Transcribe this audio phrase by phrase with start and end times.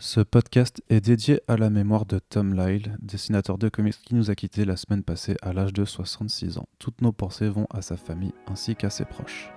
[0.00, 4.30] Ce podcast est dédié à la mémoire de Tom Lyle, dessinateur de comics qui nous
[4.30, 6.68] a quittés la semaine passée à l'âge de 66 ans.
[6.78, 9.50] Toutes nos pensées vont à sa famille ainsi qu'à ses proches.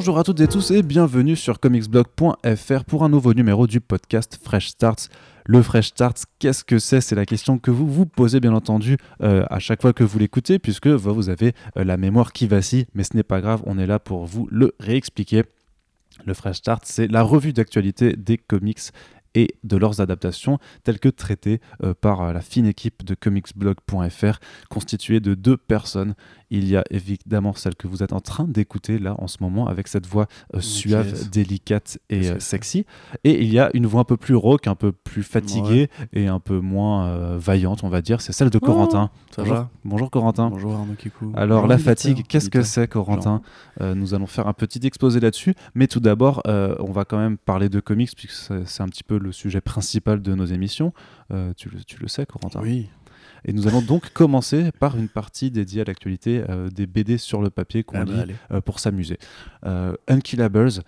[0.00, 4.40] Bonjour à toutes et tous et bienvenue sur comicsblog.fr pour un nouveau numéro du podcast
[4.42, 5.10] Fresh Starts.
[5.44, 7.02] Le Fresh Starts, qu'est-ce que c'est?
[7.02, 10.18] C'est la question que vous vous posez bien entendu euh, à chaque fois que vous
[10.18, 13.78] l'écoutez puisque vous avez euh, la mémoire qui vacille, mais ce n'est pas grave, on
[13.78, 15.42] est là pour vous le réexpliquer.
[16.24, 18.80] Le Fresh Start, c'est la revue d'actualité des comics
[19.34, 24.38] et de leurs adaptations telles que traitées euh, par la fine équipe de comicsblog.fr
[24.70, 26.14] constituée de deux personnes
[26.50, 29.68] il y a évidemment celle que vous êtes en train d'écouter là en ce moment
[29.68, 32.84] avec cette voix euh, suave, délicate et euh, sexy.
[33.24, 36.26] Et il y a une voix un peu plus rauque, un peu plus fatiguée et
[36.26, 38.20] un peu moins euh, vaillante, on va dire.
[38.20, 39.10] C'est celle de oh, Corentin.
[39.30, 39.54] ça bonjour.
[39.54, 40.50] Va bonjour Corentin.
[40.50, 41.32] Bonjour Arnaud Kikou.
[41.36, 43.42] Alors la fatigue, qu'est-ce que c'est Corentin
[43.80, 45.54] Nous allons faire un petit exposé là-dessus.
[45.74, 49.18] Mais tout d'abord, on va quand même parler de comics puisque c'est un petit peu
[49.18, 50.92] le sujet principal de nos émissions.
[51.56, 52.60] tu, tu le sais Corentin?
[52.62, 52.88] Oui.
[53.44, 57.42] Et nous allons donc commencer par une partie dédiée à l'actualité euh, des BD sur
[57.42, 59.18] le papier qu'on ah bah lit euh, pour s'amuser.
[59.66, 60.82] Euh, Unkillables,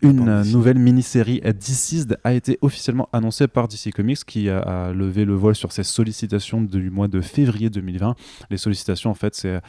[0.00, 5.34] une nouvelle mini-série Deceased a été officiellement annoncée par DC Comics qui a, levé le
[5.34, 8.14] voile sur ses sollicitations du mois de février 2020.
[8.48, 9.60] Les sollicitations, en fait, c'est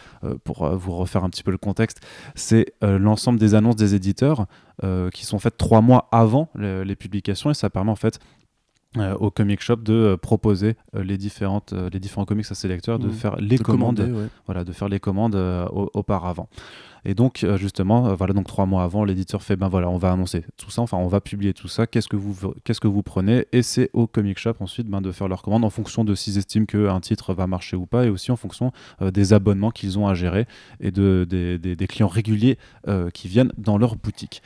[0.44, 2.02] pour vous refaire un petit peu le contexte,
[2.36, 4.46] c'est l'ensemble des annonces des éditeurs
[5.12, 8.20] qui sont faites trois mois avant les publications et ça permet en fait
[8.98, 12.68] euh, au comic shop de euh, proposer euh, les différentes les différents comics à ses
[12.68, 13.12] lecteurs de mmh.
[13.12, 15.36] faire les commandes voilà de faire les commandes
[15.94, 16.50] auparavant.
[17.06, 20.44] Et donc justement voilà donc trois mois avant l'éditeur fait ben voilà on va annoncer
[20.58, 21.86] tout ça enfin on va publier tout ça.
[21.86, 23.46] Qu'est-ce que vous qu'est-ce que vous prenez?
[23.52, 26.40] Et c'est au comic shop ensuite ben, de faire leurs commandes en fonction de s'ils
[26.40, 30.08] estiment qu'un titre va marcher ou pas et aussi en fonction des abonnements qu'ils ont
[30.08, 30.48] à gérer
[30.80, 32.58] et de des, des, des clients réguliers
[33.14, 34.42] qui viennent dans leur boutique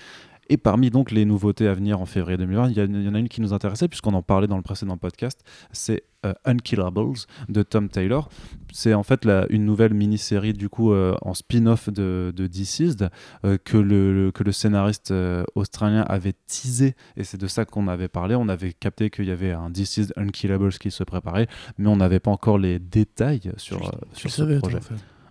[0.50, 3.30] et parmi donc les nouveautés à venir en février 2020, il y, en a une
[3.30, 7.14] qui nous intéressait puisqu'on en parlait dans le précédent podcast, c'est euh, Unkillables
[7.50, 8.30] de Tom Taylor.
[8.72, 13.10] C'est en fait une nouvelle mini-série du coup euh, en spin-off de, de Deceased
[13.46, 15.14] euh, que, le, que le scénariste
[15.56, 18.36] australien avait teasé et c'est de ça qu'on avait parlé.
[18.36, 22.20] On avait capté qu'il y avait un Deceased Unkillables qui se préparait, mais on n'avait
[22.20, 24.80] pas encore les détails sur, sur ce projet.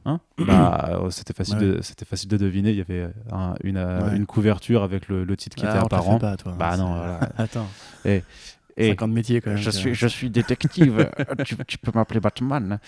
[0.05, 2.71] Hein bah, euh, c'était facile, de, c'était facile de deviner.
[2.71, 3.09] Il y avait
[3.63, 6.19] une, euh, une, couverture avec le, le titre qui était apparent.
[6.19, 7.21] Pas, toi, bah non, voilà.
[7.39, 7.69] Attends.
[8.05, 8.23] Et,
[8.77, 9.59] et 50 métiers quand même.
[9.59, 11.11] Je suis, je suis détective.
[11.47, 12.79] tu, tu, peux m'appeler Batman.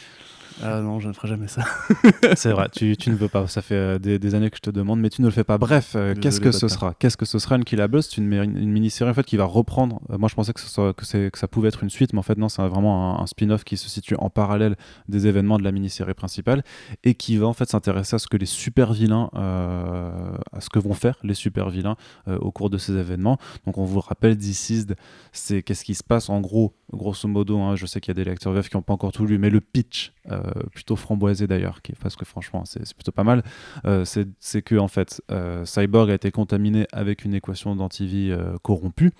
[0.62, 1.62] Ah non, je ne ferai jamais ça.
[2.36, 3.46] c'est vrai, tu, tu, ne veux pas.
[3.48, 5.58] Ça fait euh, des, années que je te demande, mais tu ne le fais pas.
[5.58, 6.94] Bref, euh, qu'est-ce que ce sera?
[6.94, 10.00] Qu'est-ce que ce sera Unkillables C'est une, une, mini-série en fait qui va reprendre.
[10.10, 12.22] Euh, moi, je pensais que, ce que, que, ça pouvait être une suite, mais en
[12.22, 14.76] fait, non, c'est vraiment un, spin-off qui se situe en parallèle
[15.08, 16.62] des événements de la mini-série principale
[17.02, 20.78] et qui va en fait s'intéresser à ce que les super vilains, à ce que
[20.78, 23.38] vont faire les super vilains au cours de ces événements.
[23.66, 24.94] Donc, on vous rappelle, Deceased,
[25.32, 26.28] c'est qu'est-ce qui se passe?
[26.28, 27.58] En gros, grosso modo.
[27.58, 29.38] Hein, je sais qu'il y a des lecteurs VF qui n'ont pas encore tout lu,
[29.38, 30.40] mais le pitch euh,
[30.72, 33.42] plutôt framboisé d'ailleurs, parce que franchement c'est plutôt pas mal,
[33.84, 38.32] euh, c'est que en fait euh, Cyborg a été contaminé avec une équation d'antivie
[38.62, 39.12] corrompue.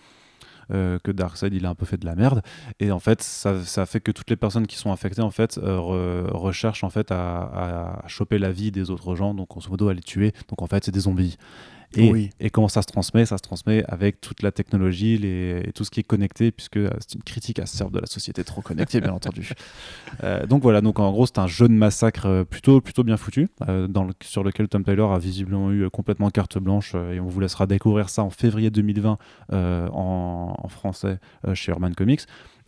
[0.70, 2.42] que Darkseid il a un peu fait de la merde.
[2.80, 6.84] Et en fait ça, fait que toutes les personnes qui sont affectées en fait recherchent
[6.84, 9.34] en fait à, choper la vie des autres gens.
[9.34, 10.32] Donc grosso modo à les tuer.
[10.48, 11.36] Donc en fait c'est des zombies
[11.96, 13.26] et, comment ça se transmet?
[13.26, 16.76] Ça se transmet avec toute la technologie les, et tout ce qui est connecté, puisque
[16.76, 19.50] euh, c'est une critique à de la société trop connectée, bien entendu.
[20.22, 23.16] Euh, donc voilà, donc en gros, c'est un jeu de massacre euh, plutôt, plutôt bien
[23.16, 23.48] foutu,
[23.88, 27.40] dans le, sur lequel Tom Taylor a visiblement eu complètement carte blanche, et on vous
[27.40, 29.18] laissera découvrir ça en février 2020
[29.52, 31.18] en, en, français
[31.54, 32.22] chez Urban Comics.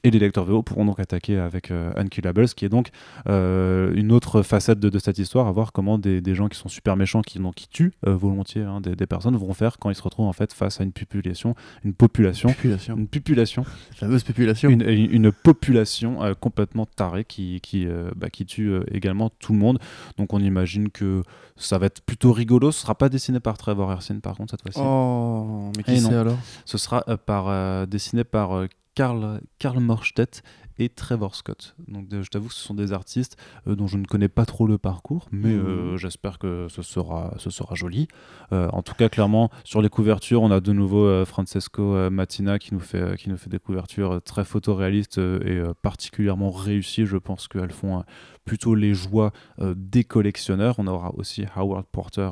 [0.07, 2.91] Et les lecteurs VO pourront donc attaquer avec euh, Unkillables, qui est donc
[3.29, 6.95] euh, une autre facette de, cette histoire, à voir comment des, gens qui sont super
[6.97, 10.29] méchants, qui, qui tuent euh, volontiers hein, des, personnes, vont faire quand ils se retrouvent
[10.29, 12.55] en fait face à une population, une population,
[12.97, 13.65] une population,
[13.97, 19.81] fameuse population, une, population complètement tarée qui, qui, bah, qui tue également tout le monde.
[20.19, 21.25] Donc on imagine que
[21.57, 22.71] ça va être plutôt rigolo.
[22.71, 24.79] Ce sera pas dessiné par Trevor Hersin par contre cette fois-ci.
[24.81, 26.39] Oh, mais qui eh c'est alors?
[26.65, 30.43] Ce sera par, dessiné par Karl, Karl Morstedt
[30.79, 31.75] et Trevor Scott.
[31.87, 34.67] Donc je t'avoue que ce sont des artistes euh, dont je ne connais pas trop
[34.67, 35.67] le parcours, mais mmh.
[35.67, 38.09] euh, j'espère que ce sera, ce sera joli.
[38.53, 42.75] Euh, en tout cas, clairement, sur les couvertures, on a de nouveau Francesco Mattina qui
[42.75, 47.07] nous, fait, qui nous fait des couvertures très photoréalistes et particulièrement réussies.
[47.07, 48.03] Je pense qu'elles font
[48.47, 50.77] plutôt les joies des collectionneurs.
[50.79, 52.31] On aura aussi Howard Porter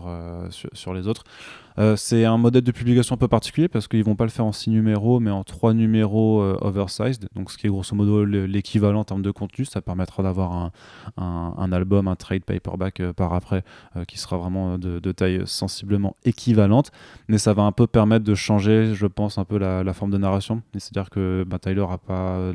[0.50, 1.24] sur, les autres.
[1.78, 4.44] Euh, c'est un modèle de publication un peu particulier parce qu'ils vont pas le faire
[4.44, 8.24] en 6 numéros mais en 3 numéros euh, oversized, donc ce qui est grosso modo
[8.24, 9.64] l'équivalent en termes de contenu.
[9.64, 10.70] Ça permettra d'avoir un,
[11.16, 13.64] un, album, un trade paperback euh, par après
[14.08, 16.90] qui sera vraiment de, taille sensiblement équivalente,
[17.28, 20.18] mais ça va un peu permettre de changer, je pense, un peu la, forme de
[20.18, 20.62] narration.
[20.72, 22.52] C'est-à-dire que bah, Tyler a pas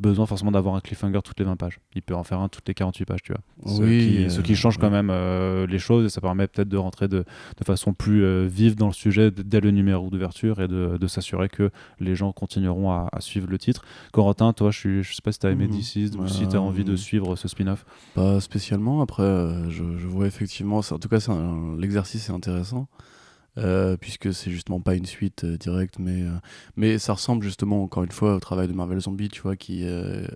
[0.00, 1.78] besoin forcément d'avoir un cliffhanger toutes les 20 pages.
[1.94, 3.80] Il peut en faire un toutes les 48 pages, tu vois.
[3.80, 5.10] Oui, ce, qui, change quand même
[5.66, 7.18] les choses et ça permet peut-être de rentrer de,
[7.58, 11.70] de façon plus vivre dans le sujet dès le numéro d'ouverture et de, s'assurer que
[12.00, 13.84] les gens continueront à, suivre le titre.
[14.12, 16.20] Corentin, toi, je, suis, je sais pas si tu as aimé mmh.
[16.20, 17.84] ou si tu as envie de suivre ce spin-off.
[18.14, 19.02] Pas spécialement.
[19.02, 21.18] Après, euh, je, vois effectivement, en tout cas,
[21.78, 22.88] l'exercice est intéressant.
[23.56, 26.24] Euh, puisque c'est justement pas une suite euh, directe, mais,
[26.76, 29.84] mais ça ressemble justement encore une fois au travail de Marvel Zombie, tu vois, qui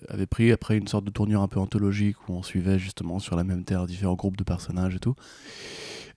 [0.09, 3.37] avait pris après une sorte de tournure un peu anthologique où on suivait justement sur
[3.37, 5.17] la même terre différents groupes de personnages et tout.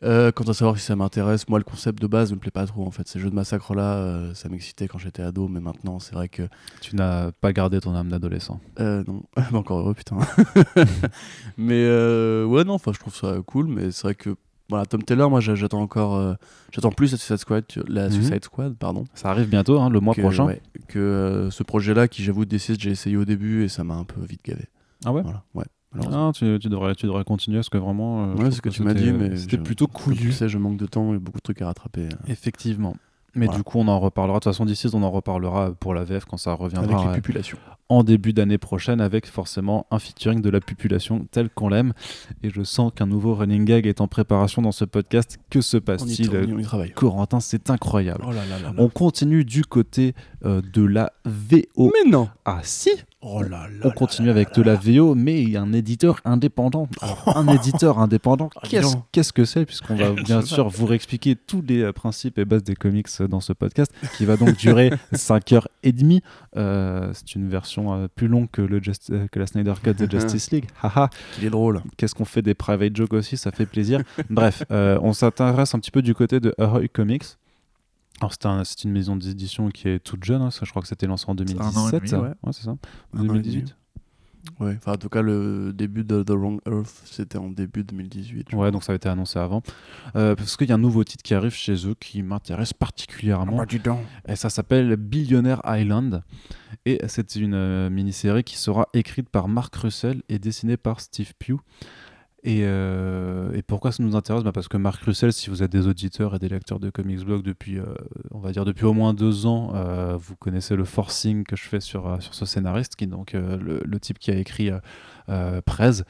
[0.03, 2.51] Euh, quant à savoir si ça m'intéresse, moi le concept de base ne me plaît
[2.51, 3.07] pas trop en fait.
[3.07, 6.27] Ces jeux de massacre là, euh, ça m'excitait quand j'étais ado, mais maintenant c'est vrai
[6.27, 6.44] que.
[6.81, 10.18] Tu n'as pas gardé ton âme d'adolescent euh, Non, encore heureux putain.
[11.57, 14.36] mais ouais, non, enfin je trouve ça cool, mais c'est vrai que.
[14.71, 16.35] Voilà, Tom Taylor, moi j'attends encore,
[16.71, 18.12] j'attends plus la Suicide Squad, la mhm.
[18.12, 19.03] Suicide Squad, pardon.
[19.13, 20.47] Ça arrive bientôt, hein, le mois prochain.
[20.88, 24.21] que ce projet-là, qui j'avoue décide, j'ai essayé au début et ça m'a un peu
[24.21, 24.65] vite gavé.
[25.06, 25.21] Ah ouais?
[25.21, 25.65] Voilà, ouais.
[26.33, 28.31] Tu, devrais, tu devrais continuer parce que vraiment.
[28.31, 30.29] Euh, ouais, c'est ce que, tu m'as dit, mais c'était plutôt couillu.
[30.29, 32.06] Tu sais, je manque de temps et beaucoup de trucs à rattraper.
[32.06, 32.27] Euh.
[32.27, 32.95] Effectivement.
[33.35, 34.39] Mais du coup, on en reparlera.
[34.39, 36.97] De toute façon, d'ici, on en reparlera pour la VF quand ça reviendra.
[36.97, 37.57] Avec les populations.
[37.91, 41.91] En début d'année prochaine, avec forcément un featuring de la population tel qu'on l'aime.
[42.41, 45.38] Et je sens qu'un nouveau running gag est en préparation dans ce podcast.
[45.49, 46.31] Que se passe-t-il
[46.95, 48.23] Corentin, c'est incroyable.
[48.25, 50.15] Oh là là on continue du côté
[50.45, 51.91] euh, de la VO.
[51.93, 52.91] Mais non Ah si
[53.23, 56.19] Oh là là on continue avec de la VO, mais il y a un éditeur
[56.25, 56.88] indépendant.
[57.27, 58.49] un éditeur indépendant,
[59.11, 62.63] qu'est-ce que c'est Puisqu'on va bien sûr vous réexpliquer tous les euh, principes et bases
[62.63, 66.21] des comics euh, dans ce podcast, qui va donc durer 5h30.
[66.57, 67.80] Euh, c'est une version
[68.15, 70.65] plus longue que, le que la Snyder Cut de Justice League.
[70.81, 71.09] Haha.
[71.39, 71.81] Il est drôle.
[71.97, 73.37] Qu'est-ce qu'on fait des private jokes aussi?
[73.37, 74.01] Ça fait plaisir.
[74.29, 77.37] Bref, on s'intéresse un petit peu du côté de Ahoy Comics.
[78.19, 78.33] Alors
[78.65, 81.33] c'est une maison d'édition qui est toute jeune, hein, je crois que c'était lancé en
[81.33, 82.13] 2017.
[82.13, 82.29] ouais.
[82.51, 82.75] c'est ça
[83.13, 83.75] 2018
[84.59, 88.53] Ouais, enfin en tout cas le début de The Wrong Earth c'était en début 2018.
[88.53, 89.61] Ouais, donc ça a été annoncé avant.
[90.15, 93.53] Euh, parce qu'il y a un nouveau titre qui arrive chez eux qui m'intéresse particulièrement.
[93.53, 93.65] Ah bah,
[94.27, 96.23] Et ça s'appelle Billionaire Island.
[96.85, 101.33] Et c'est une euh, mini-série qui sera écrite par Mark Russell et dessinée par Steve
[101.38, 101.59] Pugh.
[102.47, 104.43] Euh, et, pourquoi ça nous intéresse?
[104.43, 107.23] Bah Parce que Marc Russell, si vous êtes des auditeurs et des lecteurs de Comics
[107.23, 107.85] Blog depuis, euh,
[108.31, 111.63] on va dire depuis au moins deux ans, euh, vous connaissez le forcing que je
[111.63, 114.71] fais sur, sur ce scénariste, qui donc le, type qui a écrit
[115.65, 116.03] Prez,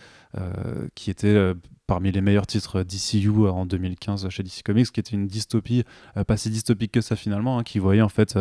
[0.96, 1.54] qui était
[1.88, 5.84] parmi les meilleurs titres d'ICU en 2015 chez DC Comics, qui était une dystopie,
[6.26, 8.40] pas si dystopique que ça finalement, hein, qui voyait en fait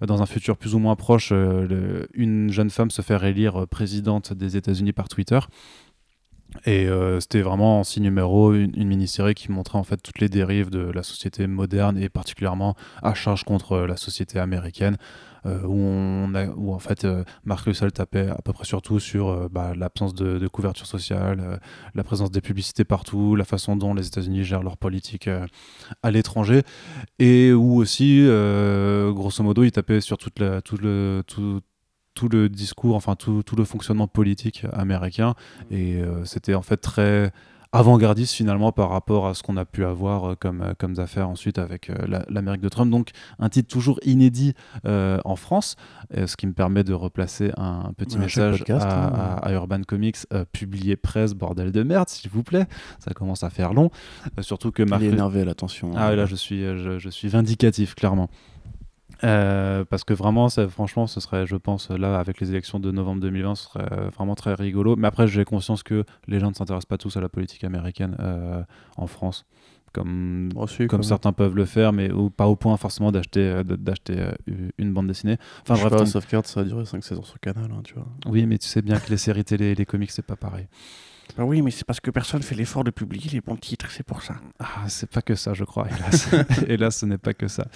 [0.00, 4.56] dans un futur plus ou moins proche une jeune femme se faire élire présidente des
[4.56, 5.38] États-Unis par Twitter.
[6.66, 10.28] Et euh, c'était vraiment en six numéros, une, mini-série qui montrait en fait toutes les
[10.28, 14.96] dérives de la société moderne et particulièrement à charge contre la société américaine,
[15.46, 19.00] euh, où, on a, où en fait euh, Mark Russell tapait à peu près surtout
[19.00, 21.60] sur bah, l'absence de, couverture sociale,
[21.94, 25.28] la présence des publicités partout, la façon dont les États-Unis gèrent leur politique
[26.02, 26.62] à l'étranger,
[27.18, 31.60] et où aussi, grosso modo, il tapait sur toute la, tout le, tout,
[32.20, 35.34] tout le discours, enfin tout, tout le fonctionnement politique américain.
[35.70, 35.74] Mm.
[35.74, 37.32] Et euh, c'était en fait très
[37.72, 41.28] avant-gardiste finalement par rapport à ce qu'on a pu avoir euh, comme, euh, comme affaires
[41.28, 41.90] ensuite avec
[42.28, 42.90] l'Amérique de Trump.
[42.90, 44.52] Donc un titre toujours inédit
[44.84, 45.76] en France,
[46.14, 48.78] ce qui me permet de replacer un, petit message hein.
[49.42, 50.18] à, Urban Comics,
[50.52, 52.66] publié presse, bordel de merde, s'il vous plaît.
[52.98, 53.90] Ça commence à faire long.
[54.40, 55.00] surtout que Marc...
[55.00, 55.92] Il est énervé, l'attention.
[55.96, 58.28] Ah là, je suis, je, je suis vindicatif, clairement.
[59.24, 63.20] Euh, parce que vraiment, franchement, ce serait, je pense, là, avec les élections de novembre
[63.20, 64.96] 2020, ce serait vraiment très rigolo.
[64.96, 68.16] Mais après, j'ai conscience que les gens ne s'intéressent pas tous à la politique américaine
[68.20, 68.62] euh,
[68.96, 69.44] en France,
[69.92, 74.24] comme, oh, comme certains peuvent le faire, mais pas au point forcément d'acheter euh, d'acheter
[74.78, 75.36] une bande dessinée.
[75.62, 78.06] Enfin, je bref, sais pas, ça a duré 5 saisons sur Canal, hein, tu vois.
[78.26, 80.66] Oui, mais tu sais bien que les séries télé et les comics, c'est pas pareil.
[81.38, 84.02] Ah oui, mais c'est parce que personne fait l'effort de publier les bons titres, c'est
[84.02, 84.34] pour ça.
[84.58, 86.28] Ah, c'est pas que ça, je crois, hélas.
[86.68, 87.66] hélas, ce n'est pas que ça.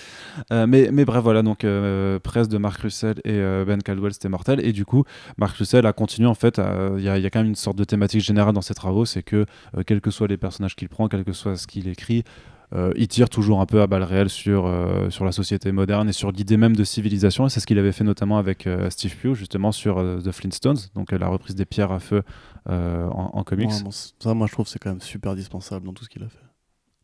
[0.52, 4.12] Euh, mais, mais bref, voilà, donc euh, presse de Mark Russell et euh, Ben Caldwell,
[4.12, 4.64] c'était mortel.
[4.64, 5.04] Et du coup,
[5.38, 6.60] Mark Russell a continué, en fait,
[6.96, 9.22] il y, y, a quand même une sorte de thématique générale dans ses travaux, c'est
[9.22, 9.46] que,
[9.86, 12.24] quels que soient les personnages qu'il prend, quel que soit ce qu'il écrit,
[12.72, 16.08] euh, il tire toujours un peu à balles réelles sur, euh, sur la société moderne
[16.08, 17.46] et sur l'idée même de civilisation.
[17.46, 20.78] Et c'est ce qu'il avait fait notamment avec euh, Steve Pugh, justement, sur The Flintstones,
[20.94, 22.22] donc la reprise des pierres à feu
[22.66, 23.70] en, comics.
[24.18, 26.28] ça, moi, je trouve que c'est quand même super indispensable dans tout ce qu'il a
[26.28, 26.38] fait.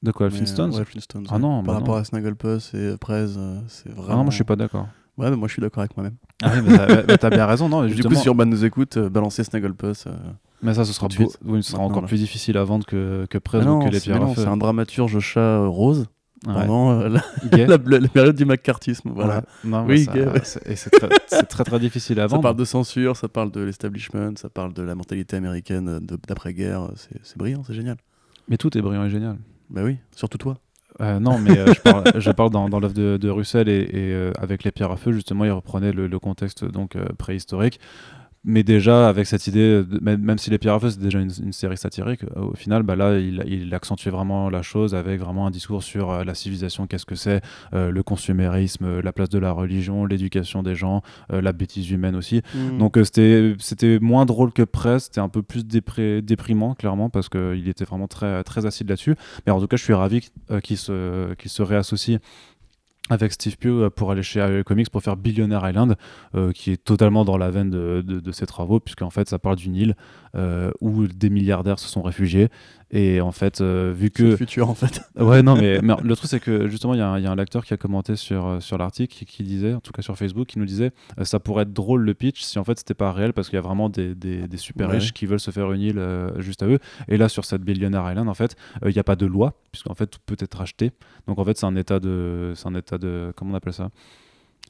[0.03, 1.27] De quoi, Flintstones Ouais, Flintstones.
[1.29, 3.27] Ah non, Par bah rapport à Snagglepuss et Prez,
[3.69, 4.09] c'est vraiment.
[4.09, 4.89] Ah non, moi, je suis pas d'accord.
[5.19, 6.17] Ouais, mais moi, je suis d'accord avec moi-même.
[6.43, 6.63] Ah oui,
[7.07, 10.07] mais t'as bien raison, non Du coup, si Urban nous écoute, balancer Snagglepuss.
[10.63, 11.09] Mais ça, ce sera,
[11.45, 14.23] oui, ce sera encore plus difficile à vendre que, que Prez ou que les pierres
[14.23, 14.43] à feu.
[14.43, 16.07] C'est un dramaturge chat rose
[16.45, 19.11] pendant euh, la, période du McCarthyisme.
[19.15, 19.43] Voilà.
[19.65, 20.07] oui,
[20.45, 22.43] c'est très, très, très difficile à vendre.
[22.43, 26.91] Ça parle de censure, ça parle de l'establishment, ça parle de la mentalité américaine d'après-guerre.
[27.23, 27.97] C'est brillant, c'est génial.
[28.49, 29.39] Mais tout est brillant et génial.
[29.69, 30.59] Bah oui, surtout toi.
[31.01, 34.31] Euh, non, mais euh, je parle, je parle dans, dans l'œuvre de, de, Russell et,
[34.39, 37.81] avec les pierres à feu, justement, il reprenait le, le contexte donc préhistorique
[38.43, 41.77] mais déjà avec cette idée, même, si Les Pierres à Feu c'est déjà une, série
[41.77, 45.51] satirique, euh, au final, bah là, il, il accentuait vraiment la chose avec vraiment un
[45.51, 47.43] discours sur euh, la civilisation, qu'est-ce que c'est,
[47.75, 52.43] euh, le consumérisme, la place de la religion, l'éducation des gens, la bêtise humaine aussi.
[52.55, 52.79] Mmh.
[52.79, 57.69] Donc c'était c'était moins drôle que Presse, c'était un peu plus déprimant clairement parce qu'il
[57.69, 59.17] était vraiment très très acide là-dessus.
[59.47, 60.29] Mais en tout cas, je suis ravi
[60.63, 62.19] qu'il se qu'il se réassocie
[63.11, 65.97] avec Steve Pugh euh, pour aller chez AE Comics pour faire Billionaire Island,
[66.35, 69.57] euh, qui est totalement dans la veine de, de, ses travaux, puisqu'en fait ça parle
[69.57, 69.97] d'une île
[70.81, 72.49] où des milliardaires se sont réfugiés.
[72.93, 74.25] Et en fait, vu que.
[74.25, 75.01] C'est le futur en fait.
[75.21, 77.77] ouais, non, mais, le truc c'est que justement, il y, a un lecteur qui a
[77.77, 80.91] commenté sur, sur l'article qui, disait, en tout cas sur Facebook, qui nous disait
[81.23, 83.59] ça pourrait être drôle le pitch si en fait c'était pas réel parce qu'il y
[83.59, 86.03] a vraiment des, des, des super riches qui veulent se faire une île
[86.39, 86.81] juste à eux.
[87.09, 89.95] Et là, sur cette Billionaire Island, en fait, il n'y a pas de loi, puisqu'en
[89.95, 90.93] fait tout peut être acheté.
[91.27, 92.53] Donc en fait, c'est un état de.
[92.57, 93.33] C'est un état de.
[93.37, 93.91] Comment on appelle ça?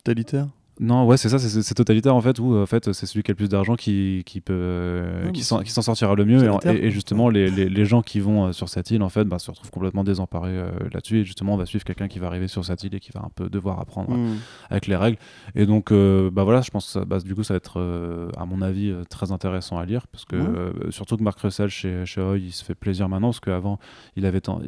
[0.05, 0.49] Totalitaire
[0.81, 3.33] non, ouais, c'est ça, c'est totalitaire en fait, où en fait, c'est celui qui a
[3.33, 6.51] le plus d'argent qui, qui, peut, qui s'en sortira le mieux.
[6.65, 9.51] Et, justement, les, les, gens qui vont euh, sur cette île, en fait, bah, se
[9.51, 11.19] retrouvent complètement désemparés euh, là-dessus.
[11.19, 13.21] Et justement, on va suivre quelqu'un qui va arriver sur cette île et qui va
[13.21, 14.39] un peu devoir apprendre hmm.
[14.71, 15.19] avec les règles.
[15.55, 18.47] Et donc, euh, bah voilà, je pense que bah, du coup, ça va être, à
[18.47, 20.07] mon avis, très intéressant à lire.
[20.07, 23.41] Parce que, surtout que Marc Russell chez, chez Hoy, il se fait plaisir maintenant, parce
[23.41, 23.79] qu'avant,
[24.17, 24.61] il avait tant,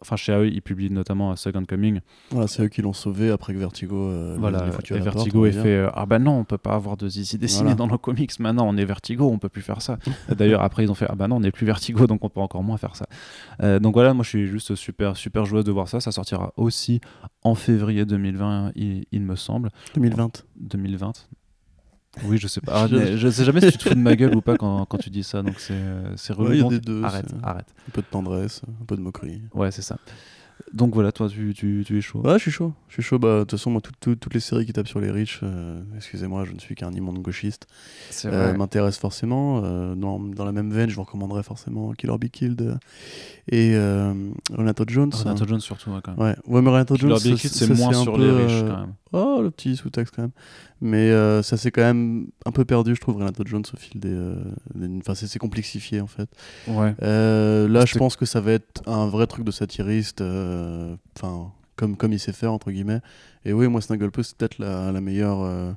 [0.00, 2.00] enfin chez AE, ils publient notamment Second Coming.
[2.30, 3.96] Voilà, c'est eux qui l'ont sauvé après que Vertigo.
[3.96, 7.08] Euh, voilà, et Vertigo ait fait euh, ah ben non, on peut pas avoir de
[7.08, 8.38] Zizi dessiné dans nos comics.
[8.40, 9.98] Maintenant, on est Vertigo, on peut plus faire ça.
[10.36, 12.40] D'ailleurs, après ils ont fait ah ben non, on n'est plus Vertigo, donc on peut
[12.40, 13.06] encore moins faire ça.
[13.62, 16.00] Euh, donc voilà, moi je suis juste super super joueuse de voir ça.
[16.00, 17.00] Ça sortira aussi
[17.42, 19.70] en février 2020, il, il me semble.
[19.94, 20.44] 2020.
[20.56, 21.12] 2020.
[22.24, 22.86] Oui, je sais pas.
[22.88, 23.30] je...
[23.30, 25.22] sais jamais si tu te fous de ma gueule ou pas quand, quand tu dis
[25.24, 25.80] ça, donc c'est
[26.16, 26.78] c'est relou.
[26.78, 27.02] deux.
[27.04, 27.74] Arrête, arrête.
[27.88, 29.42] Un peu de tendresse, un peu de moquerie.
[29.54, 29.96] Ouais, c'est ça.
[30.72, 32.20] Donc voilà, toi, tu, tu, tu, es chaud.
[32.20, 32.72] Ouais, je suis chaud.
[32.88, 33.18] Je suis chaud.
[33.18, 36.44] Bah, de toute façon, moi, toutes les séries qui tapent sur les riches, euh, excusez-moi,
[36.44, 37.66] je ne suis qu'un immonde gauchiste,
[38.24, 39.62] euh, m'intéressent forcément.
[39.64, 42.78] Euh, dans, dans, la même veine, je vous recommanderais forcément Killer Be Killed
[43.50, 43.74] et
[44.52, 45.12] Renato Jones.
[45.12, 46.20] Renato Jones, surtout, ouais, quand même.
[46.20, 48.94] Ouais, ouais mais Renato Jones, c'est moins sur les riches, quand même.
[49.12, 50.32] Oh, le petit sous-texte, quand même.
[50.80, 51.10] Mais
[51.42, 54.16] ça s'est quand même un peu perdu, je trouve, Renato Jones, au fil des.
[54.98, 56.28] Enfin, c'est complexifié, en fait.
[56.66, 56.94] Ouais.
[57.00, 60.20] là, je pense que ça va être un vrai truc de satiriste.
[60.20, 63.00] Euh, enfin, comme, comme il sait faire, entre guillemets.
[63.44, 65.40] Et oui, moi, Snagglepuss, c'est peut-être la, la, meilleure.
[65.40, 65.72] Euh,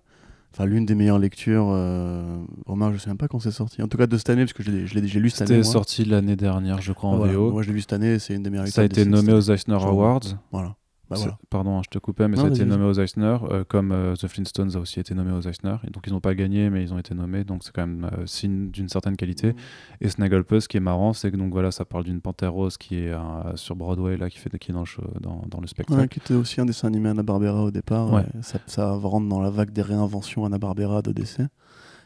[0.54, 1.70] enfin, l'une des meilleures lectures.
[1.70, 2.44] Euh...
[2.66, 3.82] Remarque, je sais même pas quand c'est sorti.
[3.82, 5.62] En tout cas, de cette année, parce que je l'ai lu cette année.
[5.62, 7.52] C'était sorti l'année dernière, je crois, en VO.
[7.52, 9.52] Moi, je l'ai lu cette année, c'est une des meilleures Ça a été nommé aux
[9.52, 10.22] Eisner Awards.
[10.52, 10.76] Voilà.
[11.13, 14.15] Bah pardon, je te coupais, mais ça a été nommé aux Eisner, euh, comme euh,
[14.15, 15.75] The Flintstones a aussi été nommé aux Eisner.
[15.88, 18.10] Et donc ils n'ont pas gagné, mais ils ont été nommés, donc c'est quand même
[18.17, 19.53] euh, signe d'une certaine qualité.
[19.53, 19.55] Mm.
[20.01, 22.77] Et Snagglepuss, ce qui est marrant, c'est que donc voilà, ça parle d'une panthère rose
[22.77, 23.13] qui est
[23.55, 26.08] sur Broadway là, qui fait qui est dans le, dans, dans le spectacle.
[26.08, 28.24] qui était aussi un dessin animé Anna Barbera au départ.
[28.41, 31.41] Ça, ça rentre dans la vague des réinventions Anna Barbera de DC.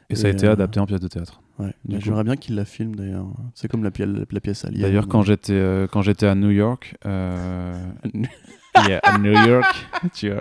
[0.10, 1.42] Et, ça a été adapté en pièce de théâtre.
[1.60, 1.74] Ouais.
[1.90, 3.28] J'aimerais bien qu'il la filme d'ailleurs.
[3.54, 4.82] C'est comme la, la, pièce Alien.
[4.82, 6.96] D'ailleurs, quand j'étais quand j'étais à New York,
[9.04, 9.88] à New York.
[10.14, 10.32] tu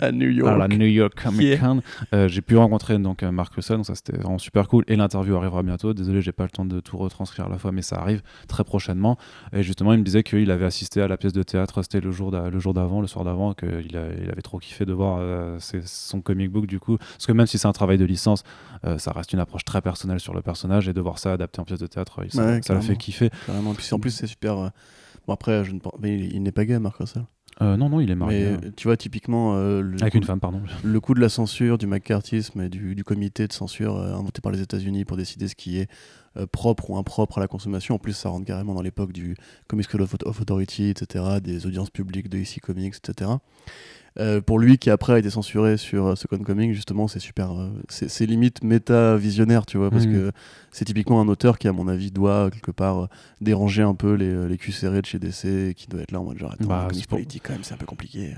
[0.00, 0.52] à New York.
[0.52, 1.82] À la New York Comic Con.
[2.12, 4.84] Euh, j'ai pu rencontrer donc euh, Marc Russell, donc ça c'était vraiment super cool.
[4.88, 5.94] Et l'interview arrivera bientôt.
[5.94, 8.64] Désolé, j'ai pas le temps de tout retranscrire à la fois, mais ça arrive très
[8.64, 9.18] prochainement.
[9.52, 12.10] Et justement, il me disait qu'il avait assisté à la pièce de théâtre, c'était le
[12.10, 16.50] jour d'avant, le soir d'avant, qu'il il avait trop kiffé de voir euh, son comic
[16.50, 16.98] book du coup.
[16.98, 18.42] Parce que même si c'est un travail de licence,
[18.98, 21.64] ça reste une approche très personnelle sur le personnage et de voir ça adapté en
[21.64, 23.30] pièce de théâtre, ça l'a fait kiffer.
[23.46, 23.74] Carrément.
[23.74, 24.70] Puis en plus, c'est super.
[25.26, 25.78] Bon, après, je ne...
[26.00, 27.24] mais il, n'est pas gay, Marc Russell.
[27.60, 28.56] Euh, non, non, il est marié.
[28.62, 29.54] Mais, tu vois, typiquement.
[29.56, 30.62] Euh, Avec une femme, pardon.
[30.82, 34.52] Le coup de la censure, du McCarthyisme et du, comité de censure euh, inventé par
[34.52, 35.88] les États-Unis pour décider ce qui est
[36.50, 37.96] propre ou impropre à la consommation.
[37.96, 41.90] En plus, ça rentre carrément dans l'époque du Comics Code of Authority, etc., des audiences
[41.90, 43.32] publiques de IC Comics, etc.
[44.20, 47.58] Euh, pour lui qui après a été censuré sur euh, Second Coming justement c'est super
[47.58, 50.12] euh, c'est limite méta visionnaire tu vois parce mmh.
[50.12, 50.32] que
[50.70, 53.08] c'est typiquement un auteur qui à mon avis doit quelque part
[53.40, 56.20] déranger un peu les, les culs serrés de chez DC et qui doit être là
[56.20, 58.34] en mode genre attends bah, politique quand même c'est un peu compliqué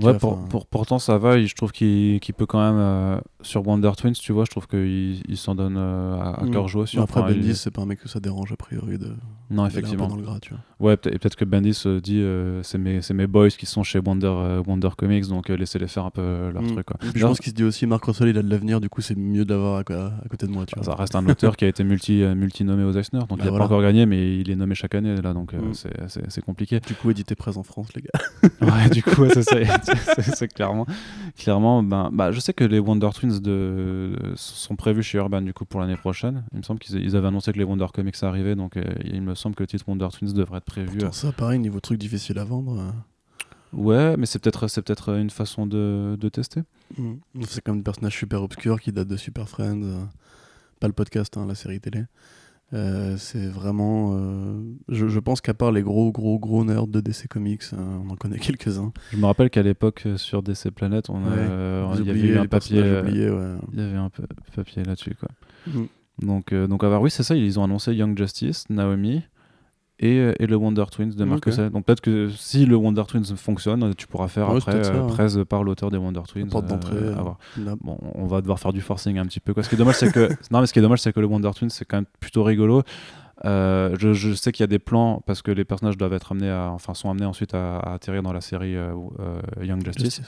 [0.00, 4.14] ouais pour, pour, pourtant ça va je trouve qu'il peut quand même sur Wonder Twins
[4.14, 6.50] tu vois je trouve qu'il il, s'en donne à, à mmh.
[6.50, 9.14] cœur joie aussi après Bendis c'est pas un mec que ça dérange a priori de
[9.50, 10.62] non effectivement dans le gras, tu vois.
[10.80, 12.24] ouais peut-être que Bendis dit
[12.64, 16.10] c'est mes, mes boys qui sont chez Wonder, Wonder Comics donc euh, laissez-les faire un
[16.10, 16.72] peu euh, leur mm.
[16.72, 16.86] truc.
[16.86, 16.96] Quoi.
[17.14, 19.16] je pense qu'il se dit aussi, Marc Russell, il a de l'avenir, du coup, c'est
[19.16, 20.66] mieux de l'avoir à, côté de moi.
[20.66, 23.38] Tu Ça reste un auteur qui a été multi, euh, multi nommé aux Eisner, donc
[23.38, 25.72] bah il n'a pas encore gagné, mais il est nommé chaque année là, donc mm.
[26.28, 26.80] c'est compliqué.
[26.80, 28.46] Du coup, édité presse en France, les gars.
[28.74, 30.86] ouais, du coup, c'est clairement,
[31.36, 31.82] clairement.
[31.82, 35.64] Ben, bah, je sais que les Wonder Twins de, sont prévus chez Urban du coup
[35.64, 36.44] pour l'année prochaine.
[36.52, 39.54] Il me semble qu'ils avaient annoncé que les Wonder Comics arrivaient, donc il me semble
[39.54, 41.00] que le titre Wonder Twins devrait être prévu.
[41.12, 42.92] ça, pareil, niveau truc difficile à vendre.
[43.72, 46.62] Ouais, mais c'est peut-être c'est peut-être une façon de, de tester.
[46.98, 47.14] Mm.
[47.48, 50.04] C'est comme des personnages super obscurs qui datent de Super Friends, euh,
[50.80, 52.04] pas le podcast, hein, la série télé.
[52.74, 54.14] Euh, c'est vraiment.
[54.14, 58.10] Euh, je, je, pense qu'à part les gros, gros, gros nerds de DC Comics, on
[58.10, 58.92] en connaît quelques-uns.
[59.12, 61.20] Je me rappelle qu'à l'époque, sur DC Planet, on,
[61.98, 62.80] il y avait eu un papier.
[63.08, 63.24] Il y
[63.80, 64.10] avait un
[64.54, 65.28] papier là-dessus, quoi.
[65.66, 65.86] Mm.
[66.26, 69.22] Donc, donc, oui, c'est ça, ils ont annoncé Young Justice, Naomi,
[70.02, 71.70] et, et, le Wonder Twins de Mark okay.
[71.70, 75.62] Donc peut-être que si le Wonder Twins fonctionne, tu pourras faire après euh, presse par
[75.62, 76.48] l'auteur des Wonder Twins.
[76.48, 76.96] Porte d'entrée.
[76.96, 79.54] Euh, bon, on va devoir faire du forcing un petit peu.
[79.54, 79.62] Quoi.
[79.62, 81.26] Ce qui est dommage, c'est que non, mais ce qui est dommage, c'est que le
[81.26, 82.82] Wonder Twins c'est quand même plutôt rigolo.
[83.44, 86.32] Euh, je, je, sais qu'il y a des plans parce que les personnages doivent être
[86.32, 88.74] amenés à, enfin sont amenés ensuite à, atterrir dans la série
[89.60, 90.22] Young Justice.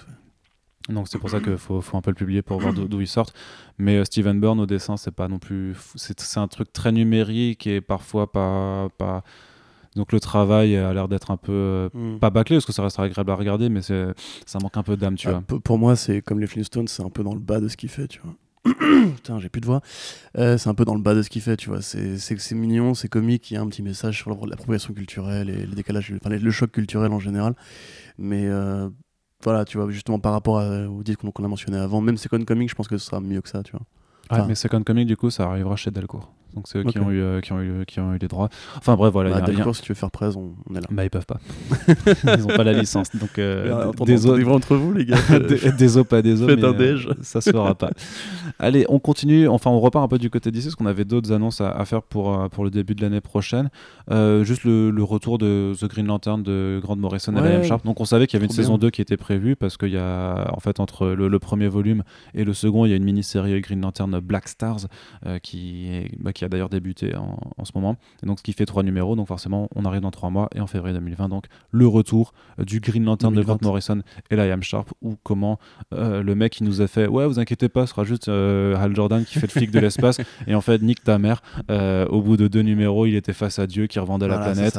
[0.88, 3.08] Donc c'est pour ça qu'il faut, faut, un peu le publier pour voir d'où ils
[3.08, 3.34] sortent.
[3.78, 5.74] Mais Steven Byrne au dessin, c'est pas non plus.
[5.96, 8.88] C'est un truc très numérique et parfois pas.
[8.98, 9.24] pas
[9.96, 12.18] donc le travail a l'air d'être un peu euh, hmm.
[12.18, 15.16] pas bâclé parce que ça reste agréable à regarder, mais ça manque un peu d'âme,
[15.16, 15.60] tu ah, vois.
[15.60, 17.88] Pour moi, c'est comme les Flintstones, c'est un peu dans le bas de ce qu'il
[17.88, 18.34] fait, tu vois.
[19.14, 19.82] Putain, j'ai plus de voix.
[20.38, 21.82] Euh, c'est un peu dans le bas de ce qu'il fait, tu vois.
[21.82, 25.74] C'est mignon, c'est comique, il y a un petit message sur l'appropriation culturelle et le
[25.74, 27.54] décalage, enfin, le choc culturel en général.
[28.18, 28.88] Mais euh,
[29.42, 30.56] voilà, tu vois, justement par rapport
[30.88, 33.42] au disque qu'on a mentionné avant, même Second Comic, je pense que ce sera mieux
[33.42, 33.82] que ça, tu vois.
[34.32, 36.32] Ouais, mais Second Comic, du coup, ça arrivera chez Delcourt.
[36.54, 38.48] Donc c'est eux qui, ont eu, euh, qui, ont eu, qui ont eu les droits.
[38.76, 39.30] Enfin bref, voilà.
[39.30, 40.86] Bah, Delcourt, si tu veux faire presse, on, est là.
[40.90, 41.40] Bah, ils peuvent pas.
[42.36, 43.14] ils ont pas la licence.
[43.14, 45.16] Donc, euh, autres entre vous, les gars.
[45.78, 46.48] des os, pas des os.
[46.48, 47.08] Faites un déj.
[47.08, 47.90] Euh, ça se fera pas.
[48.58, 49.48] Allez, on continue.
[49.48, 52.02] Enfin, on repart un peu du côté d'ici, parce qu'on avait d'autres annonces à, faire
[52.02, 53.70] pour, euh, pour le début de l'année prochaine.
[54.42, 57.84] juste le, le, retour de The Green Lantern de Grant Morrison et Liam Sharp.
[57.84, 59.98] Donc on savait qu'il y avait une saison 2 qui était prévue, parce qu'il y
[59.98, 63.60] a, en fait, entre le, premier volume et le second, il y a une mini-série
[63.60, 64.86] Green Lantern Black Stars
[65.42, 65.88] qui,
[66.20, 67.96] bah, qui a d'ailleurs débuté en, ce moment.
[68.22, 69.16] Et donc, ce qui fait trois numéros.
[69.16, 72.64] Donc, forcément, on arrive dans trois mois et en février 2020, donc le retour euh,
[72.64, 75.58] du Green Lantern de Grant Morrison et Liam Sharp, ou comment
[75.92, 78.76] euh, le mec qui nous a fait Ouais, vous inquiétez pas, ce sera juste euh,
[78.76, 80.18] Hal Jordan qui fait le flic de l'espace.
[80.46, 81.42] et en fait, nique ta mère.
[81.68, 84.78] au bout de deux numéros, il était face à Dieu qui revendait la planète.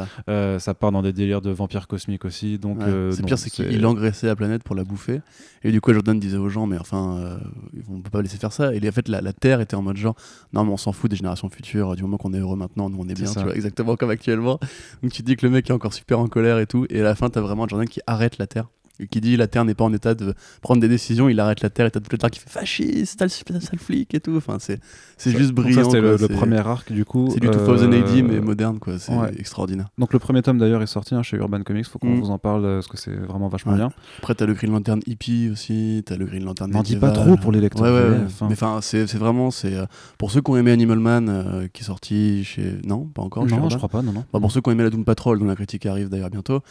[0.59, 0.73] Ça.
[0.73, 2.57] part dans des délires de vampires cosmiques aussi.
[2.57, 2.79] Donc,
[3.11, 5.21] c'est pire, c'est qu'il engraissait la planète pour la bouffer.
[5.63, 7.39] Et du coup, Jordan disait aux gens Mais enfin,
[7.89, 8.73] on peut pas laisser faire ça.
[8.73, 10.15] Et en fait, la, la Terre était en mode genre
[10.53, 11.95] Non, mais on s'en fout des générations futures.
[11.95, 14.59] Du moment qu'on est heureux maintenant, nous on est bien, tu vois, exactement comme actuellement.
[15.01, 17.03] Donc tu dis que le mec est encore super en colère et tout, et à
[17.03, 18.67] la fin, t'as vraiment Jordan qui arrête la Terre
[19.09, 21.69] qui dit la Terre n'est pas en état de prendre des décisions, il arrête la
[21.69, 24.35] Terre et t'as Terre qui fait fasciste, t'as le sale flic et tout.
[24.37, 24.79] Enfin, c'est,
[25.17, 25.83] c'est juste brillant.
[25.83, 27.29] Ça, c'était le, premier arc du coup.
[27.33, 28.97] C'est du 2000 AD mais moderne, quoi.
[28.99, 29.87] C'est extraordinaire.
[29.97, 32.19] Donc le premier tome d'ailleurs est sorti hein, chez Urban Comics, faut qu'on mm.
[32.19, 33.91] vous en parle parce que c'est vraiment vachement bien.
[34.19, 36.71] Après, t'as le Green Lantern hippie aussi, t'as le Green Lantern.
[36.71, 37.83] N'en dis pas trop pour les lecteurs.
[37.85, 39.85] Ouais, Mais enfin, c'est, vraiment, c'est euh,
[40.17, 42.79] pour ceux qui ont aimé Animal Man, euh, qui est sorti chez.
[42.85, 43.45] Non, pas encore.
[43.45, 44.23] Non, je crois pas, non, non.
[44.33, 46.61] Bah, pour ceux qui ont aimé la Doom Patrol, dont la critique arrive d'ailleurs bientôt,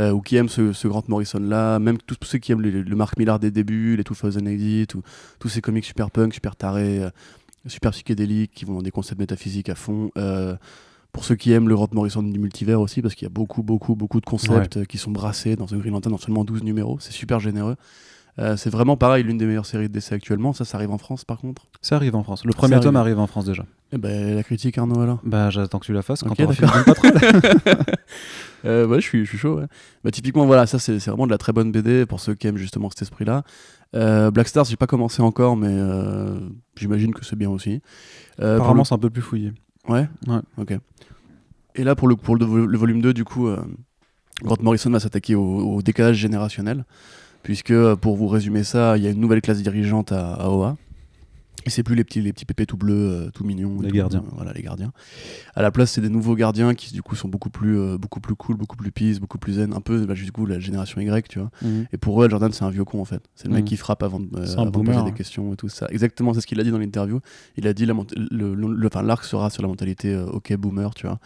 [0.00, 2.96] euh, ou qui aiment ce, ce Grant Morrison là, même tous ceux qui aiment le,
[2.96, 5.02] Mark Millar des débuts, les 2080, tout,
[5.38, 7.10] tous ces comics super punk, super tarés, euh,
[7.66, 10.10] super psychédéliques, qui vont dans des concepts métaphysiques à fond.
[10.16, 10.56] Euh,
[11.12, 13.62] pour ceux qui aiment le Grant Morrison du multivers aussi, parce qu'il y a beaucoup,
[13.62, 16.98] beaucoup, beaucoup de concepts qui sont brassés dans un Green Lantern dans seulement 12 numéros,
[17.00, 17.76] c'est super généreux.
[18.56, 20.52] C'est vraiment pareil, l'une des meilleures séries de DC actuellement.
[20.52, 22.44] Ça, ça arrive en France par contre Ça arrive en France.
[22.44, 23.64] Le premier tome arrive en France déjà.
[23.92, 25.18] Et eh ben, la critique, Arnaud, alors?
[25.24, 26.68] Bah, j'attends que tu la fasses quand on aura fini
[28.64, 29.58] euh, ouais, je suis, je suis chaud.
[29.58, 29.66] Ouais.
[30.04, 32.56] Bah, typiquement, voilà, ça, c'est vraiment de la très bonne BD pour ceux qui aiment
[32.56, 33.42] justement cet esprit-là.
[33.96, 36.38] Euh, Black Stars, j'ai pas commencé encore, mais euh,
[36.76, 37.82] j'imagine que c'est bien aussi.
[38.40, 39.52] Euh, Apparemment, c'est un peu plus fouillé.
[39.88, 40.08] Ouais?
[40.28, 40.40] Ouais.
[40.56, 40.78] Ok.
[41.74, 43.60] Et là, pour le, pour le, volume 2, du coup, euh,
[44.42, 46.84] Grant Morrison va s'attaquer au, décalage générationnel.
[47.42, 50.76] Puisque, pour vous résumer ça, il y a une nouvelle classe dirigeante à, à OA
[51.66, 53.80] Et c'est plus les petits, les petits pépés tout bleus, euh, tout mignons.
[53.80, 54.20] Les gardiens.
[54.20, 54.92] Euh, voilà, les gardiens.
[55.54, 58.20] À la place, c'est des nouveaux gardiens qui, du coup, sont beaucoup plus, euh, beaucoup
[58.20, 59.74] plus cool, beaucoup plus peace, beaucoup plus zen.
[59.74, 61.50] Un peu, bah, du coup, la génération Y, tu vois.
[61.62, 61.86] Mhm.
[61.92, 63.22] Et pour eux, Jordan, c'est un vieux con, en fait.
[63.34, 63.68] C'est le mec mhm.
[63.68, 64.26] qui frappe avant, de,
[64.70, 65.86] poser des questions et tout ça.
[65.90, 67.20] Exactement, c'est ce qu'il a dit dans l'interview.
[67.56, 68.90] Il a dit l'arc le, le,
[69.22, 71.18] sera sur la mentalité OK, boomer, tu vois.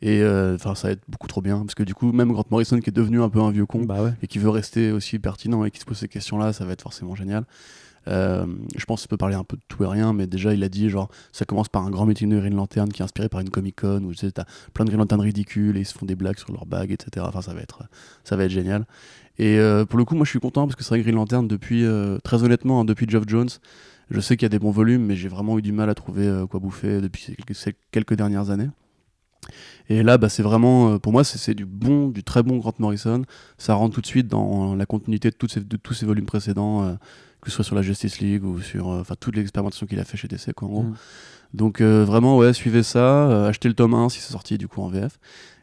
[0.00, 0.22] Et
[0.54, 1.58] enfin, ça va être beaucoup trop bien.
[1.60, 3.84] Parce que, du coup, même Grant Morrison, qui est devenu un peu un vieux con,
[3.84, 6.72] bah et qui veut rester aussi pertinent et qui se pose ces questions-là, ça va
[6.72, 7.44] être forcément génial.
[8.08, 10.62] Euh, je pense qu'on peut parler un peu de tout et rien, mais déjà il
[10.64, 13.28] a dit genre ça commence par un grand meeting de Green Lantern qui est inspiré
[13.28, 15.86] par une Comic Con où tu sais, t'as plein de Green Lantern ridicules et ils
[15.86, 17.24] se font des blagues sur leurs bagues, etc.
[17.28, 17.84] Enfin ça va être
[18.24, 18.86] ça va être génial.
[19.38, 21.46] Et euh, pour le coup moi je suis content parce que c'est vrai Green Lantern
[21.46, 23.50] depuis euh, très honnêtement hein, depuis Geoff Jones.
[24.10, 25.94] Je sais qu'il y a des bons volumes, mais j'ai vraiment eu du mal à
[25.94, 28.68] trouver quoi bouffer depuis ces quelques dernières années.
[29.88, 33.22] Et là, bah, c'est vraiment, pour moi, c'est du bon, du très bon Grant Morrison.
[33.56, 35.36] Ça rentre tout de suite dans la continuité de
[35.76, 36.98] tous ces volumes précédents
[37.42, 39.98] que ce soit sur la Justice League ou sur euh, enfin toutes les expérimentations qu'il
[39.98, 40.82] a fait chez DC quoi, en gros.
[40.84, 40.94] Mm.
[41.54, 44.68] Donc euh, vraiment ouais, suivez ça, euh, achetez le tome 1 si c'est sorti du
[44.68, 45.18] coup en VF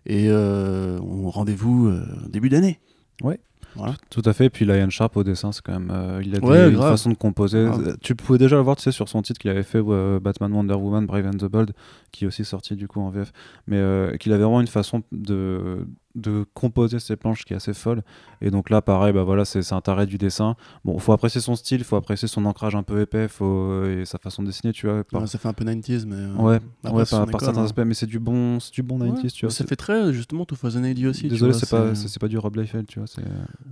[0.06, 1.92] et on rendez-vous
[2.28, 2.80] début d'année.
[3.22, 3.40] Ouais.
[3.76, 3.94] Voilà.
[4.10, 4.50] Tout à fait.
[4.50, 6.22] Puis Lion Sharp au dessin, c'est quand même.
[6.24, 7.70] il a des, une façon de composer.
[8.02, 9.82] Tu pouvais déjà le voir, tu sais, sur son titre qu'il avait fait
[10.20, 11.74] Batman Wonder Woman, Brave and the Bold,
[12.12, 13.32] qui est aussi sorti du coup en VF.
[13.68, 18.04] Mais qu'il avait vraiment une façon de, de composer ses planches qui est assez folle.
[18.42, 20.56] Et donc là, pareil, bah voilà, c'est un taré du dessin.
[20.86, 24.18] Bon, faut apprécier son style, faut apprécier son ancrage un peu épais, faut et sa
[24.18, 25.04] façon de dessiner, tu vois.
[25.28, 26.16] ça fait un peu 90s, mais.
[26.16, 26.60] Euh, ouais,
[26.92, 27.66] ouais par, certains hein.
[27.66, 29.54] aspects, mais c'est du bon, du bon 90s, tu vois.
[29.54, 31.28] Ça fait très justement tout AD aussi.
[31.28, 33.08] Désolé, c'est pas, c'est pas du Rob Liefeld, tu vois.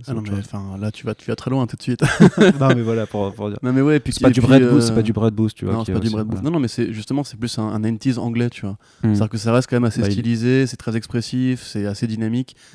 [0.06, 2.00] Ah non, mais enfin là, tu vas, tu vas très loin tout de suite.
[2.60, 3.58] non, mais voilà, pour, pour dire.
[3.62, 5.64] Non, mais ouais, puis c'est pas, du Brad Boost, c'est pas du Brad Boost, tu
[5.64, 5.74] vois.
[5.74, 6.42] Non, c'est pas du Brad Boost.
[6.42, 8.76] Non, non, mais c'est justement, c'est plus un 90s anglais, tu vois.
[9.02, 9.14] Hmm.
[9.14, 12.28] C'est-à-dire que ça reste quand même assez bah, stylisé, c'est très expressif, c'est assez dynamique.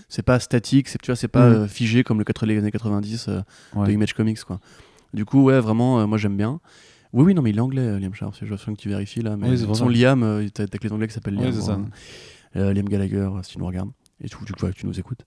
[0.10, 1.54] C'est pas statique, c'est tu vois, c'est pas mm.
[1.54, 3.42] euh, figé comme le 4 les années 90 euh,
[3.86, 4.60] de Image Comics quoi.
[5.14, 6.60] Du coup, ouais, vraiment, euh, moi j'aime bien.
[7.12, 8.36] Oui, oui, non, mais il est anglais, Liam Sharp.
[8.42, 9.38] Je vois que tu vérifies là.
[9.38, 11.90] Mais son Liam, t'as que les anglais qui s'appellent Liam.
[12.56, 13.92] Liam Gallagher, si tu nous regardes.
[14.24, 15.26] Et tout, du coup, tu nous écoutes.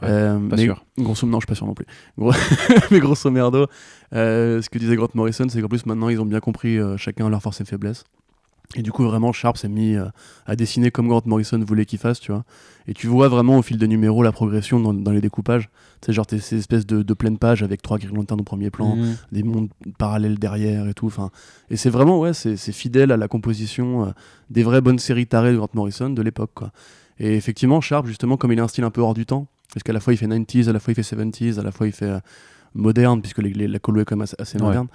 [0.00, 0.84] pas mais, sûr.
[0.98, 1.86] Grosso, non, je suis pas sûr non plus.
[2.90, 3.66] mais grosso merdo,
[4.12, 7.42] ce que disait Grant Morrison, c'est qu'en plus maintenant ils ont bien compris chacun leurs
[7.42, 8.04] forces et faiblesses.
[8.74, 10.06] Et du coup, vraiment, Sharp s'est mis euh,
[10.44, 12.44] à dessiner comme Grant Morrison voulait qu'il fasse, tu vois.
[12.88, 15.70] Et tu vois vraiment au fil des numéros la progression dans, les découpages.
[16.04, 18.96] C'est genre ces espèces de, de pleines pages avec trois Green Lanterns au premier plan,
[18.96, 19.16] mmh.
[19.32, 21.06] des mondes parallèles derrière et tout.
[21.06, 21.30] Enfin,
[21.70, 24.10] et c'est vraiment, ouais, c'est fidèle à la composition euh,
[24.50, 26.72] des vraies bonnes séries tarées de Grant Morrison de l'époque, quoi.
[27.18, 29.82] Et effectivement, Sharp, justement, comme il a un style un peu hors du temps, parce
[29.82, 31.86] qu'à la fois il fait 90s, à la fois il fait 70s, à la fois
[31.86, 32.20] il fait euh,
[32.74, 34.88] moderne, puisque la colo est quand même assez, moderne.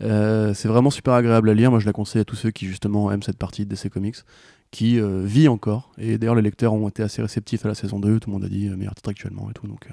[0.00, 1.70] Euh, c'est vraiment super agréable à lire.
[1.70, 4.16] Moi, je la conseille à tous ceux qui justement aiment cette partie de DC Comics,
[4.70, 5.92] qui euh, vit encore.
[5.98, 8.20] Et d'ailleurs, les lecteurs ont été assez réceptifs à la saison 2.
[8.20, 9.66] Tout le monde a dit euh, meilleur titre actuellement et tout.
[9.66, 9.88] Donc,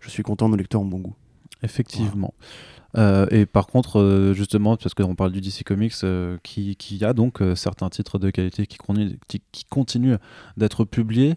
[0.00, 0.48] je suis content.
[0.48, 1.14] Nos lecteurs ont bon goût.
[1.62, 2.34] Effectivement.
[2.96, 7.04] Euh, et par contre, euh, justement, parce qu'on parle du DC Comics, euh, qui, qui,
[7.04, 8.78] a donc certains titres de qualité qui,
[9.28, 10.16] qui, continuent
[10.56, 11.34] d'être publiés.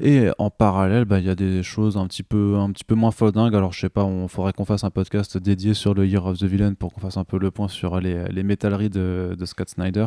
[0.00, 2.94] Et en parallèle, bah, il y a des choses un petit peu, un petit peu
[2.94, 3.54] moins dingues.
[3.54, 6.38] Alors, je sais pas, on faudrait qu'on fasse un podcast dédié sur le Year of
[6.38, 9.46] the Villain pour qu'on fasse un peu le point sur les, les métalleries de, de
[9.46, 10.06] Scott Snyder,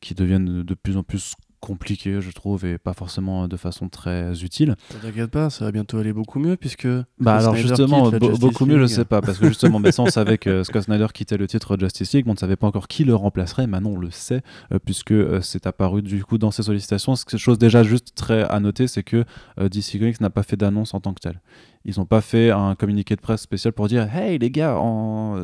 [0.00, 4.42] qui deviennent de plus en plus compliqué, je trouve, et pas forcément de façon très
[4.42, 4.74] utile.
[5.00, 6.88] T'inquiète pas, ça va bientôt aller beaucoup mieux, puisque.
[7.20, 10.38] Bah alors justement, beaucoup mieux, je sais pas, parce que justement, mais ça, on savait
[10.38, 13.14] que Scott Snyder quittait le titre Justice League, on ne savait pas encore qui le
[13.14, 17.14] remplacerait, maintenant on le sait, euh, puisque euh, c'est apparu du coup dans ses sollicitations.
[17.14, 19.24] Quelque chose déjà juste très à noter, c'est que
[19.60, 21.40] euh, DC Comics n'a pas fait d'annonce en tant que tel.
[21.84, 24.78] Ils n'ont pas fait un communiqué de presse spécial pour dire Hey les gars,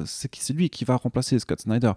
[0.05, 1.93] c'est lui qui va remplacer Scott Snyder.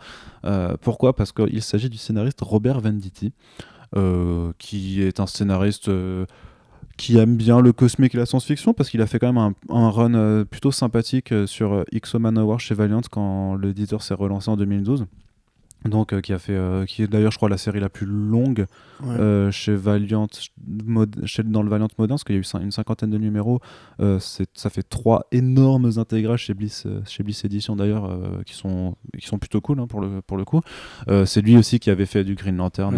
[0.81, 1.15] pourquoi?
[1.15, 3.33] Parce qu'il s'agit du scénariste Robert Venditti.
[3.97, 6.25] Euh, qui est un scénariste euh,
[6.95, 9.89] qui aime bien le cosmique et la science-fiction parce qu'il a fait quand même un,
[9.89, 15.07] run euh, plutôt sympathique sur X-O War chez Valiant quand l'éditeur s'est relancé en 2012
[15.85, 18.05] donc euh, qui a fait euh, qui est d'ailleurs je crois la série la plus
[18.05, 18.67] longue
[19.03, 20.27] euh, chez Valiant
[21.25, 23.59] chez, dans le Valiant Modern parce qu'il y a eu une cinquantaine de numéros.
[24.19, 28.15] Ça fait trois énormes intégrales chez Bliss chez Bliss Edition d'ailleurs
[28.45, 30.61] qui sont qui sont plutôt cool hein, pour le pour le coup.
[31.25, 32.97] C'est lui aussi qui avait fait du Green Lantern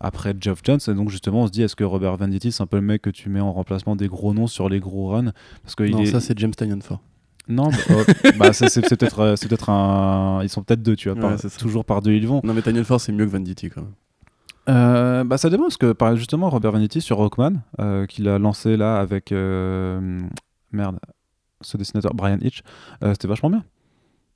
[0.00, 2.66] après Geoff Jones et donc justement on se dit est-ce que Robert Venditti c'est un
[2.66, 5.32] peu le mec que tu mets en remplacement des gros noms sur les gros runs?
[5.62, 7.00] Parce que non ça c'est James Tynion Ford
[7.52, 11.10] non, bah, oh, bah c'est peut-être euh, c'est peut-être un ils sont peut-être deux, tu
[11.10, 12.40] vois, toujours par deux ils vont.
[12.44, 13.92] Non mais Daniel Force c'est mieux que Venditti quand même.
[14.68, 18.38] Euh, bah ça dépend parce que par justement Robert Venditti sur Rockman euh, qu'il a
[18.38, 20.98] lancé là avec merde
[21.60, 22.62] ce dessinateur Brian Hitch
[23.02, 23.64] c'était vachement bien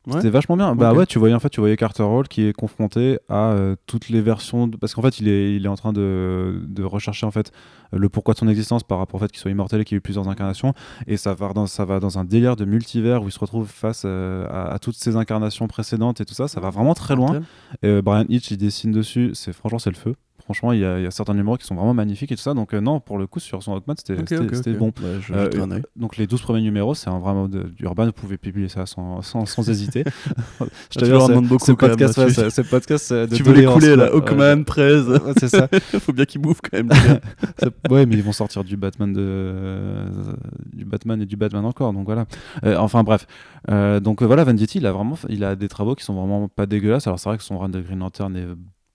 [0.09, 0.75] C'était vachement bien.
[0.75, 3.77] Bah ouais, tu voyais en fait, tu voyais Carter Hall qui est confronté à euh,
[3.87, 7.27] toutes les versions, parce qu'en fait, il est, il est en train de, de, rechercher
[7.27, 7.53] en fait
[7.93, 9.99] le pourquoi de son existence par rapport au fait qu'il soit immortel et qu'il ait
[9.99, 10.75] eu plusieurs incarnations,
[11.07, 13.69] et ça va dans, ça va dans un délire de multivers où il se retrouve
[13.69, 16.47] face euh, à, toutes ces incarnations précédentes et tout ça.
[16.47, 17.41] Ça va vraiment très loin.
[17.83, 19.31] Et, Brian Hitch, il dessine dessus.
[19.35, 20.15] C'est franchement, c'est le feu.
[20.47, 22.55] Franchement, il y, a, certains numéros qui sont vraiment magnifiques et tout ça.
[22.55, 24.15] Donc, euh, non, pour le coup, sur son Walkman, c'était
[24.75, 24.93] bon.
[25.03, 27.49] Euh, donc, les 12 premiers numéros, c'est un vraiment.
[27.49, 30.05] De, Urban, vous pouvez publier ça sans, sans, sans hésiter.
[30.93, 31.67] je te demande beaucoup.
[31.67, 35.03] Ce podcast, ouais, c'est podcast de Tu veux les couler là, Hawkman, Prez.
[35.37, 35.67] c'est ça.
[35.99, 36.91] Faut bien qu'ils bouffent quand même.
[37.91, 40.05] ouais, mais ils vont sortir du Batman, de,
[40.73, 41.93] du Batman et du Batman encore.
[41.93, 42.27] Donc, voilà.
[42.65, 43.27] Euh, enfin, bref.
[43.69, 47.09] donc, voilà, Venditti, il a vraiment il a des travaux qui sont vraiment pas dégueulasses.
[47.09, 48.47] Alors, c'est vrai que son run de Green Lantern est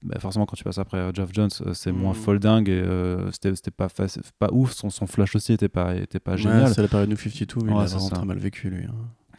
[0.03, 2.15] bah, forcément quand tu passes après Jeff Jones euh, c'est moins mm.
[2.15, 3.87] folding et euh, c'était pas
[4.39, 7.17] pas ouf son, son, flash aussi était pas était pas génial c'est la période New
[7.17, 8.95] 52 il a vraiment très mal vécu lui hein.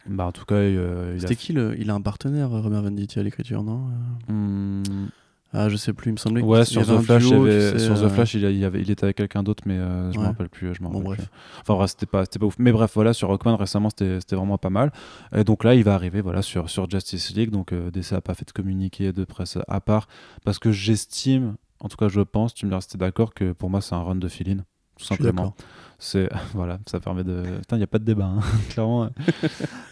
[0.07, 1.75] bah en tout cas euh, c'était qui le...
[1.77, 3.89] il a un partenaire Robert Venditti à l'écriture non
[4.29, 5.07] hmm.
[5.55, 8.43] Ah, je sais plus, il me semblait ouais, sur The Flash, sur The Flash, il,
[8.43, 10.73] il, avait, il était avec quelqu'un d'autre, mais euh, je me rappelle plus.
[10.73, 11.29] Je bon, bref.
[11.61, 12.55] Enfin, bref, c'était pas, pas ouf.
[12.57, 14.91] Mais bref, voilà, sur Rockman récemment, c'était vraiment pas mal.
[15.35, 17.51] Et donc là, il va arriver voilà, sur, sur Justice League.
[17.51, 20.07] Donc euh, DC a pas fait de communiqué de presse à part,
[20.43, 23.69] parce que j'estime, en tout cas, je pense, tu me diras si d'accord, que pour
[23.69, 24.63] moi, c'est un run de fill
[24.97, 25.55] tout simplement.
[25.99, 27.43] C'est voilà, ça permet de.
[27.59, 28.39] Putain, il n'y a pas de débat, hein,
[28.69, 29.09] clairement.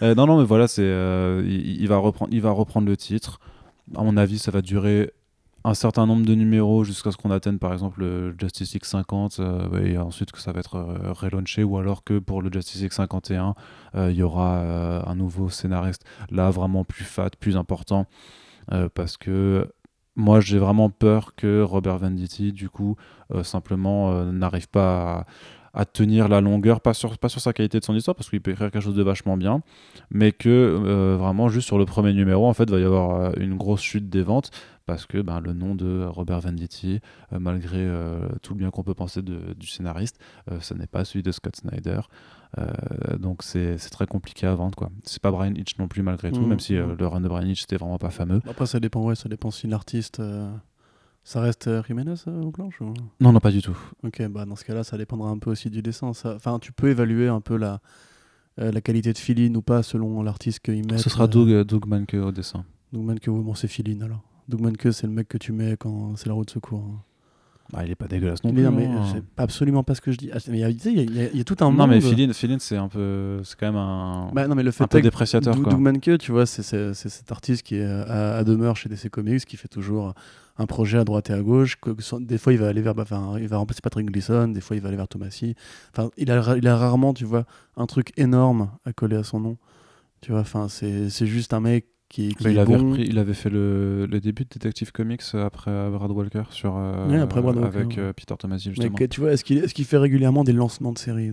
[0.01, 2.97] euh, non, non, mais voilà, c'est euh, il, il, va reprendre, il va reprendre le
[2.97, 3.39] titre.
[3.95, 5.11] À mon avis, ça va durer
[5.63, 9.39] un certain nombre de numéros jusqu'à ce qu'on atteigne par exemple le Justice League 50
[9.39, 12.81] euh, et ensuite que ça va être euh, relaunché ou alors que pour le Justice
[12.81, 13.55] League 51
[13.95, 14.59] euh, il y aura
[15.05, 18.05] un nouveau scénariste là vraiment plus fat, plus important
[18.93, 19.69] parce que
[20.15, 22.95] moi j'ai vraiment peur que Robert Venditti du coup
[23.43, 25.25] simplement n'arrive pas à
[25.73, 28.41] à tenir la longueur, pas sur, pas sur sa qualité de son histoire, parce qu'il
[28.41, 29.61] peut écrire quelque chose de vachement bien,
[30.09, 33.31] mais que euh, vraiment juste sur le premier numéro, en fait, va y avoir euh,
[33.37, 34.51] une grosse chute des ventes,
[34.85, 36.99] parce que ben, le nom de Robert Venditti,
[37.31, 37.87] euh, malgré
[38.41, 40.19] tout le bien qu'on peut penser de, du scénariste,
[40.59, 42.01] ce n'est pas celui de Scott Snyder.
[43.17, 44.75] donc c'est très compliqué à vendre.
[44.75, 44.89] quoi.
[45.03, 46.95] C'est pas Brian Hitch non plus, malgré tout, mmh, même si mmh.
[46.99, 48.41] le run de Brian Hitch, c'était vraiment pas fameux.
[48.49, 50.21] Après, ça dépend, ouais, ça dépend si l'artiste
[51.23, 52.79] ça reste euh, Jiménez euh, au planche
[53.19, 53.77] Non, non, pas du tout.
[54.03, 56.07] Ok, bah dans ce cas-là, ça dépendra un peu aussi du dessin.
[56.07, 57.79] Enfin, tu peux évaluer un peu la,
[58.59, 60.97] euh, la qualité de filine ou pas selon l'artiste qu'il met.
[60.97, 62.65] Ce sera Doug, Doug Manke au dessin.
[62.91, 64.23] Doug Manke, bon, c'est filine alors.
[64.49, 66.83] Doug Manke, c'est le mec que tu mets quand c'est la roue de secours.
[66.83, 67.01] Hein.
[67.71, 68.63] Bah, il est pas dégueulasse non plus.
[68.63, 69.05] Non, mais hein.
[69.13, 70.29] c'est absolument pas ce que je dis.
[70.33, 73.39] Ah, il y, a tout un Non, mais Filine, c'est un peu.
[73.45, 74.31] C'est quand même un.
[74.33, 75.55] Bah, non, mais le fait un peu dépréciateur.
[75.55, 79.45] Doug Manke, tu vois, c'est cet artiste qui est à, à, demeure chez DC Comics,
[79.45, 80.13] qui fait toujours
[80.61, 81.77] un projet à droite et à gauche.
[81.81, 84.75] Que, des fois, il va aller vers, enfin, il va remplacer Patrick Gleason, des fois,
[84.75, 85.55] il va aller vers Thomasy.
[85.93, 87.45] Enfin, il a, il a rarement, tu vois,
[87.77, 89.57] un truc énorme à coller à son nom.
[90.21, 93.49] Tu vois, enfin, c'est juste un mec qui, qui il, avait repris, il avait fait
[93.49, 97.97] le, le, début de Detective Comics après Brad Walker sur, euh, après Brad Walker, avec
[97.97, 98.95] euh, Peter Tomasi justement.
[98.99, 101.31] Mais, tu vois, est-ce qu'il est qu'il fait régulièrement des lancements de séries,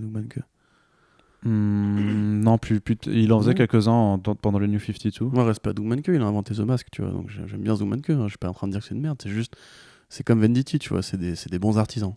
[1.45, 5.27] Hmm, non, plus, plus, il en faisait quelques-uns pendant le New 52.
[5.27, 7.13] Moi, reste pas Dougmanke, il a inventé The Mask, tu vois.
[7.13, 9.01] Donc j'aime bien Dougmanke, hein, je suis pas en train de dire que c'est une
[9.01, 9.57] merde, c'est juste.
[10.09, 12.15] C'est comme Venditti, tu vois, c'est des, des, bons artisans.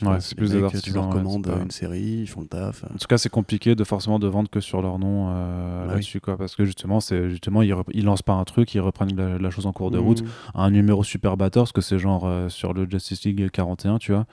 [0.00, 0.82] Ouais, c'est plus des artisans.
[0.82, 2.84] Tu leur commandes une série, ils font le taf.
[2.84, 6.20] En tout cas, c'est compliqué de forcément de vendre que sur leur nom euh, là-dessus,
[6.20, 6.36] quoi.
[6.36, 9.66] Parce que justement, c'est justement ils, ils, lancent pas un truc, ils reprennent la, chose
[9.66, 10.22] en cours de route.
[10.22, 10.28] Mmh.
[10.54, 14.12] Un numéro super batteur, parce que c'est genre euh, sur le Justice League 41, tu
[14.12, 14.26] vois.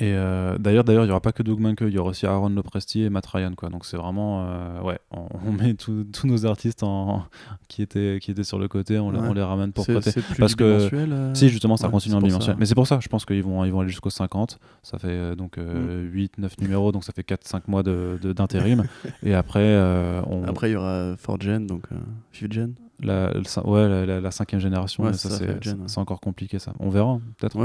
[0.00, 2.26] Et euh, d'ailleurs, d'ailleurs, il n'y aura pas que Doug Manke, il y aura aussi
[2.26, 3.68] Aaron Lopresti et Matt Ryan, quoi.
[3.68, 7.24] Donc c'est vraiment, euh, ouais, on, met tous nos artistes en,
[7.68, 10.10] qui étaient qui étaient sur le côté, on, les ramène pour prêter.
[10.36, 12.56] Parce que euh, si justement, ça continue en bimensuel.
[12.58, 14.58] Mais c'est pour ça, je pense qu'ils vont ils vont aller jusqu'au 50.
[14.82, 18.82] Ça fait donc 8, 9 numéros, donc ça fait 4-5 mois d'intérim.
[18.82, 19.78] De, et après,
[20.28, 20.42] on...
[20.44, 21.84] après il y aura 4 Gen, donc
[22.32, 23.32] 5 Gen la,
[23.64, 25.28] ouais, la, cinquième génération, ça,
[25.86, 26.72] c'est encore compliqué ça.
[26.78, 27.58] On verra, peut-être.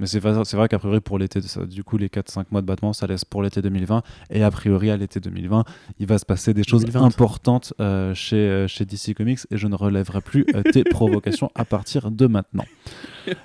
[0.00, 3.06] Mais c'est vrai qu'a priori, pour l'été, du coup, les 4-5 mois de battement, ça
[3.06, 4.02] laisse pour l'été 2020.
[4.30, 5.64] Et a priori, à l'été 2020,
[5.98, 9.66] il va se passer des choses importantes euh, chez, euh, chez DC Comics et je
[9.66, 12.64] ne relèverai plus euh, tes provocations à partir de maintenant.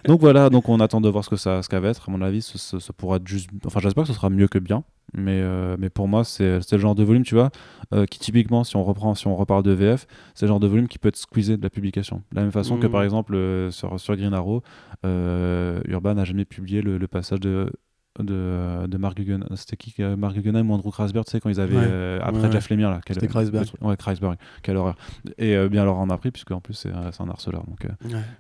[0.06, 2.08] Donc voilà, donc on attend de voir ce que ça, ce va être.
[2.08, 3.50] À mon avis, ça, pourra être juste.
[3.66, 4.84] Enfin, j'espère que ce sera mieux que bien.
[5.16, 7.52] Mais, euh, mais pour moi, c'est le genre de volume, tu vois,
[7.94, 10.68] euh, qui typiquement, si on reprend, si on reparle de VF, c'est le genre de
[10.68, 12.24] volume qui peut être squeezé de la publication.
[12.32, 12.92] De la même façon que, mmh.
[12.92, 14.64] par exemple, euh, sur, sur Green Arrow,
[15.04, 17.72] Urban n'a jamais publié le, passage de
[18.20, 19.48] de, de Mark Guggenheim.
[19.56, 22.20] C'était qui Mark Guggenheim ou Andrew Kreisberg, tu sais, quand ils avaient.
[22.22, 23.02] après Jeff Lemire, là.
[23.08, 23.68] C'était Kreisberg.
[23.82, 24.36] Ouais, Kreisberg.
[24.62, 24.96] Quelle horreur.
[25.38, 27.64] Et bien alors on a pris, puisque en plus c'est un harceleur.
[27.66, 27.88] Donc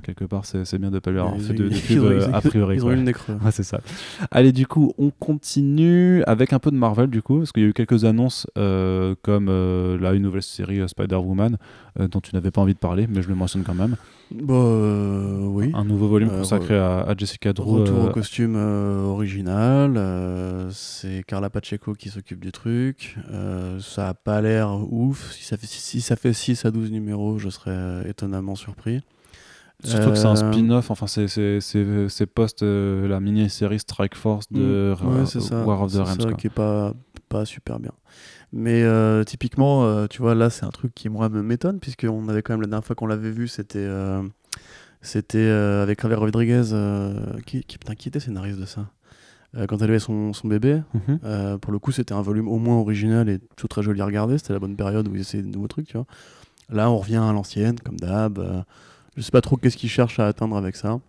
[0.04, 2.76] quelque part, c'est bien de pas lui avoir fait de, pub a priori.
[2.76, 3.38] Ils ont eu le nez creux.
[3.44, 3.82] Ouais, c'est ça.
[4.32, 7.66] Allez, du coup, on continue avec un peu de Marvel, du coup, parce qu'il y
[7.66, 11.58] a eu quelques annonces comme là, une nouvelle série Spider-Woman,
[12.00, 13.96] dont tu n'avais pas envie de parler, mais je le mentionne quand même.
[14.34, 15.72] Bah euh, oui.
[15.76, 17.82] Un nouveau volume euh, consacré à, Jessica Drew.
[17.82, 19.62] Retour au euh, costume original.
[20.71, 23.17] C'est Carla Pacheco qui s'occupe du truc.
[23.80, 25.32] ça a pas l'air ouf.
[25.32, 29.02] Si ça, fait, si ça fait 6 à 12 numéros, je serais étonnamment surpris.
[29.84, 35.65] Surtout que c'est un spin-off, enfin c'est post la mini-série Strike Force de mm.
[35.65, 36.17] War of the Realms.
[36.19, 36.93] C'est qui est pas,
[37.30, 37.91] pas super bien.
[38.54, 42.30] Mais euh, typiquement, euh, tu vois, là, c'est un truc qui, moi, me m'étonne, puisqu'on
[42.30, 44.21] avait quand même, la dernière fois qu'on l'avait vu, c'était euh,
[45.02, 46.63] c'était avec Javier Rodriguez,
[47.47, 48.86] qui, qui, putain, qui était scénariste de ça?
[49.68, 51.60] Quand elle avait son, son bébé, mhm.
[51.60, 54.38] pour le coup, c'était un volume au moins original et tout très joli à regarder,
[54.38, 56.08] c'était la bonne période où ils essayaient de nouveaux trucs, tu vois.
[56.72, 58.66] Là, on revient à l'ancienne, comme d'hab.
[59.16, 61.00] je sais pas trop qu'est-ce qu'ils cherchent à atteindre avec ça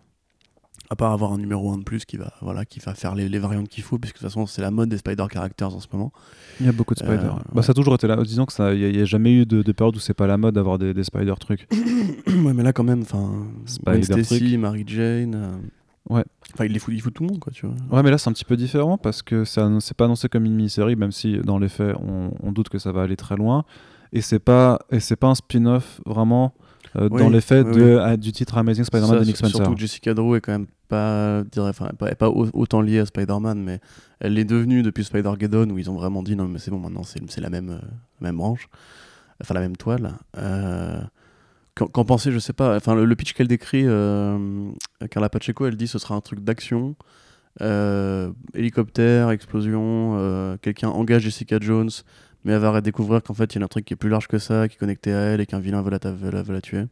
[0.89, 3.27] à part avoir un numéro 1 de plus qui va, voilà, qui va faire les,
[3.27, 5.79] les variantes qu'il faut, puisque de toute façon c'est la mode des Spider Characters en
[5.79, 6.11] ce moment.
[6.59, 7.13] Il y a beaucoup de Spider.
[7.13, 8.17] Euh, bah, Ça a toujours été là.
[8.23, 10.77] Disons qu'il n'y a, jamais eu de, de période où c'est pas la mode d'avoir
[10.77, 11.67] des, des, Spider trucs.
[12.27, 13.31] ouais, mais là quand même, enfin,
[13.65, 15.61] Stacy, Mary Jane.
[16.09, 16.23] Ouais.
[16.53, 17.75] Enfin, il les fout, il fout tout le monde, quoi, tu vois.
[17.91, 20.55] Ouais, mais là c'est un petit peu différent parce que c'est pas annoncé comme une
[20.55, 23.65] mini-série, même si dans les faits on, on, doute que ça va aller très loin.
[24.13, 26.53] Et c'est pas, et pas un spin-off vraiment.
[26.95, 29.57] Euh, dans l'effet de, du titre Amazing Spider-Man de Nick Spencer.
[29.57, 33.81] Surtout Jessica Drew est quand même pas, enfin, pas, pas, autant liée à Spider-Man, mais
[34.19, 37.03] elle est devenue depuis Spider-Geddon où ils ont vraiment dit non, mais c'est bon, maintenant
[37.03, 37.87] c'est la même, euh,
[38.21, 38.69] même branche,
[39.41, 40.13] enfin la même toile.
[40.37, 41.01] Euh,
[41.75, 42.75] Qu'en penser, je sais pas.
[42.77, 44.71] Enfin, le, pitch qu'elle décrit, euh,
[45.11, 46.95] Carla Pacheco, elle dit ce sera un truc d'action,
[47.61, 51.89] euh, hélicoptère, explosion, quelqu'un engage Jessica Jones,
[52.45, 54.27] mais elle va découvrir qu'en fait il y a un truc qui est plus large
[54.27, 56.85] que ça, qui est connecté à elle et qu'un vilain veut la, veut la, tuer.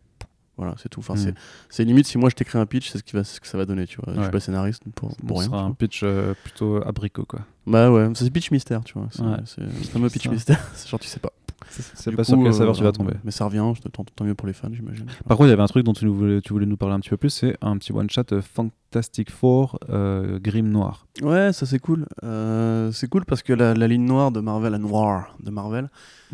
[0.58, 1.00] Voilà, c'est tout.
[1.00, 1.34] Enfin, hmm.
[1.70, 3.58] c'est limite si moi je t'écris un pitch, c'est ce, qui va, ce que ça
[3.58, 3.88] va donner.
[3.88, 4.14] Tu vois.
[4.16, 5.52] Je suis pas scénariste pour, pour rien.
[5.52, 7.42] un pitch euh, plutôt abricot, quoi.
[7.66, 9.08] Bah ouais, c'est pitch mystère, tu vois.
[9.12, 10.60] C'est un mot pitch mystère.
[10.74, 11.34] c'est genre, tu sais pas.
[11.70, 13.14] C'est pas sûr quel serveur tu vas tomber.
[13.24, 15.06] Mais ça revient, tant, tant mieux pour les fans, j'imagine.
[15.28, 17.00] Par contre, il y avait un truc dont tu voulais, tu voulais nous parler un
[17.00, 21.08] petit peu plus, c'est un petit one-shot euh, Fantastic Four euh, Grim Noir.
[21.22, 22.06] Ouais, ça c'est cool.
[22.24, 25.90] Euh, c'est cool parce que la, ligne noire de Marvel, la noire de Marvel,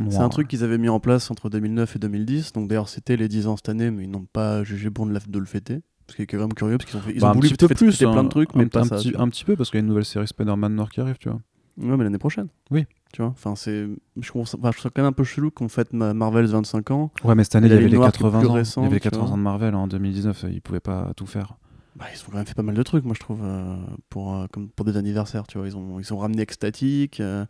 [0.09, 2.53] c'est un truc qu'ils avaient mis en place entre 2009 et 2010.
[2.53, 5.17] Donc d'ailleurs, c'était les 10 ans cette année, mais ils n'ont pas jugé bon de,
[5.27, 5.81] de le fêter.
[6.09, 7.67] Ce qui est quand même curieux parce qu'ils ont, fait, ils bah, ont voulu peu
[7.67, 9.81] plus, plein de trucs, mais un, pas ça, petit, un petit peu parce qu'il y
[9.81, 11.39] a une nouvelle série Spider-Man Noir qui arrive, tu vois.
[11.77, 12.47] Ouais, mais l'année prochaine.
[12.71, 12.85] Oui.
[13.11, 13.87] Tu vois, enfin, c'est.
[14.19, 17.11] Je, trouve ça quand même un peu chelou qu'on fête Marvel 25 ans.
[17.23, 18.63] Ouais, mais cette année, il y avait les 80 ans.
[18.77, 21.55] il y avait 80 ans de Marvel en 2019, ils pouvaient pas tout faire.
[21.95, 23.75] Bah, ils ont quand même fait pas mal de trucs, moi je trouve, euh,
[24.09, 25.67] pour, euh, comme pour des anniversaires, tu vois.
[25.67, 27.45] Ils ont, ils ont ramené Ecstatic, euh,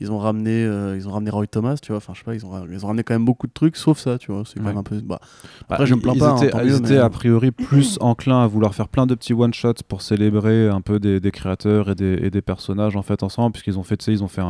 [0.00, 1.98] ils ont ramené euh, ils ont ramené Roy Thomas tu vois.
[1.98, 3.98] Enfin je sais pas ils ont ils ont ramené quand même beaucoup de trucs sauf
[3.98, 4.42] ça tu vois.
[4.44, 6.98] C'est quand même un peu bah, bah, après je me plains pas hein, ils étaient
[6.98, 10.80] a priori plus enclins à vouloir faire plein de petits one shots pour célébrer un
[10.80, 13.96] peu des, des créateurs et des, et des, personnages en fait ensemble puisqu'ils ont fait
[13.96, 14.42] tu sais ils ont fait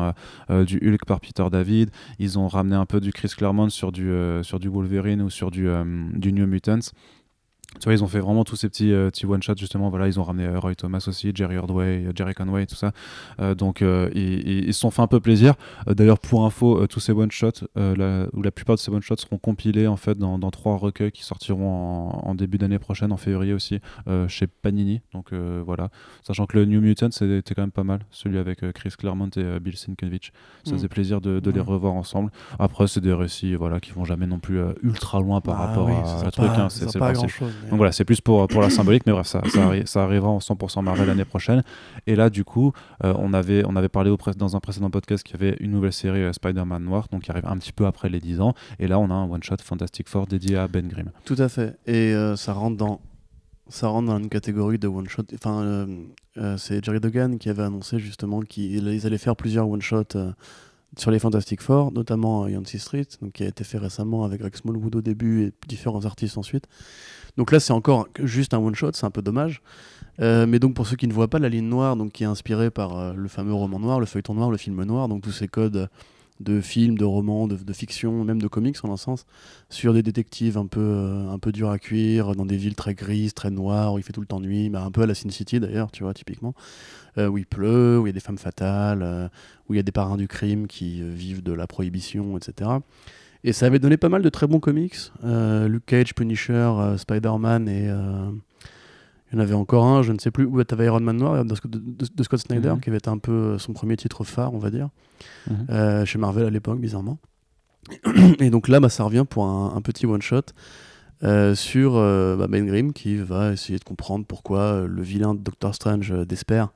[0.51, 3.93] euh, du Hulk par Peter David ils ont ramené un peu du Chris Claremont sur
[3.93, 5.69] du euh, sur du Wolverine ou sur du
[6.15, 6.91] du New Mutants
[7.85, 9.91] tu vois, ils ont fait vraiment tous ces petits, euh, petits one-shots, justement.
[9.91, 12.93] Voilà, ils ont ramené euh, Roy Thomas aussi, Jerry Ordway, euh, Jerry Conway, tout ça.
[13.57, 15.53] donc, ils, se sont fait un peu plaisir.
[15.87, 19.97] D'ailleurs, pour info, tous ces one-shots, ou la plupart de ces one-shots seront compilés en
[19.97, 23.81] fait dans, dans trois recueils qui sortiront en, début d'année prochaine, en février aussi,
[24.29, 25.03] chez Panini.
[25.13, 25.91] Donc, voilà.
[26.23, 29.61] Sachant que le New Mutant, c'était quand même pas mal, celui avec Chris Claremont et
[29.61, 30.33] Bill Sienkiewicz.
[30.65, 30.75] Ça mm.
[30.77, 32.31] faisait plaisir de, de les revoir ensemble.
[32.59, 35.91] Après, c'est des récits voilà, qui vont jamais non plus ultra loin par bah rapport
[35.91, 36.49] à, à truc.
[36.57, 37.53] Hein, c'est pas grand chose.
[37.75, 39.43] Donc voilà, c'est plus pour, pour la symbolique, mais bref, ça,
[39.85, 41.65] ça, arrivera en 100% Marvel l'année prochaine.
[42.07, 42.71] Et là, du coup,
[43.03, 45.73] euh, on, avait, on avait parlé au dans un précédent podcast qu'il y avait une
[45.73, 48.55] nouvelle série euh, Spider-Man Noir, donc qui arrive un petit peu après les 10 ans.
[48.79, 51.11] Et là, on a un one-shot Fantastic Four dédié à Ben Grimm.
[51.25, 51.77] Tout à fait.
[51.89, 53.01] Et euh, ça rentre dans
[53.67, 55.25] ça rentre dans une catégorie de one shot.
[55.35, 55.89] Enfin,
[56.59, 60.15] c'est Jerry Duggan qui avait annoncé justement qu'ils allaient faire plusieurs one shot
[60.97, 64.55] sur les Fantastic Four, notamment Yancey Street, donc qui a été fait récemment avec Greg
[64.55, 66.69] Smallwood au début et différents artistes ensuite.
[67.37, 69.61] Donc là, c'est encore juste un one-shot, c'est un peu dommage.
[70.21, 72.27] Euh, mais donc pour ceux qui ne voient pas la ligne noire, donc qui est
[72.27, 75.33] inspirée par euh, le fameux roman noir, le feuilleton noir, le film noir, donc tous
[75.33, 75.89] ces codes
[76.41, 79.25] de films, de romans, de, fiction, même de comics en un sens,
[79.71, 82.95] sur des détectives un peu, euh, un peu durs à cuire, dans des villes très
[82.95, 85.15] grises, très noires, où il fait tout le temps nuit, bah, un peu à la
[85.15, 86.55] Sin City d'ailleurs, tu vois, typiquement,
[87.17, 89.31] où il pleut, où il y a des femmes fatales,
[89.69, 92.71] où il y a des parrains du crime qui vivent de la prohibition, etc.
[93.45, 94.97] Et ça avait donné pas mal de très bons comics.
[95.23, 98.31] Euh, Luke Cage, Punisher, euh, Spider-Man et, euh,
[99.31, 100.65] Il y en avait encore un, je ne sais plus où.
[100.65, 101.55] Tu avais Iron Man Noir de,
[102.23, 102.81] Scott Snyder, mhm.
[102.81, 104.89] qui avait été un peu son premier titre phare, on va dire,
[105.49, 106.07] mhm.
[106.07, 107.19] chez Marvel à l'époque, bizarrement.
[108.41, 110.47] Et donc là, bah, ça revient pour un, petit one-shot
[111.55, 116.67] sur bah, Ben Grimm qui va essayer de comprendre pourquoi le vilain Doctor Strange d'Esper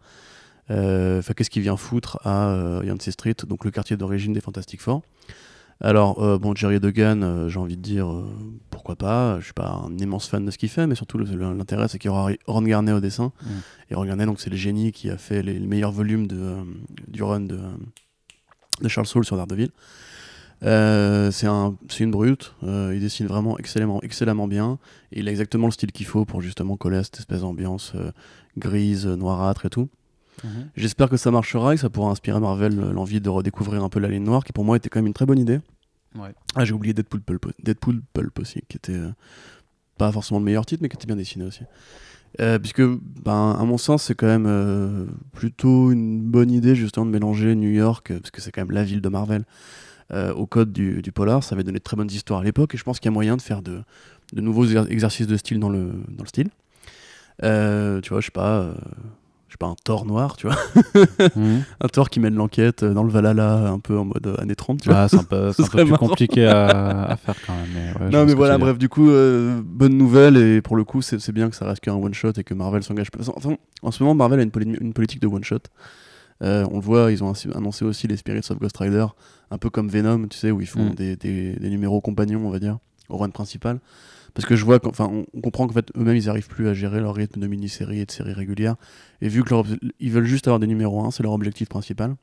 [0.69, 5.01] qu'est-ce qu'il vient foutre à Yancey Street, donc le quartier d'origine des Fantastic Four
[5.81, 8.09] alors, euh, bon, Jerry Duggan, j'ai envie de dire,
[8.71, 9.39] pourquoi pas.
[9.39, 12.09] Je suis pas un immense fan de ce qu'il fait, mais surtout l'intérêt, c'est qu'il
[12.09, 13.33] y aura Ron Garnet au dessin.
[13.43, 13.49] Mm.
[13.91, 16.57] Et Ron Garnet, donc c'est le génie qui a fait les, meilleurs volumes de,
[17.07, 17.61] du run de,
[18.81, 19.71] de, Charles Soule sur Daredevil.
[20.61, 22.55] c'est un, une brute.
[22.63, 24.79] il dessine vraiment excellemment, excellemment bien.
[25.13, 27.93] Et il a exactement le style qu'il faut pour justement coller à cette espèce d'ambiance
[28.57, 29.89] grise, noirâtre et tout.
[30.45, 30.69] Mhm.
[30.77, 33.89] J'espère que ça marchera et que ça pourra inspirer Marvel euh, l'envie de redécouvrir un
[33.89, 35.61] peu la ligne noire, qui pour moi était quand même une très bonne idée.
[36.57, 39.11] Ah, j'ai oublié Deadpool Pulp, Deadpool Pulp aussi, qui était euh,
[39.99, 41.63] pas forcément le meilleur titre, mais qui était bien dessiné aussi.
[42.41, 47.11] Euh, puisque, ben, à mon sens, c'est quand même plutôt une bonne idée justement de
[47.11, 49.45] mélanger New York, parce que c'est quand même la ville de Marvel,
[50.13, 51.45] au code du, polar.
[51.45, 53.15] Ça avait donné de très bonnes histoires à l'époque, et je pense qu'il y a
[53.15, 53.83] moyen de faire de,
[54.33, 56.49] de nouveaux exercices de style dans le, dans le style.
[57.41, 58.75] tu vois, je sais pas,
[59.59, 60.57] pas, un Thor noir, tu vois.
[61.37, 61.65] Mhm.
[61.81, 64.89] Un Thor qui mène l'enquête dans le Valhalla, un peu en mode années 30, tu
[64.89, 65.03] vois.
[65.03, 65.53] Ah, c'est un peu,
[65.85, 68.11] plus compliqué à, faire quand même.
[68.11, 71.51] non, mais voilà, bref, du coup, euh, bonne nouvelle, et pour le coup, c'est bien
[71.51, 73.09] que ça reste qu'un one-shot et que Marvel s'engage.
[73.35, 75.59] Enfin, en ce moment, Marvel a une, une politique de one-shot.
[76.43, 79.07] Euh, on le voit, ils ont annoncé aussi les Spirits of Ghost Rider,
[79.51, 80.95] un peu comme Venom, tu sais, où ils font mm.
[80.95, 82.79] des, des, des, numéros compagnons, on va dire,
[83.09, 83.81] au run principal.
[84.35, 87.01] Parce que je vois, enfin, on, comprend qu'en fait, eux-mêmes, ils n'arrivent plus à gérer
[87.01, 88.77] leur rythme de mini-séries et de séries régulières.
[89.21, 89.55] Et vu que
[89.99, 92.17] ils veulent juste avoir des numéros 1, c'est leur objectif principal.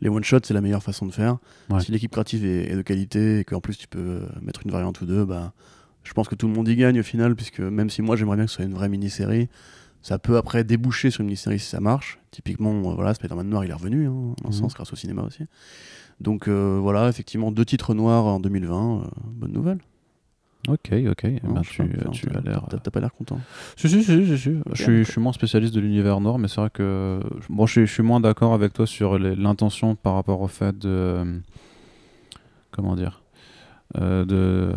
[0.00, 1.38] Les one-shots, c'est la meilleure façon de faire.
[1.80, 5.00] Si l'équipe créative est, de qualité et qu'en plus tu peux euh, mettre une variante
[5.00, 5.52] ou deux, bah,
[6.02, 8.36] je pense que tout le monde y gagne au final, puisque même si moi j'aimerais
[8.36, 9.48] bien que ce soit une vraie mini-série,
[10.02, 12.18] ça peut après déboucher sur une mini-série si ça marche.
[12.32, 14.52] Typiquement, euh, voilà, Spider-Man Noir, il est revenu, hein, en mhm.
[14.52, 15.44] sens, grâce au cinéma aussi.
[16.20, 19.78] Donc euh, voilà, effectivement, deux titres noirs en 2020, bonne nouvelle.
[20.68, 21.24] Ok, ok.
[21.24, 21.82] Eh ben, tu,
[22.12, 22.64] tu as l'air.
[22.68, 23.40] T'as pas l'air content.
[23.76, 24.56] Si, si, si, si, si.
[24.72, 27.20] Je, suis, je suis moins spécialiste de l'univers nord, mais c'est vrai que.
[27.48, 30.78] Bon, je, suis, je suis moins d'accord avec toi sur l'intention par rapport au fait
[30.78, 31.40] de.
[32.70, 33.22] Comment dire
[34.00, 34.72] euh, De.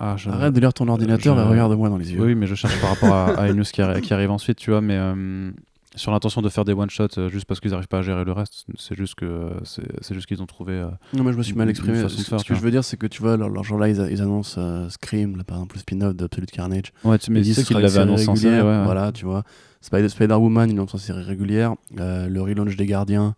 [0.00, 2.20] Ah, Arrête de lire ton ordinateur et regarde-moi dans les yeux.
[2.20, 4.70] Oui, mais je cherche par rapport à, à une news qui, qui, arrive ensuite, tu
[4.70, 4.96] vois, mais.
[4.96, 5.52] Euh,
[5.94, 8.24] sur l'intention de faire des one shots euh, juste parce qu'ils n'arrivent pas à gérer
[8.24, 8.64] le reste.
[8.78, 10.72] C'est juste que euh, c'est juste qu'ils ont trouvé.
[10.72, 12.08] Euh, non, mais je me suis mal exprimé.
[12.08, 15.36] ce que je veux dire, c'est que tu vois, leur, jour là, ils, annoncent Scream,
[15.36, 16.92] là, par exemple, le spin-off d'Absolute Carnage.
[17.04, 18.60] Ouais, tu me dis qu'ils l'avaient annoncé en série.
[18.60, 19.44] Voilà, tu vois.
[19.80, 21.74] Spider- Spider-Woman, ils l'ont en série régulière.
[21.94, 23.34] le relaunch des Gardiens,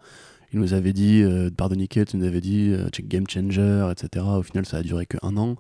[0.53, 2.75] ils nous avaient dit, euh, Nicket, ils nous avait dit,
[3.05, 4.25] Game Changer, etc.
[4.25, 5.57] Au final, ça a duré que un an.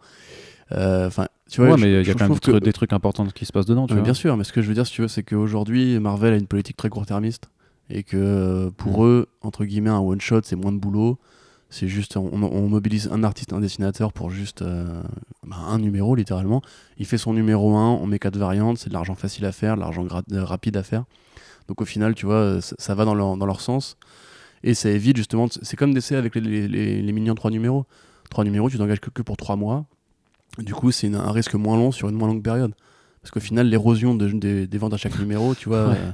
[0.70, 3.66] Enfin, tu vois, mais il y a quand même des trucs importants qui se passent
[3.66, 3.86] dedans.
[3.86, 4.02] Tu vois.
[4.02, 6.36] Bien sûr, mais ce que je veux dire, si tu veux, c'est qu'aujourd'hui, Marvel a
[6.36, 7.48] une politique très court-termiste
[7.90, 9.06] et que euh, pour mm.
[9.06, 11.18] eux, entre guillemets, un one-shot, c'est moins de boulot.
[11.70, 15.02] C'est juste, on, mobilise un artiste, un dessinateur pour juste euh,
[15.44, 16.62] bah, un numéro, littéralement.
[16.98, 19.74] Il fait son numéro 1, on met quatre variantes, c'est de l'argent facile à faire,
[19.74, 21.04] de l'argent euh, rapide à faire.
[21.66, 23.96] Donc au final, tu vois, ça, va dans leur, dans leur sens.
[24.62, 27.50] Et ça évite justement, c'est comme d'essayer avec les, les, les, les millions de 3
[27.50, 27.86] numéros.
[28.30, 29.84] 3 numéros, tu t'engages que, que pour 3 mois.
[30.58, 32.72] Du coup, c'est un risque moins long sur une moins longue période.
[33.22, 36.12] Parce qu'au final, l'érosion des ventes à chaque numéro, tu vois, euh,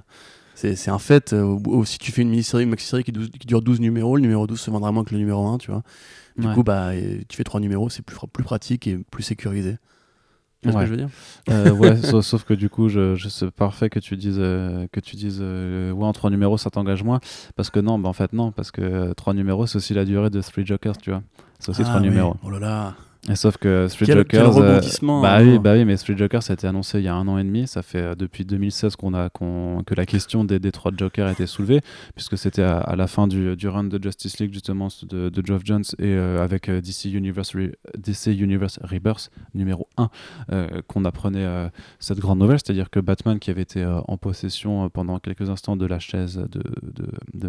[0.54, 1.32] c'est un fait.
[1.32, 4.46] Euh, si tu fais une mini-série, une maxi-série qui, qui, dure 12 numéros, le numéro
[4.46, 5.82] 12 se vendra moins que le numéro 1, tu vois.
[6.38, 6.92] Du coup, bah,
[7.28, 9.76] tu fais 3 numéros, c'est plus, plus pratique et plus sécurisé.
[10.62, 11.08] Tu vois ce que je veux dire?
[11.50, 15.16] Euh, Ouais, sauf, que du coup, je, je c'est parfait que tu dises, que tu
[15.16, 17.18] dises ouais, en 3 numéros, ça t'engage moins.
[17.56, 20.30] Parce que non, bah, en fait, non, parce que 3 numéros, c'est aussi la durée
[20.30, 21.24] de Three Jokers, tu vois.
[21.58, 22.36] C'est aussi 3 ah numéros.
[22.44, 22.94] Oh là là
[23.34, 25.60] sauf que Street Jokers, euh, bah, oui, hein.
[25.62, 27.44] bah oui, mais Street Jokers ça a été annoncé il y a un an et
[27.44, 27.66] demi.
[27.66, 31.32] Ça fait euh, depuis 2016 qu'on a que la question des, des trois Jokers a
[31.32, 31.80] été soulevée,
[32.14, 35.62] puisque c'était à, la fin du, du, run de Justice League justement de, de Geoff
[35.64, 37.54] Jones et euh, avec DC Universe,
[37.98, 40.10] DC Universe Rebirth numéro 1
[40.86, 45.50] qu'on apprenait cette grande nouvelle, c'est-à-dire que Batman qui avait été en possession pendant quelques
[45.50, 47.48] instants de la chaise de de, de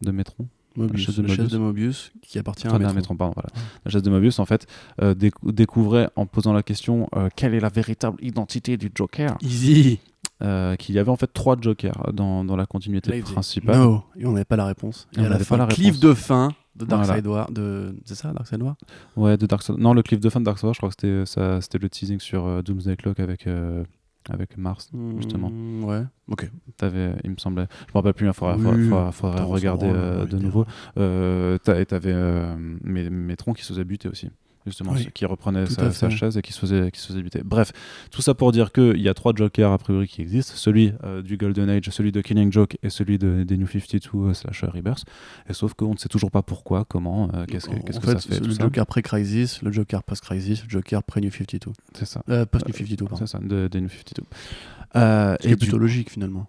[0.00, 3.48] de Metron Mobius, la chaise de, Mobius qui appartient à pardon, voilà.
[3.84, 4.66] La chaise de Mobius, en fait,
[5.02, 9.36] euh, découvrait en posant la question euh, quelle est la véritable identité du Joker?
[9.42, 10.00] Easy.
[10.42, 13.76] Euh, qu'il y avait en fait trois Jokers dans, dans la continuité principale.
[13.76, 15.06] Non, et on n'avait pas la réponse.
[15.16, 18.32] Et, on la fin, pas la cliff de fin de Darkseid War, de c'est ça
[18.32, 18.76] Darkseid War
[19.16, 19.76] Ouais, de Darkseid.
[19.76, 21.90] Non, le cliff de fin de Darkseid War, je crois que c'était ça, c'était le
[21.90, 23.46] teasing sur Doomsday Clock avec
[24.28, 25.50] avec Mars, justement.
[25.50, 26.50] Hmm, ouais, ok.
[26.80, 27.66] Avais, il me semblait.
[27.86, 30.66] Je me rappelle plus, il faudrait, regarder euh, de nouveau.
[30.98, 32.54] Euh, et t'avais euh,
[32.84, 34.30] Métron qui se faisait buter aussi.
[34.66, 37.42] Justement, qui reprenait sa, chaise et qui se faisait, qui se faisait buter.
[37.44, 37.72] Bref,
[38.10, 41.22] tout ça pour dire qu'il y a trois Jokers a priori qui existent celui euh,
[41.22, 45.04] du Golden Age, celui de Killing Joke et celui de, des New 52 slash Rebirth.
[45.48, 48.18] Et sauf qu'on ne sait toujours pas pourquoi, comment, euh, qu'est-ce que, qu'est-ce que ça
[48.18, 48.40] fait.
[48.40, 51.72] Le Joker pré-Crisis, le Joker post-Crisis, le Joker pré-New 52.
[51.94, 52.22] C'est ça.
[52.28, 53.16] Euh, post-New 52, pardon.
[53.16, 54.22] C'est ça, de, des New 52.
[54.96, 56.48] Euh, et plutôt logique finalement.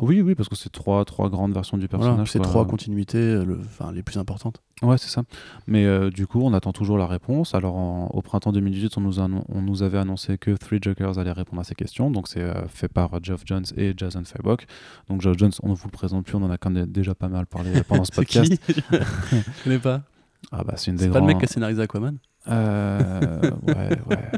[0.00, 2.30] Oui, oui, parce que c'est trois, trois grandes versions du personnage.
[2.30, 3.60] c'est trois continuités le,
[3.92, 4.62] les plus importantes.
[4.82, 5.22] Ouais, c'est ça.
[5.66, 7.54] Mais euh, du coup, on attend toujours la réponse.
[7.54, 7.76] Alors,
[8.14, 11.64] au printemps 2018, on nous, on nous avait annoncé que Three Jokers allait répondre à
[11.64, 12.10] ces questions.
[12.10, 14.66] Donc, c'est euh, fait par Geoff Jones et Jason Fabok.
[15.08, 17.14] Donc, Geoff Jones, on ne vous le présente plus, on en a quand même déjà
[17.14, 18.52] pas mal parlé pendant ce podcast.
[18.68, 20.02] Je connais pas.
[20.50, 22.16] Ah, bah, c'est une des C'est pas le mec qui a scénarisé Aquaman?
[22.48, 24.30] Euh, ouais, ouais, ouais.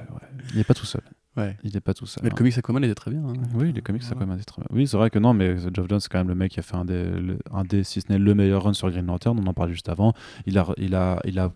[0.50, 1.02] Il n'est pas tout seul.
[1.36, 1.56] Ouais.
[1.64, 2.22] Il n'est pas tout seul.
[2.22, 3.22] Mais le comics Aquaman était très bien.
[3.24, 3.32] Hein.
[3.54, 4.68] Oui, les comics Aquaman étaient très bien.
[4.72, 6.62] Oui, c'est vrai que non, mais Geoff Jones, c'est quand même le mec qui a
[6.62, 7.10] fait un des,
[7.50, 9.38] un des si ce n'est le meilleur run sur Green Lantern.
[9.38, 10.12] On en parlait juste avant.
[10.46, 11.52] Il a, il a, il a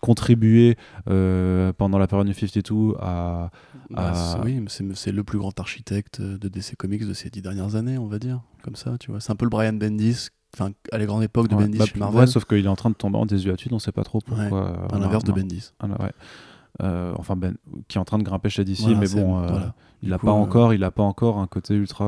[0.00, 0.76] contribué
[1.08, 3.50] euh, pendant la période 52 à.
[3.90, 7.96] Bah, oui, c'est le plus grand architecte de DC Comics de ces dix dernières années,
[7.96, 8.42] on va dire.
[8.62, 9.20] Comme ça, tu vois.
[9.20, 11.98] C'est un peu le Brian Bendis enfin à la grande époque de Bendis bah, chez
[11.98, 12.28] Marvel.
[12.28, 14.88] sauf qu'il est en train de tomber en désuétude, on sait pas trop pourquoi.
[14.92, 15.72] à l'inverse de Bendis.
[15.80, 15.94] Ah, ouais.
[16.00, 16.08] Euh,
[16.80, 17.56] enfin ben,
[17.88, 19.60] qui est en train de grimper chez DC, mais bon, euh,
[20.02, 22.06] il n'a pas encore, il a pas encore un côté ultra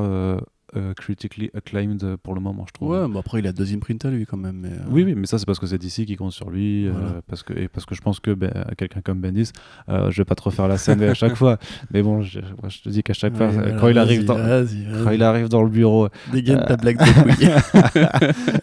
[0.75, 2.89] euh, euh, critically acclaimed pour le moment, je trouve.
[2.89, 4.57] Ouais, mais après il a deux imprints à lui quand même.
[4.57, 6.87] Mais, euh, Oui, oui, mais ça c'est parce que c'est DC qui compte sur lui,
[6.87, 6.93] euh,
[7.27, 9.51] parce que et parce que je pense que ben, quelqu'un comme Bendis,
[9.87, 11.57] je vais pas trop faire la scène à chaque fois,
[11.91, 13.49] mais bon, je, je te dis qu'à chaque fois,
[13.79, 17.49] quand il arrive dans, quand il arrive dans le bureau, dégaine ta blague de couille.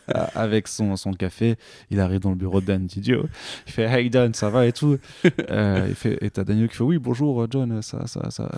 [0.35, 1.57] avec son, son café,
[1.91, 3.27] il arrive dans le bureau de Dan Didio,
[3.67, 6.85] il fait Hey Dan, ça va et tout, il fait et t'as Daniel qui fait
[6.85, 8.49] Oui bonjour John, ça ça ça,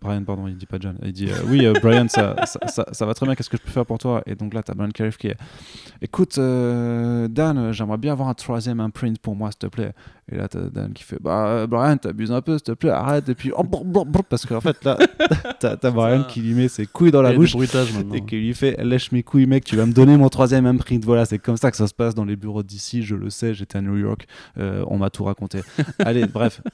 [0.00, 3.34] Brian pardon, il dit pas John, il dit Oui Brian ça ça, va très bien,
[3.34, 4.22] qu'est-ce que je peux faire pour toi?
[4.26, 5.36] Et donc là, tu as Brian Cariff qui est
[6.02, 9.92] Écoute, euh, Dan, j'aimerais bien avoir un troisième imprint pour moi, s'il te plaît.
[10.32, 13.28] Et là, t'as Dan qui fait Bah, Brian, t'abuses un peu, s'il te plaît, arrête.
[13.28, 13.64] Et puis, oh,
[14.28, 14.96] parce qu'en fait, là,
[15.60, 17.54] t'as as Brian qui lui met ses couilles dans la bouche
[18.14, 21.04] et qui lui fait Lèche mes couilles, mec, tu vas me donner mon troisième imprint.
[21.04, 23.54] Voilà, c'est comme ça que ça se passe dans les bureaux d'ici, je le sais,
[23.54, 24.26] j'étais à New York,
[24.58, 25.60] euh, on m'a tout raconté.
[25.98, 26.60] Allez, bref.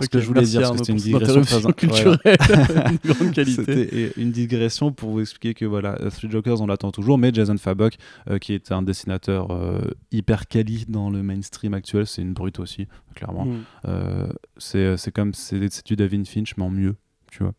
[0.00, 3.64] Ce que je voulais dire, parce que c'était une digression culturelle, une grande qualité.
[3.64, 7.32] C'était une digression pour vous expliquer que voilà, euh, Three Jokers, on l'attend toujours, mais
[7.32, 7.94] Jason Fabok,
[8.28, 9.80] euh, qui est un dessinateur euh,
[10.10, 13.46] hyper quali dans le mainstream actuel, c'est une brute aussi, clairement.
[13.46, 14.32] Mm.
[14.58, 16.96] c'est comme c'est du David Finch, mais en mieux,
[17.30, 17.52] tu vois.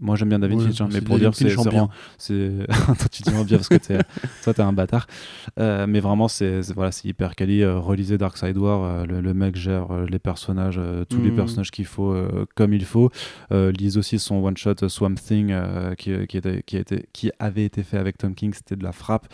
[0.00, 2.52] Moi j'aime bien David Finch, hein, mais pour dire c'est vraiment, c'est
[3.10, 3.98] tu dis bien parce que es,
[4.44, 5.06] toi t'es un bâtard.
[5.58, 7.62] Euh, mais vraiment c'est voilà c'est hyper quali.
[7.62, 11.36] Euh, relisez Dark Side War, euh, le, mec gère les personnages, tous les mm.
[11.36, 12.14] personnages qu'il faut
[12.54, 13.10] comme il faut.
[13.50, 15.54] lise aussi son one shot Swamp Thing
[15.96, 18.92] qui, qui, était, qui, était, qui avait été fait avec Tom King, c'était de la
[18.92, 19.26] frappe.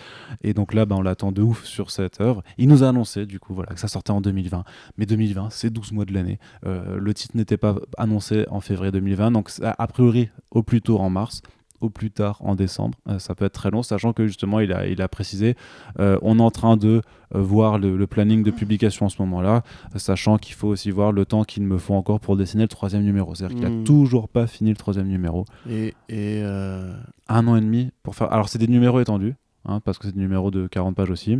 [0.42, 2.42] Et donc là bah, on l'attend de ouf sur cette œuvre.
[2.58, 4.64] Il nous a annoncé du coup voilà que ça sortait en 2020,
[4.98, 6.38] mais 2020 c'est 12 mois de l'année.
[6.64, 11.10] le titre n'était pas annoncé en février 2020, donc a priori au plus tôt en
[11.10, 11.42] mars
[11.84, 12.98] au plus tard en décembre.
[13.08, 15.54] Euh, ça peut être très long, sachant que justement, il a, il a précisé,
[16.00, 17.02] euh, on est en train de
[17.34, 19.62] euh, voir le, planning de publication en ce moment-là,
[19.96, 23.02] sachant qu'il faut aussi voir le temps qu'il me faut encore pour dessiner le troisième
[23.02, 23.34] numéro.
[23.34, 23.84] C'est-à-dire qu'il n'a hmm.
[23.84, 25.44] toujours pas fini le troisième numéro.
[25.68, 28.32] Et, et Un an et demi pour faire...
[28.32, 29.34] Alors, c'est des numéros étendus,
[29.66, 31.38] hein, parce que c'est des numéros de 40 pages aussi.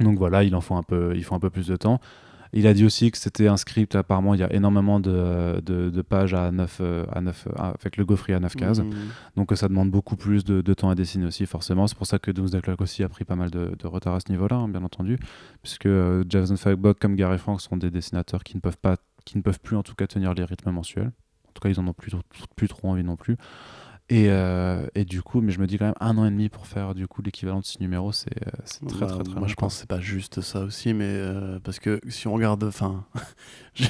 [0.00, 2.00] Donc voilà, il en faut un peu, il faut un peu plus de temps.
[2.56, 6.02] Il a dit aussi que c'était un script, apparemment, il y a énormément de, de,
[6.02, 8.78] pages à 9, euh, à 9, euh, avec le gaufrier à 9 cases.
[8.78, 8.90] Mmh.
[9.36, 11.86] Donc ça demande beaucoup plus de, de, temps à dessiner aussi, forcément.
[11.86, 14.32] C'est pour ça que Doomsday Clock aussi a pris pas mal de, retard à ce
[14.32, 15.18] niveau-là, hein, bien entendu.
[15.62, 18.96] Puisque euh, Jason Fagbock comme Gary Frank sont des dessinateurs qui ne peuvent pas
[19.26, 21.12] qui ne peuvent plus en tout cas tenir les rythmes mensuels.
[21.48, 22.12] En tout cas, ils en ont plus,
[22.54, 23.36] plus trop envie non plus.
[24.08, 26.48] Et, euh, et, du coup, mais je me dis quand même un an et demi
[26.48, 29.54] pour faire du coup l'équivalent de six numéros, c'est euh, très, très, très, Moi, je
[29.54, 33.04] pense que c'est pas juste ça aussi, mais euh, parce que si on regarde, enfin,
[33.74, 33.88] je,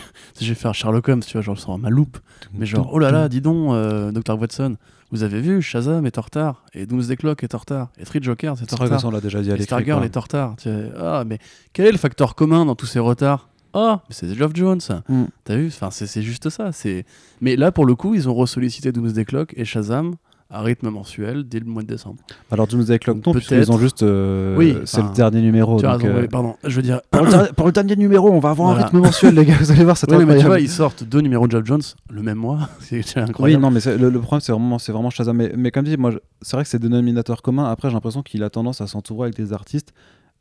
[0.48, 2.16] vais faire Sherlock Holmes, tu vois, genre, je sens ma loupe,
[2.54, 3.72] mais genre, oh là là, dis donc,
[4.14, 4.40] Dr.
[4.40, 4.76] Watson,
[5.10, 8.22] vous avez vu, Shazam est en retard, et Doomsday Clock est en retard, et Three
[8.22, 9.04] Jokers est en retard.
[9.04, 10.56] on l'a déjà dit à Stargirl est en retard.
[10.98, 11.38] Ah, mais
[11.74, 13.50] quel est le facteur commun dans tous ces retards?
[13.76, 14.80] Oh, c'est Geoff Jones.
[15.08, 15.24] Mm.
[15.44, 16.72] T'as vu Enfin, c'est juste ça.
[16.72, 17.04] C'est.
[17.40, 20.14] Mais là, pour le coup, ils ont ressollicité Doomsday Clock et Shazam
[20.48, 22.18] à rythme mensuel dès le mois de décembre.
[22.52, 24.02] Alors Doomsday Clock, non, ils ont juste.
[24.02, 25.78] Euh, oui, c'est le dernier numéro.
[25.80, 26.54] Tu euh, pardon.
[26.64, 27.00] Je veux dire.
[27.10, 29.56] Pour le, dernier numéro, on va avoir un rythme mensuel, les gars.
[29.58, 31.82] Vous allez voir, c'est oui, mais tu vois, ils sortent deux numéros de Geoff Jones
[32.10, 32.68] le même mois.
[32.80, 33.40] c'est incroyable.
[33.40, 35.36] Oui, non, mais le, le, problème, c'est vraiment, vraiment Shazam.
[35.36, 36.12] Mais, mais comme dit, moi,
[36.42, 37.68] c'est vrai que c'est des dénominateurs communs.
[37.68, 39.92] Après, j'ai l'impression qu'il a tendance à s'entourer avec des artistes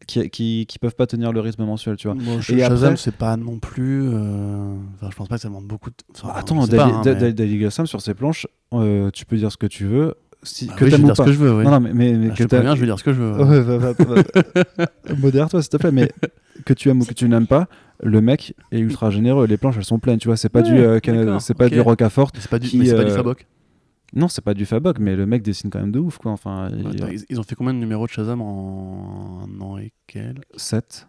[0.08, 2.18] qui, qui, qui, peuvent pas tenir le rythme mensuel, tu vois.
[2.50, 4.04] et Shazam, c'est pas non plus.
[4.04, 4.76] Euh...
[4.96, 5.96] Enfin, je pense pas que ça demande beaucoup de.
[6.14, 10.16] Enfin, Attends, David hein, sur ses planches, euh, tu peux dire ce que tu veux.
[10.44, 11.58] Si, bah que oui, je veux dire ce que je veux.
[11.58, 11.64] Oui.
[11.64, 13.22] Non, non, mais, mais, mais ah, que je, bien, je veux dire ce que je
[13.22, 13.44] veux.
[13.44, 15.92] Ouais, Modère-toi, s'il te plaît.
[15.92, 16.12] Mais
[16.66, 17.68] que tu aimes ou que tu n'aimes pas,
[18.04, 19.48] le mec est ultra généreux.
[19.48, 20.38] Les planches, elles sont pleines, tu vois.
[20.38, 20.78] C'est pas, du,
[21.40, 22.32] c'est pas du Rocafort.
[22.38, 23.48] C'est pas du, qui, pas du Fabok
[24.16, 26.32] non, c'est pas du Fabok, mais le mec dessine quand même de ouf, quoi.
[26.32, 26.70] Enfin,
[27.30, 27.40] ils...
[27.40, 30.46] ont fait combien de numéros de Shazam en un an et quelques?
[30.56, 31.08] 7.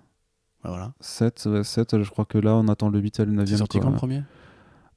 [0.64, 0.92] Bah voilà.
[1.00, 3.78] 7, 7, je crois que là, on attend le 8 et le 9 C'est sorti
[3.78, 4.22] quand le premier?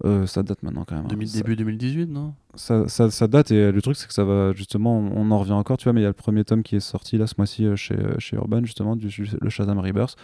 [0.06, 1.06] Euh, ça date maintenant quand même.
[1.06, 1.26] Hein.
[1.34, 2.34] Début 2018, non?
[2.56, 5.52] Ça, ça, ça, date et le truc c'est que ça va justement, on, en revient
[5.52, 7.36] encore, tu vois, mais il y a le premier tome qui est sorti là ce
[7.38, 10.16] mois-ci euh, chez, euh, chez Urban justement, du, le Shazam Rebirth.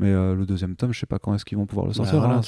[0.00, 2.20] Mais le deuxième tome, je sais pas quand est-ce qu'ils vont pouvoir le sortir.
[2.20, 2.40] Bah,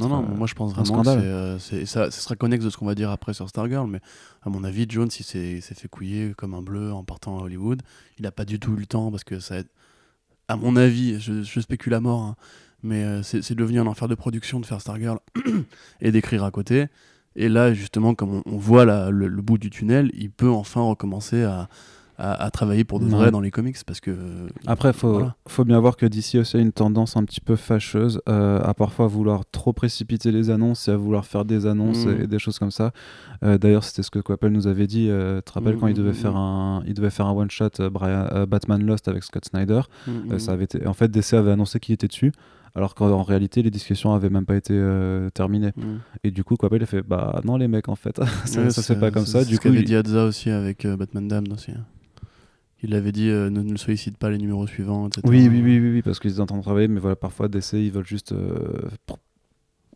[0.00, 2.94] non, non, moi je pense vraiment que c'est, ça, sera connexe de ce qu'on va
[2.94, 4.00] dire après sur Stargirl, mais
[4.42, 7.82] à mon avis, Jones il s'est, fait couiller comme un bleu en partant à Hollywood.
[8.18, 9.56] Il a pas du tout eu le temps parce que ça,
[10.48, 12.22] à mon avis, je, je spécule à mort.
[12.22, 12.36] Hein,
[12.84, 15.18] mais euh, c'est devenu un enfer de production de faire Stargirl
[16.00, 16.86] et d'écrire à côté.
[17.34, 21.68] Et là, justement, comme on, voit le, bout du tunnel, il peut enfin recommencer à,
[22.16, 23.76] à, travailler pour de vrai dans les comics.
[23.84, 24.12] Parce que,
[24.66, 27.56] Après, il faut, faut, bien voir que DC aussi a une tendance un petit peu
[27.56, 32.06] fâcheuse euh, à parfois vouloir trop précipiter les annonces et à vouloir faire des annonces
[32.06, 32.22] mm.
[32.22, 32.92] et, des choses comme ça.
[33.42, 35.08] Euh, d'ailleurs, c'était ce que Coppel nous avait dit.
[35.08, 37.70] tu te rappelles quand il devait, mm, faire mm, un, il devait faire un one-shot
[38.46, 39.80] Batman Lost avec Scott Snyder
[40.38, 42.32] ça avait été, En fait, DC avait annoncé qu'il était dessus
[42.74, 45.72] alors qu'en réalité les discussions avaient même pas été euh, terminées.
[45.76, 45.96] Mm.
[46.24, 48.20] et du coup Coppel a fait bah non les mecs en fait.
[48.44, 49.44] Ça, se fait pas comme ça.
[49.44, 51.84] du coup il dit Adza aussi avec euh, Batman Damned aussi hein.
[52.82, 55.78] il avait dit euh, ne, ne, sollicite pas les numéros suivants etc oui oui oui
[55.78, 58.34] oui, parce qu'ils étaient en train de travailler mais voilà parfois d'essai ils veulent juste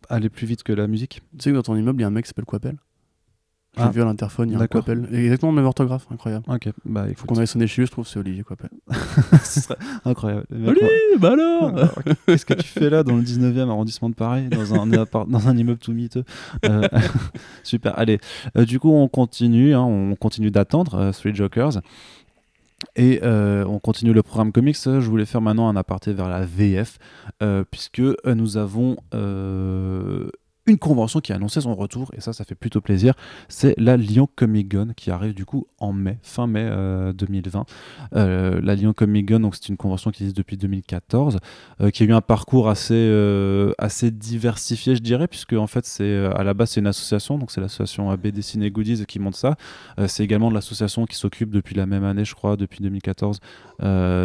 [0.09, 1.21] aller plus vite que la musique.
[1.33, 2.77] Tu sais que dans ton immeuble il y a un mec qui s'appelle Coppel
[3.79, 3.91] j'ai ah.
[3.91, 5.07] vu à l'interphone, il y a un Coppel.
[5.13, 6.45] Exactement le même orthographe, incroyable.
[6.47, 8.69] Ok, bah il faut qu'on aille sonner chez lui, je trouve, c'est Olivier Coppel.
[9.43, 10.45] Ce serait incroyable.
[10.51, 11.73] Olivier, bah alors
[12.25, 15.57] Qu'est-ce que tu fais là dans le 19e arrondissement de Paris, dans un, dans un
[15.57, 16.23] immeuble tout miteux?
[16.65, 16.87] Euh,
[17.63, 18.19] Super, allez.
[18.57, 21.81] Euh, du coup, on continue, hein, on continue d'attendre euh, Three Jokers.
[22.95, 24.77] Et on continue le programme comics.
[24.83, 26.97] Je voulais faire maintenant un aparté vers la VF,
[27.69, 28.95] puisque nous avons
[30.69, 33.13] une convention qui a annoncé son retour, et ça, ça fait plutôt plaisir.
[33.47, 36.69] C'est la Lyon Comic Con qui arrive du coup en mai, fin mai
[37.13, 37.65] 2020.
[38.15, 41.39] Euh, euh, la Lyon Comic Con, donc c'est une convention qui existe depuis 2014,
[41.81, 43.09] euh, qui a eu un parcours assez,
[43.77, 47.51] assez diversifié, je dirais, puisque en fait, c'est à la base, c'est une association, donc
[47.51, 49.55] c'est l'association BD Ciné Goodies qui monte ça.
[50.07, 53.39] c'est également l'association qui s'occupe depuis la même année, je crois, depuis 2014,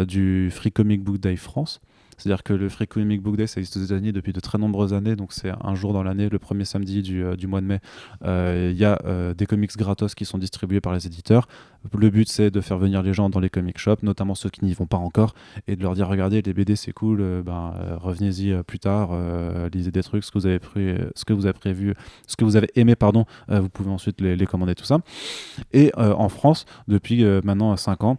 [0.07, 1.81] du Free Comic Book Day France.
[2.17, 4.93] C'est-à-dire que le Free Comic Book Day, ça existe aux États-Unis depuis de très nombreuses
[4.93, 5.15] années.
[5.15, 7.79] Donc, c'est un jour dans l'année, le premier samedi du, euh, mois de mai.
[8.23, 11.47] Euh, il y a euh, des comics gratos qui sont distribués par les éditeurs.
[11.95, 14.65] Le but, c'est de faire venir les gens dans les comic shops, notamment ceux qui
[14.65, 15.35] n'y vont pas encore,
[15.67, 19.11] et de leur dire regardez, les BD, c'est cool, ben, revenez-y plus tard,
[19.71, 21.93] lisez des trucs, ce que vous avez, pris, ce que vous avez prévu,
[22.25, 24.97] ce que vous avez aimé, pardon, vous pouvez ensuite les, les, commander, tout ça.
[25.73, 28.17] Et en France, depuis maintenant 5 ans,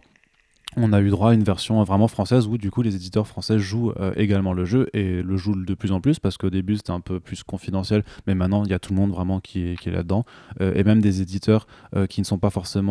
[0.77, 3.57] on a eu droit à une version vraiment française où du coup les éditeurs français
[3.57, 6.77] jouent euh, également le jeu et le jouent de plus en plus parce qu'au début
[6.77, 9.61] c'était un peu plus confidentiel mais maintenant il y a tout le monde vraiment qui
[9.61, 10.25] est, là-dedans.
[10.61, 11.65] Euh, et même des éditeurs
[11.95, 12.87] euh, qui ne sont pas forcément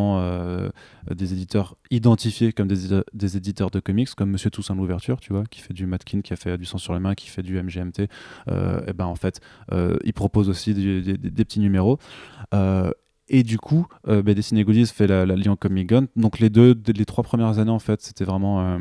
[1.15, 5.61] des éditeurs identifiés comme des, éditeurs de comics comme Monsieur Toussaint l'ouverture tu vois qui
[5.61, 8.01] fait du Matkin qui a fait du sang sur les mains qui fait du MGMT
[8.01, 9.41] et ben en fait
[9.73, 11.99] il propose aussi des petits numéros
[13.29, 16.07] et du coup, euh, bah, Destiny Goodies fait la, la Lyon Comic Gun.
[16.17, 18.61] Donc les deux, les trois premières années, en fait, c'était vraiment...
[18.61, 18.79] Euh,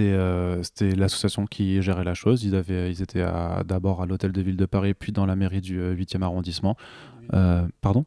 [0.00, 2.44] euh, c'était l'association qui gérait la chose.
[2.44, 3.24] Ils, avaient, ils étaient
[3.64, 6.76] d'abord à l'hôtel de ville de Paris, puis dans la mairie du 8e arrondissement.
[7.80, 8.04] pardon?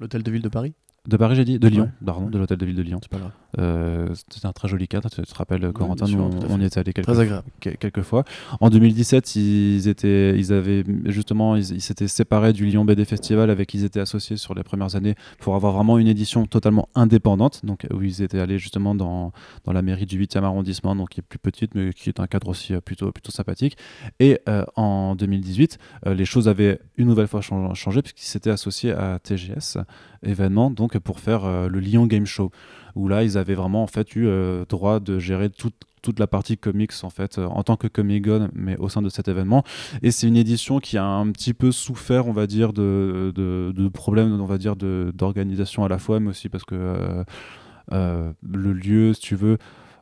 [0.00, 0.74] L'hôtel de ville de Paris?
[1.06, 2.98] De Paris, j'ai dit De Lyon, pardon, de l'hôtel de ville de Lyon.
[3.02, 3.32] C'est pas grave.
[3.58, 6.06] Euh, c'était un très joli cadre, tu te rappelles, Corentin,
[6.48, 8.24] on, y était allé quelques, quelques, fois.
[8.60, 13.68] En 2017, ils, étaient, ils avaient justement, ils s'étaient séparés du Lyon BD Festival avec
[13.68, 17.64] qui ils étaient associés sur les premières années pour avoir vraiment une édition totalement indépendante,
[17.64, 19.32] donc où ils étaient allés justement dans,
[19.64, 22.26] dans la mairie du 8e arrondissement, donc qui est plus petite, mais qui est un
[22.26, 23.76] cadre aussi euh, plutôt, plutôt sympathique.
[24.20, 29.18] Et euh, en 2018, les choses avaient une nouvelle fois changé puisqu'ils s'étaient associés à
[29.18, 29.78] TGS
[30.24, 32.50] événement donc pour faire euh, le Lyon Game Show
[32.94, 36.26] où là ils avaient vraiment en fait eu euh, droit de gérer toute toute la
[36.26, 39.64] partie comics en fait euh, en tant que Comic mais au sein de cet événement.
[40.02, 43.88] Et c'est une édition qui a un petit peu souffert on va dire de, de,
[43.88, 47.24] problèmes on va dire d'organisation à la fois mais aussi parce que
[47.90, 49.58] le lieu si tu veux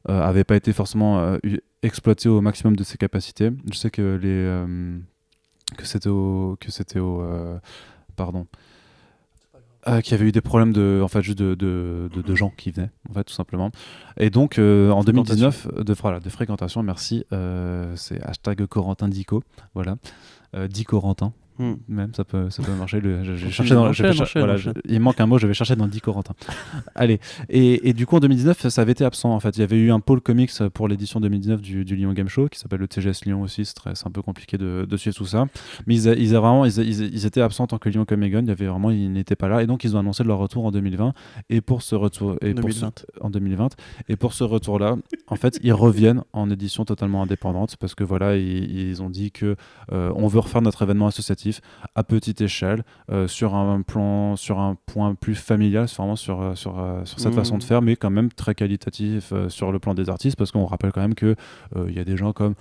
[0.07, 1.37] avait pas été forcément
[1.83, 3.51] exploité au maximum de ses capacités.
[3.71, 7.25] Je sais que les que c'était que c'était au
[8.17, 8.47] pardon
[9.89, 12.53] euh, qu'il y avait eu des problèmes de, en fait, juste de, de, de, gens
[12.57, 13.71] qui venaient, en fait, tout simplement.
[14.17, 17.25] Et donc, euh, en 2019, de, voilà, de fréquentation, merci.
[17.33, 19.43] Euh, c'est hashtag Corentin Dico,
[19.75, 19.97] voilà.
[20.69, 20.85] Dit
[21.63, 21.75] Hmm.
[21.87, 23.01] Même, ça peut, ça peut marcher.
[23.01, 23.93] Le, je, dans,
[24.35, 26.35] voilà, il manque un mot, je vais chercher dans 10 Corentin.
[26.97, 29.57] Allez, et, et, du coup, en 2019, ça avait été absent en fait.
[29.57, 32.49] Il y avait eu un pôle comics pour l'édition 2019 du, du, Lyon Game Show
[32.49, 33.65] qui s'appelle le TGS Lyon aussi.
[33.65, 35.47] C'est un peu compliqué de, de, suivre tout ça.
[35.87, 38.35] Mais ils, ils, vraiment, ils, ils, étaient absents en tant que Lyon Comic.
[38.37, 39.63] Il y avait vraiment, ils n'étaient pas là.
[39.63, 41.15] Et donc, ils ont annoncé leur retour en 2020.
[41.49, 42.39] Et pour ce retour.
[42.41, 43.05] Et 2020.
[43.21, 43.77] en 2020.
[44.09, 44.97] Et pour ce retour-là,
[45.29, 49.57] en fait, ils reviennent en édition totalement indépendante parce que voilà, ils, ont dit que
[49.93, 51.52] euh, on veut refaire notre événement associatif
[51.95, 56.55] à petite échelle, euh, sur un plan, sur un point plus familial, vraiment sur, euh,
[56.55, 56.75] sur,
[57.05, 57.67] sur cette façon de mmh.
[57.67, 61.01] faire, mais quand même très qualitatif sur le plan des artistes parce qu'on rappelle quand
[61.01, 61.37] même que
[61.87, 62.55] il y a des gens comme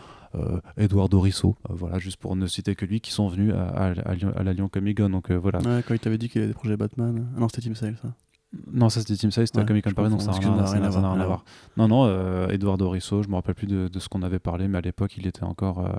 [0.78, 4.54] Eduardo Risso, voilà, juste pour ne citer que lui, qui sont venus à, à, la
[4.54, 5.10] Lyon Comic Con.
[5.10, 5.60] Donc voilà.
[5.88, 7.28] quand il t'avait dit qu'il y avait des projets Batman.
[7.36, 8.10] Ah non, c'était Team Sale, ça.
[8.72, 11.46] Non, ça c'était Team Size, c'était Comic Con Paris, donc ça n'a rien, à voir.
[11.78, 14.68] Non, non, euh, Eduardo Risso, je me rappelle plus de, de ce qu'on avait parlé,
[14.68, 15.80] mais à l'époque, il était encore.
[15.80, 15.92] Euh,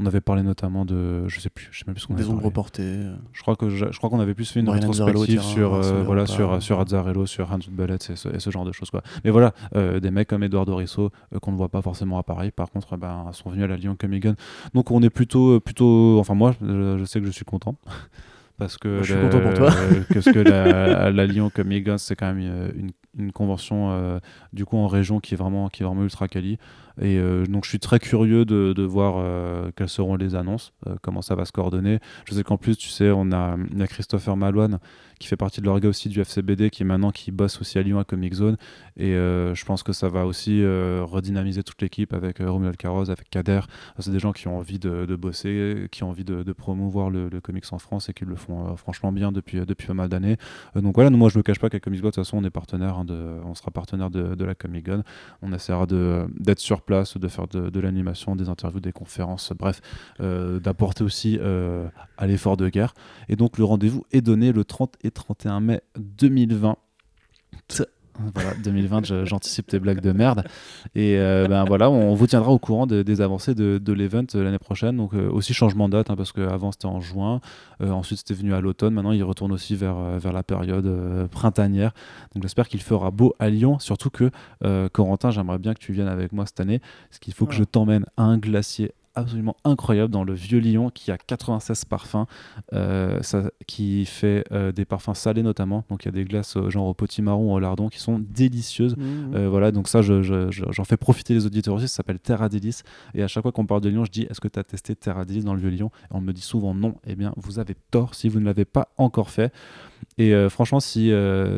[0.00, 1.28] on avait parlé notamment de.
[1.28, 2.82] Je sais plus, je sais même plus ce qu'on avait Des ombres reportées.
[2.82, 3.14] Euh.
[3.32, 6.26] Je crois que je, je crois qu'on avait plus fait une rétrospective sur, euh, voilà,
[6.26, 8.90] sur, sur Azzarello, sur Hans Bullet et ce, et ce genre de choses.
[8.90, 9.02] Quoi.
[9.24, 11.10] Mais voilà, des mecs comme Eduardo Risso,
[11.42, 13.96] qu'on ne voit pas forcément à Paris, par contre, ben, sont venus à la Lyon
[13.98, 14.34] Comic Con.
[14.74, 15.60] Donc on est plutôt.
[15.60, 17.76] plutôt enfin, moi, je sais que je suis content
[18.60, 19.70] parce que, je suis content pour toi.
[20.10, 24.20] que, que la, la Lyon Comic Con c'est quand même euh, une, une convention euh,
[24.52, 26.58] du coup en région qui est vraiment qui est vraiment ultra quali
[27.00, 29.24] et euh, donc je suis très curieux de, voir
[29.76, 30.72] quelles seront les annonces
[31.02, 31.98] comment ça va se coordonner.
[32.26, 34.78] Je sais qu'en plus tu sais on a, on a Christopher Malouane
[35.20, 37.82] qui fait partie de l'orga aussi du FCBD, qui est maintenant qui bosse aussi à
[37.82, 38.56] Lyon à Comic Zone.
[38.96, 42.78] Et euh, je pense que ça va aussi euh, redynamiser toute l'équipe avec euh, Romuald
[42.78, 43.60] Carroz, avec Kader.
[43.98, 47.64] C'est des gens qui ont envie de, bosser, qui ont envie de, promouvoir le, comics
[47.70, 50.36] en France et qui le font franchement bien depuis, depuis pas mal d'années.
[50.74, 52.98] donc voilà, moi je me cache pas qu'à Comics de toute façon on est partenaire,
[52.98, 55.02] hein, de, on sera partenaire de, la Comic Con.
[55.42, 59.82] On essaiera d'être sur place, de faire de, l'animation, des interviews, des conférences, bref,
[60.18, 61.38] d'apporter aussi
[62.18, 62.94] à l'effort de guerre.
[63.28, 66.76] Et donc le rendez-vous est donné le 30 et 31 mai 2020.
[68.34, 70.44] Voilà, 2020, j'anticipe tes blagues de merde.
[70.94, 74.44] Et euh, ben voilà, on vous tiendra au courant des avancées de, de l'event euh,
[74.44, 74.96] l'année prochaine.
[74.96, 77.40] Donc euh, aussi changement de date, hein, parce qu'avant c'était en juin,
[77.80, 81.92] ensuite c'était venu à l'automne, maintenant il retourne aussi vers, vers la période printanière.
[82.34, 84.30] Donc j'espère qu'il fera beau à Lyon, surtout que
[84.92, 87.64] Corentin, j'aimerais bien que tu viennes avec moi cette année, parce qu'il faut que je
[87.64, 92.26] t'emmène à un glacier absolument incroyable dans le Vieux Lyon qui a 96 parfums,
[92.72, 95.84] euh, ça, qui fait euh, des parfums salés notamment.
[95.88, 98.18] Donc il y a des glaces euh, genre au potimarron ou au lardon qui sont
[98.18, 98.96] délicieuses.
[98.96, 99.46] Mmh, mmh.
[99.46, 101.88] voilà, donc ça, j'en je, fais profiter les auditeurs aussi.
[101.88, 102.82] Ça s'appelle Terra Délice.
[103.14, 104.94] Et à chaque fois qu'on parle de Lyon, je dis Est-ce que tu as testé
[104.94, 106.94] Terra Délice dans le Vieux Lyon Et on me dit souvent non.
[107.06, 109.52] Eh bien, vous avez tort si vous ne l'avez pas encore fait.
[110.18, 111.12] Et franchement, si,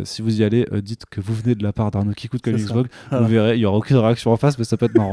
[0.05, 2.55] si vous y allez, dites que vous venez de la part d'Arnaud qui coûte comme
[2.55, 2.91] Xbox.
[3.11, 5.13] Vous verrez, il n'y aura aucune réaction en face, mais ça peut être marrant.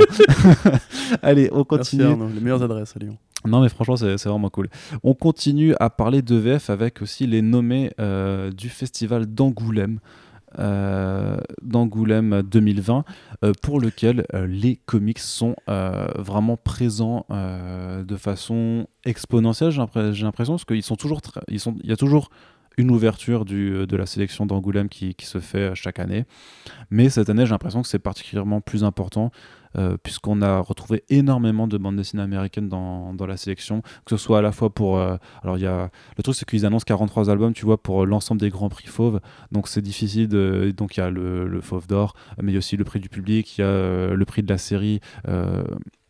[1.24, 2.04] Allez, on continue
[2.34, 3.18] les meilleures adresses à Lyon.
[3.46, 4.68] Non, mais franchement, c'est vraiment cool.
[5.04, 10.00] On continue à parler de VF avec aussi les nommés euh, du festival d'Angoulême.
[10.58, 13.06] Euh, d'Angoulême 2020
[13.44, 20.82] euh, pour lequel les comics sont vraiment présents de façon exponentielle j'ai l'impression parce qu'ils
[20.82, 22.32] sont toujours ils sont il y a toujours
[22.80, 26.26] une ouverture du, de la sélection d'Angoulême qui, se fait chaque année.
[26.90, 29.32] Mais cette année j'ai l'impression que c'est particulièrement plus important
[29.78, 34.40] euh, puisqu'on a retrouvé énormément de bandes dessinées américaines dans, la sélection, que ce soit
[34.40, 34.98] à la fois pour...
[34.98, 38.06] Euh, alors il y a, le truc c'est qu'ils annoncent 43 albums, tu vois, pour
[38.06, 39.20] l'ensemble des grands prix fauves,
[39.52, 42.60] donc c'est difficile, de, donc il y a le, Fauve d'or, mais il y a
[42.60, 45.02] aussi le prix du public, il y a euh, le prix de la série,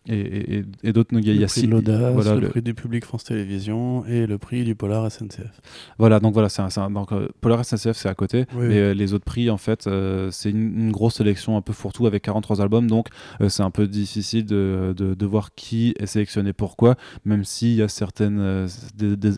[0.10, 4.38] et, et, d'autres y a six voilà, le, prix du public France Télévisions et le
[4.38, 5.62] prix du Polar SNCF.
[5.98, 9.14] Voilà, donc voilà, c'est un, donc, euh, Polar SNCF c'est à côté, mais euh, les
[9.14, 12.88] autres prix en fait, euh, c'est une, grosse sélection un peu fourre-tout avec 43 albums,
[12.88, 13.10] donc
[13.48, 16.96] c'est un peu difficile de, de, voir qui est sélectionné pourquoi,
[17.26, 18.68] même s'il y a certaines,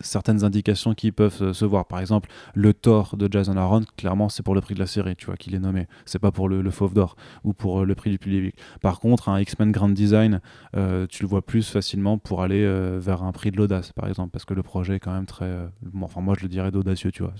[0.02, 1.86] certaines indications qui peuvent se voir.
[1.86, 5.14] Par exemple, le Thor de Jason Aaron, clairement c'est pour le prix de la série,
[5.16, 7.94] tu vois, qu'il est nommé, c'est pas pour le, le Fauve d'Or ou pour le
[7.94, 8.56] prix du public.
[8.80, 10.40] Par contre, un X-Men Grand Design,
[10.74, 14.08] euh, tu le vois plus facilement pour aller euh, vers un prix de l'audace, par
[14.08, 15.44] exemple, parce que le projet est quand même très.
[15.44, 15.66] Euh,
[16.00, 17.34] enfin, moi, je le dirais d'audacieux, tu vois.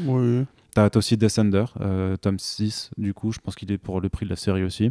[0.00, 0.44] Oui.
[0.74, 1.64] T'as aussi Descender,
[2.20, 4.90] tome 6, du coup, je pense qu'il est pour le prix de la série aussi.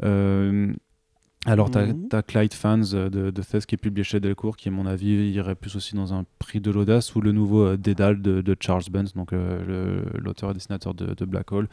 [0.00, 2.08] alors, tu as, mhm.
[2.26, 5.74] Clyde Fans de, de qui est publié chez Delcourt, qui, à mon avis, irait plus
[5.74, 10.52] aussi dans un prix de l'audace, ou le nouveau Dédale de, Charles Benz, donc l'auteur
[10.52, 11.68] et dessinateur de, de Black Hole.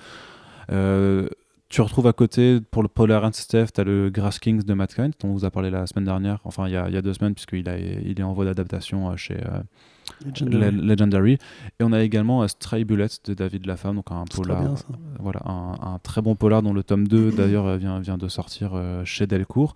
[1.69, 4.73] Tu retrouves à côté, pour le Polar and Steph, tu as le Grass Kings de
[4.73, 6.93] Matt Kind, dont on vous a parlé la semaine dernière, enfin il y a, il
[6.93, 7.67] y a deux semaines, puisqu'il
[8.05, 11.33] il est en voie d'adaptation euh, chez euh, Legendary.
[11.79, 14.75] Et on a également euh, Stray Bullets de David Lafemme, donc un polar,
[15.19, 18.81] voilà, un, un, très bon polar dont le tome 2 d'ailleurs vient, vient de sortir
[19.03, 19.73] chez Delcourt.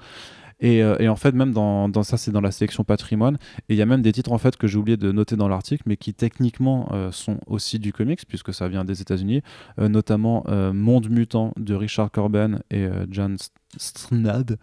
[0.61, 3.37] Et, euh, et, en fait, même dans, dans ça, c'est dans la sélection patrimoine.
[3.67, 5.47] Et il y a même des titres en fait que j'ai oublié de noter dans
[5.47, 9.41] l'article, mais qui techniquement euh, sont aussi du comics, puisque ça vient des États-Unis,
[9.79, 13.37] euh, notamment Monde mutant de Richard Corben et John
[13.77, 14.57] Strnad.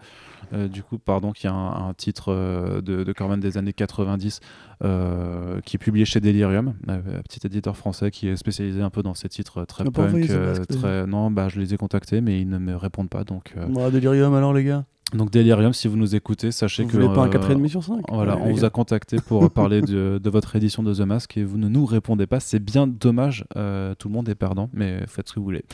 [0.53, 2.33] du coup, pardon, qui est un, titre
[2.81, 4.41] de, de, Corben des années 90,
[4.81, 9.15] qui est publié chez Delirium, un petit éditeur français qui est spécialisé un peu dans
[9.15, 10.27] ces titres très punk.
[10.69, 11.07] très...
[11.07, 13.25] Non, bah, je les ai contactés, mais ils ne me répondent pas.
[13.25, 13.55] Donc,
[13.93, 14.85] Delirium alors, les gars?
[15.15, 16.97] Donc Delirium, si vous nous écoutez, sachez vous que...
[16.99, 20.31] Vous pas un 4,5 sur 5 Voilà, on vous a contacté pour parler de, de,
[20.31, 22.41] votre édition de The Mask et vous ne nous répondez pas.
[22.41, 25.65] C'est bien dommage, euh, tout le monde est perdant, mais faites ce que vous voulez.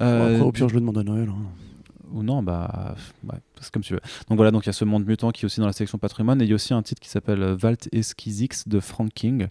[0.00, 1.28] Euh, après, au pire, je le demande à Noël.
[1.28, 1.48] Hein.
[2.12, 2.94] Ou non, bah,
[3.60, 4.00] c'est comme tu veux.
[4.28, 5.98] Donc voilà, donc il y a ce monde mutant qui est aussi dans la section
[5.98, 9.48] patrimoine et il y a aussi un titre qui s'appelle Valt Esquizix de Frank King,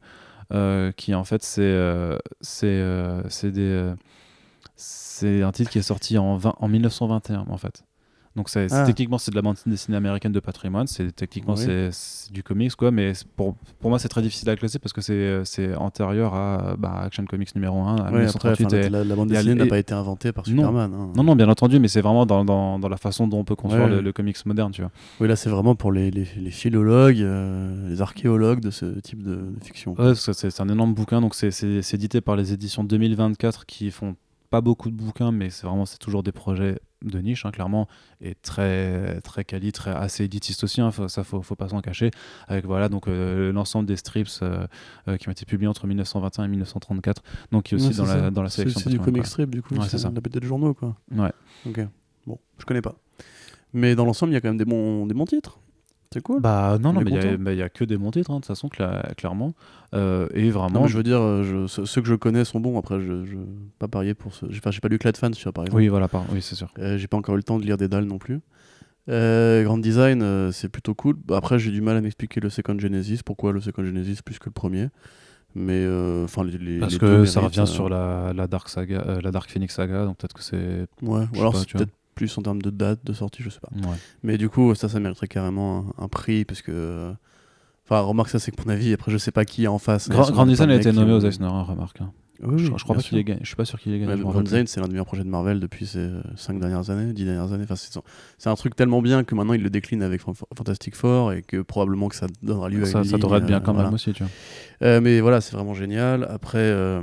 [0.54, 3.94] euh, qui en fait, c'est c'est des...
[4.76, 7.84] c'est un titre qui est sorti en, 20, en 1921 en fait.
[8.36, 8.86] Donc c'est ah.
[8.86, 11.90] techniquement c'est de la bande dessinée américaine de patrimoine, c'est techniquement c'est
[12.32, 15.02] du comics quoi, mais pour, pour moi c'est très difficile à classer parce que
[15.46, 18.56] c'est antérieur à bah, Action Comics numéro 1 à après,
[18.90, 20.92] la, bande dessinée n'a pas été inventée par Superman.
[20.92, 21.12] Non, hein.
[21.16, 23.56] non, non, bien entendu, mais c'est vraiment dans, dans, dans, la façon dont on peut
[23.56, 24.92] construire le, comics moderne, tu vois.
[25.20, 29.24] Oui, là c'est vraiment pour les, les, les philologues, euh, les archéologues de ce type
[29.24, 29.96] de, de fiction.
[29.98, 34.16] Ouais, c'est un énorme bouquin, donc c'est édité par les éditions 2024 qui font
[34.50, 36.80] pas beaucoup de bouquins, mais c'est vraiment c'est toujours des projets
[37.10, 37.88] de niche, hein, clairement,
[38.22, 40.82] et très très quali, très assez éditiste aussi.
[40.82, 42.12] Hein, ça faut faut pas s'en cacher.
[42.48, 44.68] Avec voilà donc euh, l'ensemble des strips euh,
[45.08, 48.32] euh, qui ont été publiés entre 1921 et 1934, donc qui est aussi dans, la,
[48.32, 48.80] dans la sélection.
[48.80, 49.76] C'est du comic strip du coup.
[49.88, 50.10] c'est ça.
[50.10, 50.96] Des journaux quoi.
[51.12, 51.32] Ouais.
[51.66, 51.80] Ok.
[52.26, 52.96] Bon, je connais pas.
[53.74, 55.60] Mais dans l'ensemble, il y a quand même des bons des bons titres.
[56.16, 56.40] C'est cool.
[56.40, 58.70] Bah non, non, mais il n'y a, que des bons titres, hein, de toute façon,
[58.70, 59.54] clairement.
[59.94, 60.88] Euh, et vraiment.
[60.88, 62.80] je veux dire, euh, je, ceux que je connais sont bons.
[62.80, 63.46] Après, je ne
[63.80, 64.46] pas parier pour ce.
[64.50, 65.82] J'ai pas lu Clad Fans, tu vois, par exemple.
[65.82, 66.24] Oui, voilà, par...
[66.32, 66.70] oui, c'est sûr.
[66.80, 68.40] Euh, j'ai pas encore eu le temps de lire des dalles non plus.
[69.10, 71.18] Grand Design, c'est plutôt cool.
[71.34, 73.20] Après, j'ai du mal à m'expliquer le Second Genesis.
[73.26, 74.88] Pourquoi le Second Genesis plus que le premier
[75.58, 75.88] mais
[76.26, 80.04] enfin les, parce que ça revient sur la, la, Dark Saga la Dark Phoenix Saga
[80.04, 83.14] donc peut-être que c'est ouais ou alors c'est peut-être plus en termes de date de
[83.14, 83.70] sortie, je sais pas.
[84.24, 87.14] Mais du coup, ça, ça mériterait carrément un, prix parce que.
[87.86, 88.94] Enfin, remarque, ça, c'est que mon avis.
[88.94, 90.10] Après, je sais pas qui est en face.
[90.10, 92.02] Grand, Design a été nommé aux Eisner, hein, remarque.
[92.02, 92.12] Hein.
[92.42, 94.24] je, crois pas qu'il est Je suis pas sûr qu'il ait gagné.
[94.24, 97.26] Grand Design, c'est l'un des meilleurs projets de Marvel depuis ces 5 dernières années, 10
[97.26, 97.66] dernières années.
[97.70, 97.76] Enfin,
[98.38, 101.62] c'est un truc tellement bien que maintenant il le décline avec Fantastic Four et que
[101.62, 104.14] probablement que ça donnera lieu ça, à une Ça devrait être bien quand même aussi,
[104.14, 104.32] tu vois.
[104.82, 106.28] Euh, mais voilà, c'est vraiment génial.
[106.30, 107.02] Après, euh,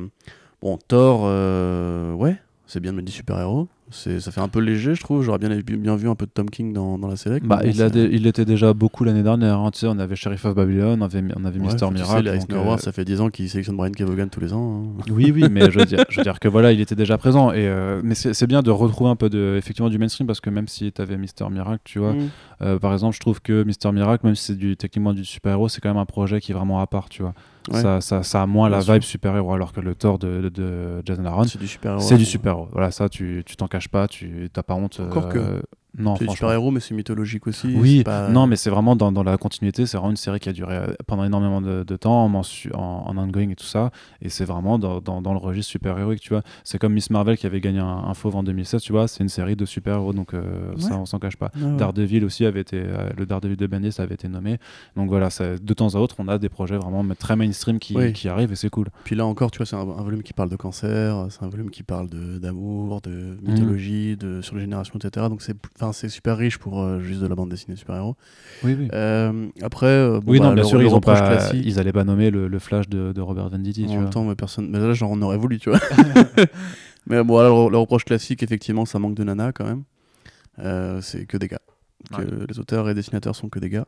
[0.61, 4.95] bon, Thor, euh, ouais, c'est bien de mettre des super-héros ça fait un peu léger,
[4.95, 5.23] je trouve.
[5.23, 7.49] J'aurais bien, bien vu un peu de Tom King dans, dans la sélection.
[7.49, 9.59] Bah, il, a il était déjà beaucoup l'année dernière.
[9.59, 9.71] Hein.
[9.71, 12.31] Tu sais, on avait Sheriff of Babylon, on avait, on avait Mister Miracle.
[12.33, 14.85] Tu sais, euh, ça fait 10 ans qu'il sélectionne Brian Kevogan tous les ans.
[14.99, 15.03] Hein.
[15.13, 17.53] Oui, oui, mais je veux, dire, je veux dire que voilà, il était déjà présent.
[17.53, 20.51] Et, euh, mais c'est bien de retrouver un peu de, effectivement du mainstream parce que
[20.51, 22.29] même si tu avais Mister Miracle, tu vois, mm.
[22.63, 25.69] Euh, par exemple, je trouve que Mister Miracle, même si c'est du, techniquement du super-héros,
[25.69, 27.35] c'est quand même un projet qui est vraiment à part, tu vois.
[27.71, 31.25] Ça, ça, ça, a moins la vibe super-héros alors que le Thor de, de, Jason
[31.25, 32.69] Aaron c'est du super-héros c'est du super-héros.
[32.73, 35.63] Voilà ça tu t'en caches pas tu t'as pas honte encore que euh,
[35.99, 37.75] non, c'est super-héros, mais c'est mythologique aussi.
[37.77, 39.85] Oui, non, mais c'est vraiment dans, dans, la continuité.
[39.85, 42.43] C'est vraiment une série qui a duré euh, pendant énormément de, de temps, en,
[42.75, 43.91] en, ongoing et tout ça.
[44.23, 46.43] Et c'est vraiment dans, dans, dans, le registre super-héroïque, tu vois.
[46.65, 49.07] C'est comme Miss Marvel qui avait gagné un, fauve en 2016, tu vois.
[49.07, 51.51] C'est une série de super-héros, donc euh, ça, on s'en cache pas.
[51.55, 54.59] Daredevil aussi avait été, euh, le Daredevil de Bendis avait été nommé.
[54.97, 58.29] Donc voilà, de temps à autre, on a des projets vraiment très mainstream qui, qui
[58.29, 58.89] arrivent et c'est cool.
[59.05, 61.71] Puis là encore, tu vois, c'est un, volume qui parle de cancer, c'est un volume
[61.71, 65.27] qui parle d'amour, de, de, mythologie, de, sur les générations, etc.
[65.29, 65.57] Donc c'est
[65.91, 68.17] super riche pour euh, juste de la bande dessinée super-héros.
[68.63, 68.89] Oui, oui.
[68.93, 72.31] Euh, après, euh, oui, non, bah, bien sûr, ils, ont pas, ils allaient pas nommer
[72.31, 73.87] le, le Flash de, de, Robert Venditti.
[73.89, 74.69] En même temps, mais personne.
[74.71, 75.81] Mais là, genre, on aurait voulu, tu vois.
[77.07, 79.83] mais bon, alors, le, reproche classique, effectivement, ça manque de nana quand même.
[81.03, 81.59] c'est que des gars.
[82.11, 83.87] Que les auteurs et dessinateurs sont que des gars.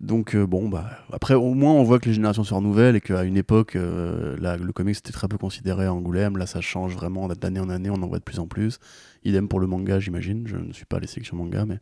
[0.00, 3.22] Donc bon, bah après au moins on voit que les générations se renouvellent et qu'à
[3.24, 6.36] une époque, là, le comics était très peu considéré à Angoulême.
[6.36, 8.78] Là, ça change vraiment d'année en année, on en voit de plus en plus.
[9.24, 10.46] Idem pour le manga, j'imagine.
[10.46, 11.78] Je ne suis pas les sélections manga, mais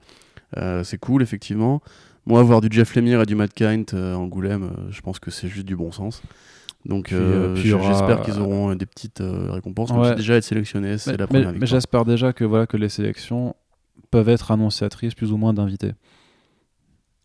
[0.56, 1.82] euh, c'est cool, effectivement.
[2.26, 5.30] Moi, voir du Jeff Lemire et du Matt euh, en Angoulême, euh, je pense que
[5.30, 6.22] c'est juste du bon sens.
[6.84, 7.14] Donc
[7.54, 9.90] j'espère qu'ils auront des petites récompenses.
[9.90, 10.16] Ouais.
[10.16, 13.54] déjà être sélectionné, c'est la première Mais, mais j'espère déjà que, voilà, que les sélections
[14.10, 15.92] peuvent être annonciatrices plus ou moins d'invités.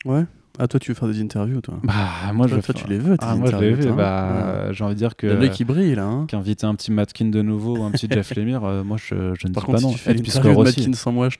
[0.05, 0.26] Ouais.
[0.59, 1.80] Ah, toi, tu veux faire des interviews, toi?
[1.84, 2.72] Bah, moi, toi, je.
[2.72, 3.91] tu les veux, tes ah, moi, je les veux.
[3.91, 3.95] Hein.
[3.95, 5.28] Bah, J'ai envie de dire que.
[5.28, 6.05] Le mec qui brille, là.
[6.05, 6.26] Hein.
[6.28, 9.47] Qu'inviter un petit Matkin de nouveau ou un petit Jeff Lemire, euh, moi, je, je
[9.47, 9.89] ne Par dis contre, pas non.
[9.89, 11.38] Si tu fais une interview de Matkin sans moi, je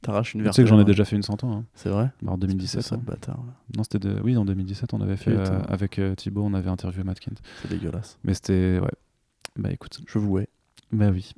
[0.00, 0.52] t'arrache une version.
[0.52, 1.52] Tu sais que j'en ai déjà fait une 100 ans.
[1.52, 1.64] Hein.
[1.74, 2.10] C'est vrai?
[2.22, 2.82] Bah, En 2017.
[2.82, 3.02] C'est hein.
[3.04, 3.42] bâtard.
[3.76, 4.20] Non, c'était de...
[4.22, 5.32] Oui, en 2017, on avait fait.
[5.32, 7.32] Euh, avec euh, Thibaut, on avait interviewé Matkin.
[7.62, 8.18] C'est dégueulasse.
[8.22, 8.78] Mais c'était.
[8.80, 8.92] Ouais.
[9.56, 9.98] Bah, écoute.
[10.06, 10.38] Je vous
[10.92, 11.32] Bah, oui.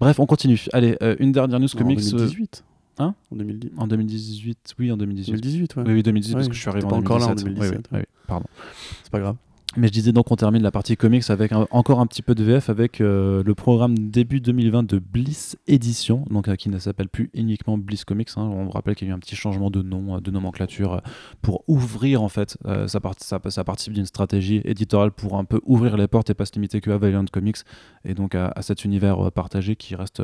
[0.00, 0.64] Bref, on continue.
[0.72, 1.98] Allez, une dernière news comics.
[1.98, 2.64] 2018.
[3.00, 3.70] Hein en, 2010.
[3.76, 5.32] en 2018, oui, en 2018.
[5.32, 5.82] 2018, ouais.
[5.86, 7.46] Oui, oui, 2018, parce Ouais, que je suis arrivé en pas encore là en 2017.
[7.46, 8.46] Oui, oui, 2017, oui, oui, pardon.
[9.04, 9.36] C'est pas grave.
[9.76, 12.42] Mais je disais donc on termine la partie comics avec encore un petit peu de
[12.42, 17.08] VF avec euh, le programme début 2020 de Bliss Edition, donc euh, qui ne s'appelle
[17.10, 18.30] plus uniquement Bliss Comics.
[18.36, 18.42] hein.
[18.50, 21.02] On vous rappelle qu'il y a eu un petit changement de nom, euh, de nomenclature
[21.42, 22.56] pour ouvrir en fait.
[22.64, 26.30] euh, ça, part- ça, ça participe d'une stratégie éditoriale pour un peu ouvrir les portes
[26.30, 27.58] et pas se limiter que à Valiant Comics
[28.06, 30.22] et donc à, cet univers partagé qui reste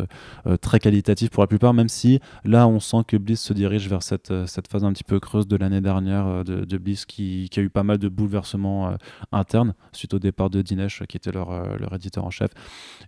[0.62, 4.02] très qualitatif pour la plupart, même si là on sent que Bliss se dirige vers
[4.02, 7.62] cette, cette phase un petit peu creuse de l'année dernière de, Bliss qui, qui a
[7.62, 8.96] eu pas mal de bouleversements
[9.34, 12.50] interne suite au départ de Dinesh qui était leur, euh, leur éditeur en chef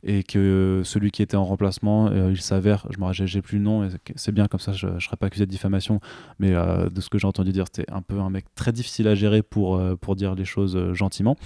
[0.03, 3.64] et que celui qui était en remplacement euh, il s'avère je me j'ai plus le
[3.64, 6.01] nom c'est bien comme ça je, je serais pas accusé de diffamation
[6.39, 9.09] mais euh, de ce que j'ai entendu dire c'était un peu un mec très difficile
[9.09, 11.37] à gérer pour, euh, pour dire les choses euh, gentiment.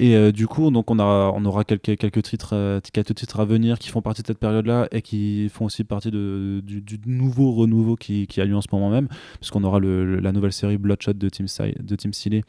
[0.00, 3.40] Et euh, du coup donc on, a, on aura quelques, quelques, titres, euh, quelques titres
[3.40, 6.60] à venir qui font partie de cette période là et qui font aussi partie de,
[6.62, 9.08] du, nouveau renouveau qui, qui a lieu en ce moment même
[9.40, 12.42] puisqu'on aura le, la nouvelle série Bloodshot de Tim, de euh,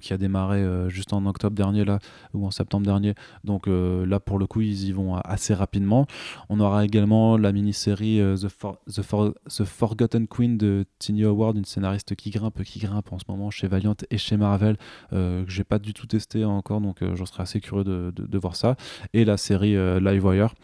[0.00, 1.98] qui a démarré euh, juste en octobre dernier là
[2.32, 3.14] ou en septembre dernier.
[3.44, 6.06] Donc euh, là pour le coup ils y vont assez rapidement.
[6.48, 8.48] On aura également la mini-série euh, The,
[8.90, 9.02] The,
[9.48, 13.50] The Forgotten Queen de Tiny Howard une scénariste qui grimpe qui grimpe en ce moment
[13.50, 14.76] chez Valiant et chez Marvel
[15.12, 18.12] euh, que j'ai pas du tout testé encore donc euh, j'en serais assez curieux de,
[18.16, 18.76] de- de voir ça.
[19.12, 20.54] Et la série euh, Livewire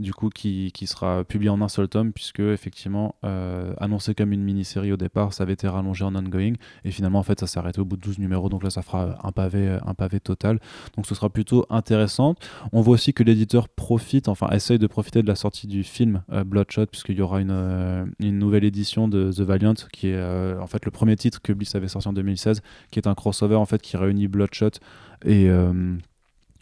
[0.00, 4.32] du coup qui, qui sera publiée en un seul tome puisque effectivement euh, annoncé comme
[4.32, 6.54] une mini-série au départ ça avait été rallongé en ongoing.
[6.84, 8.82] Et finalement en fait ça s'est arrêté au bout de 12 numéros donc là ça
[8.82, 10.58] fera un pavé un pavé total.
[10.96, 12.34] Donc ce sera plutôt intéressant.
[12.72, 16.22] On voit aussi que l'éditeur profite enfin essaye de profiter de la sortie du film
[16.32, 20.20] euh, Bloodshot puisqu'il y aura une, euh, une nouvelle édition de The Valiant qui est
[20.20, 23.56] en fait le premier titre que Bliss avait sorti en 2016 qui est un crossover
[23.56, 24.70] en fait qui réunit Bloodshot
[25.24, 25.48] et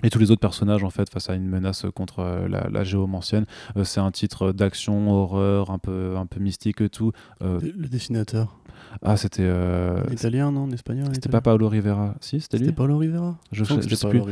[0.05, 2.85] et tous les autres personnages en fait face à une menace contre euh, la, la
[2.85, 3.47] géomancienne
[3.77, 7.89] Euh, c'est un titre d'action horreur un peu un peu mystique et tout Euh, Le
[7.89, 8.57] dessinateur.
[9.03, 12.15] ah c'était euh, En italien, non En espagnol c'était pas Paolo Rivera.
[12.21, 12.67] Si c'était lui.
[12.67, 13.39] C'était Paulo Rivera.
[13.53, 14.23] Je, je sais plus.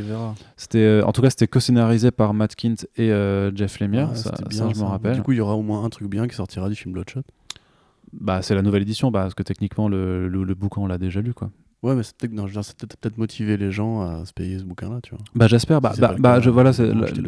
[0.56, 4.14] C'était euh, en tout cas c'était co-scénarisé par Matt Kint et euh, Jeff Lemire Ah,
[4.14, 5.16] ça, c'était ça, je me rappelle.
[5.16, 7.22] Du coup, il y aura au moins un truc bien qui sortira du film Bloodshot.
[8.12, 10.96] bah c'est la nouvelle édition bah, parce que techniquement le, le, le bouquin on l'a
[10.98, 11.50] déjà lu quoi
[11.83, 15.22] Ouais, mais c'est peut-être peut-être motiver les gens à se payer ce bouquin-là, tu vois.
[15.35, 15.81] Bah j'espère.
[15.81, 16.72] Bah, Si bah, bah, je, voilà,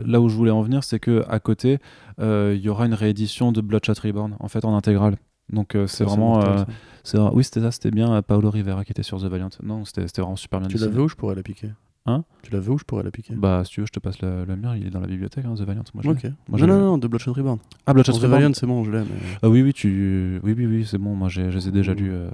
[0.06, 1.78] là, où je voulais en venir, c'est que à côté,
[2.18, 5.16] euh, il y aura une réédition de Bloodshot Reborn, en fait en intégrale.
[5.50, 6.64] Donc euh, c'est vraiment, euh,
[7.04, 9.48] c'est oui c'était ça, c'était bien Paolo Rivera qui était sur The Valiant.
[9.62, 10.68] Non, c'était vraiment super bien.
[10.68, 11.70] Tu l'avais où je pourrais la piquer?
[12.10, 14.20] Hein Tu l'avais où je pourrais la piquer Bah si tu veux, je te passe
[14.22, 14.74] le, le mien.
[14.76, 15.82] Il est dans la bibliothèque, hein, The Valiant.
[15.94, 16.02] Moi.
[16.06, 16.22] Ok.
[16.48, 17.58] Moi, non, non, non, de Bloodshot Reborn.
[17.86, 18.40] Ah Bloodshot Pour The Reborn.
[18.42, 19.00] Valiant, c'est bon, je l'ai.
[19.00, 19.06] Mais...
[19.42, 21.14] Ah oui oui tu, oui oui oui c'est bon.
[21.14, 22.28] Moi je les ai déjà lus euh,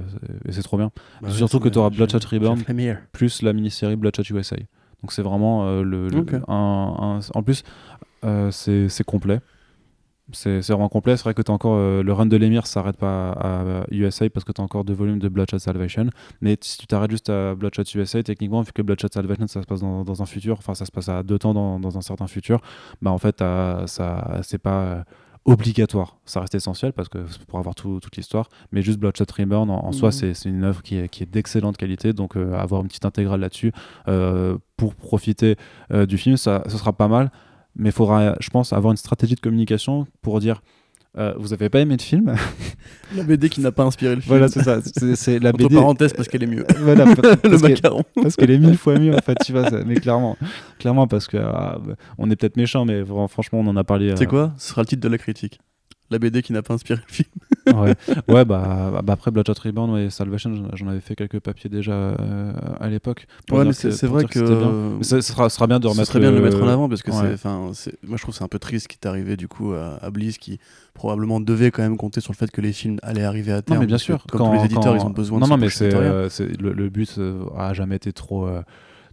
[0.46, 0.90] et c'est trop bien.
[1.20, 2.60] Bah, Surtout que t'auras j'ai- Bloodshot Reborn.
[3.12, 4.56] plus la mini-série Bloodshot USA.
[5.02, 6.34] Donc c'est vraiment euh, le, le- Ok.
[6.34, 7.62] un, un- en plus
[8.24, 9.40] euh, c'est complet.
[10.32, 11.16] C'est vraiment complet.
[11.18, 14.30] C'est vrai que t'as encore euh, le run de l'émir s'arrête pas à, à USA
[14.30, 16.06] parce que tu as encore deux volumes de Bloodshot Salvation.
[16.40, 19.66] Mais si tu t'arrêtes juste à Bloodshot USA, techniquement, vu que Bloodshot Salvation ça se
[19.66, 22.00] passe dans, dans un futur, enfin ça se passe à deux temps dans, dans un
[22.00, 22.60] certain futur,
[23.02, 23.40] bah en fait
[23.86, 25.02] ça c'est pas euh,
[25.44, 26.16] obligatoire.
[26.24, 28.48] Ça reste essentiel parce que pour avoir tout- toute l'histoire.
[28.72, 30.32] Mais juste Bloodshot Reborn en, en soi Mhm.
[30.34, 32.14] c'est une œuvre qui est, qui est d'excellente qualité.
[32.14, 33.72] Donc euh, avoir une petite intégrale là-dessus
[34.08, 35.56] euh, pour profiter
[35.92, 37.30] euh, du film, ça, ce sera pas mal.
[37.76, 40.62] Mais il faudra, je pense, avoir une stratégie de communication pour dire
[41.18, 42.34] euh, Vous avez pas aimé le film
[43.16, 44.28] La BD qui n'a pas inspiré le film.
[44.36, 44.78] Voilà, c'est ça.
[45.14, 45.74] C'est la Entre BD.
[45.76, 46.64] parenthèses, parce qu'elle est mieux.
[46.80, 48.02] Voilà, le parce macaron.
[48.20, 49.68] parce qu'elle est mille fois mieux en fait, tu vois.
[49.70, 50.36] ça- Mais clairement,
[50.78, 51.80] clairement parce que bah,
[52.18, 54.10] on est peut-être méchant, mais franchement, on en a parlé.
[54.10, 54.52] euh, C'est quoi?
[54.56, 55.58] Ce sera le titre de la critique.
[56.14, 57.28] La BD qui n'a pas inspiré le film.
[57.80, 57.94] ouais,
[58.28, 62.52] ouais bah, bah, après Bloodshot Reborn et Salvation, j'en- avais fait quelques papiers déjà euh,
[62.78, 63.26] à l'époque.
[63.50, 64.38] Ouais, mais c'est vrai que.
[65.02, 66.06] Ce sera, ce sera bien de Ce remettre.
[66.08, 67.36] serait bien de le mettre en avant parce que Ouais.
[67.74, 69.72] c'est, moi je trouve que c'est un peu triste ce qui est arrivé du coup
[69.72, 70.60] à, à Bliss qui
[70.94, 73.78] probablement devait quand même compter sur le fait que les films allaient arriver à terme.
[73.78, 74.24] Non, mais bien sûr.
[74.30, 76.28] Comme quand- tous les éditeurs, quand- ils ont besoin non, de non, mais c'est euh,
[76.60, 78.46] le, le but euh, a jamais été trop.
[78.46, 78.62] euh,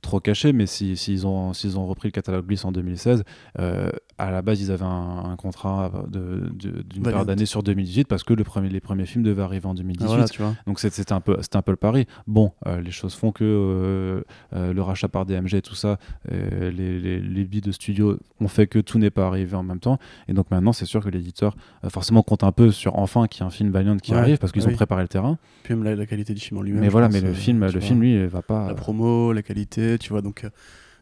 [0.03, 3.23] trop caché mais si- s'ils ont s'ils ont repris le catalogue Bliss en 2016
[3.59, 3.91] euh,
[4.21, 7.17] à la base ils avaient un, un contrat de- de- d'une Valiant.
[7.19, 10.03] paire d'années sur 2018 parce que le premier, les premiers films devaient arriver en 2018
[10.05, 10.53] Ah, voilà, tu vois.
[10.67, 13.43] donc c'était un peu c'était un peu le pari bon euh, les choses font que
[13.43, 14.21] euh,
[14.53, 15.97] euh, le rachat par DMG et tout ça
[16.29, 19.79] les, les, les billes de studio ont fait que tout n'est pas arrivé en même
[19.79, 19.97] temps
[20.27, 21.55] et donc maintenant c'est sûr que l'éditeur
[21.89, 24.37] forcément compte un peu sur enfin qu'il y a un film Valiant qui Ouais, arrive
[24.37, 26.81] parce qu'ils ont préparé le terrain Puis même la, la qualité du film en lui-même.
[26.81, 27.81] mais voilà mais le film le vois.
[27.81, 30.21] film lui il va pas la promo, la qualité, tu vois.
[30.21, 30.45] Donc,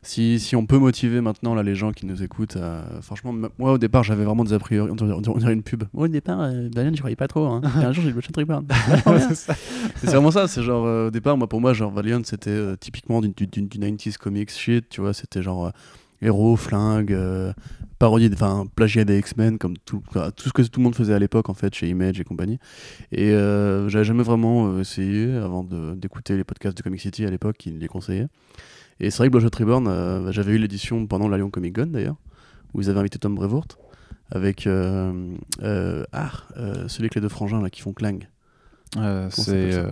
[0.02, 3.74] si, si on peut motiver maintenant là, les gens qui nous écoutent, euh, franchement, moi
[3.74, 4.89] au départ, j'avais vraiment des a priori.
[4.91, 4.95] On
[5.38, 5.84] dirait, une pub.
[5.93, 7.45] Moi au départ, euh, Valiant, je croyais pas trop.
[7.47, 7.62] Hein.
[7.76, 8.64] Un jour, j'ai le bien.
[9.95, 10.47] C'est vraiment ça.
[10.47, 13.47] C'est genre, euh, au départ, moi, pour moi, genre Valiant, c'était euh, typiquement du, du,
[13.47, 15.14] du- du 90s comics shit, tu vois.
[15.14, 15.72] C'était genre.
[16.24, 17.15] Euh, héros, flingues,
[17.99, 20.01] parodie, enfin plagiat des X-Men comme tout,
[20.38, 22.57] ce que tout le monde faisait à l'époque en fait chez Image et compagnie.
[23.11, 27.30] Et euh, j'avais jamais vraiment euh, essayé avant d'écouter les podcasts de Comic City à
[27.30, 28.28] l'époque qui les conseillaient.
[29.01, 31.88] Et c'est vrai que Bloodshot Reborn, euh, j'avais eu l'édition pendant la Lyon Comic Gun
[31.88, 32.17] d'ailleurs,
[32.74, 33.67] où ils avaient invité Tom Brevoort
[34.32, 35.11] avec ah,
[35.61, 38.20] celui avec les deux frangins là qui font clang.
[38.97, 39.87] Euh, c'est euh,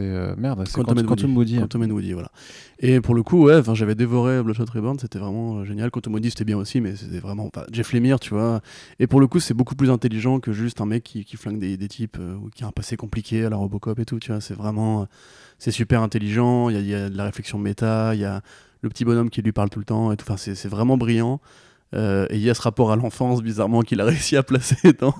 [0.00, 1.58] euh, merde, c'est Quantum, Quantum Woody.
[1.58, 2.30] Quantum Woody, voilà.
[2.78, 5.90] Et pour le coup, ouais, j'avais dévoré Bloodshot Reborn, c'était vraiment génial.
[5.90, 8.60] Quantum Woody, c'était bien aussi, mais c'était vraiment pas Jeff Lemire, tu vois.
[8.98, 11.58] Et pour le coup, c'est beaucoup plus intelligent que juste un mec qui, qui flingue
[11.58, 14.30] des, des types ou qui a un passé compliqué à la Robocop et tout, tu
[14.30, 14.42] vois.
[14.42, 15.08] C'est vraiment,
[15.58, 16.68] c'est super intelligent.
[16.68, 18.42] Il y, y, a de la réflexion méta, il y a
[18.82, 20.26] le petit bonhomme qui lui parle tout le temps et tout.
[20.28, 21.40] Enfin, c'est vraiment brillant.
[21.94, 24.92] Euh, et il y a ce rapport à l'enfance, bizarrement, qu'il a réussi à placer
[24.98, 25.14] dans,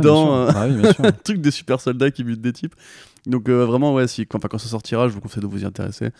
[0.00, 2.74] dans euh, un truc de super soldats qui butent des types.
[3.26, 5.66] Donc euh, vraiment, ouais, si, quand, quand ça sortira, je vous conseille de vous y
[5.66, 6.10] intéresser.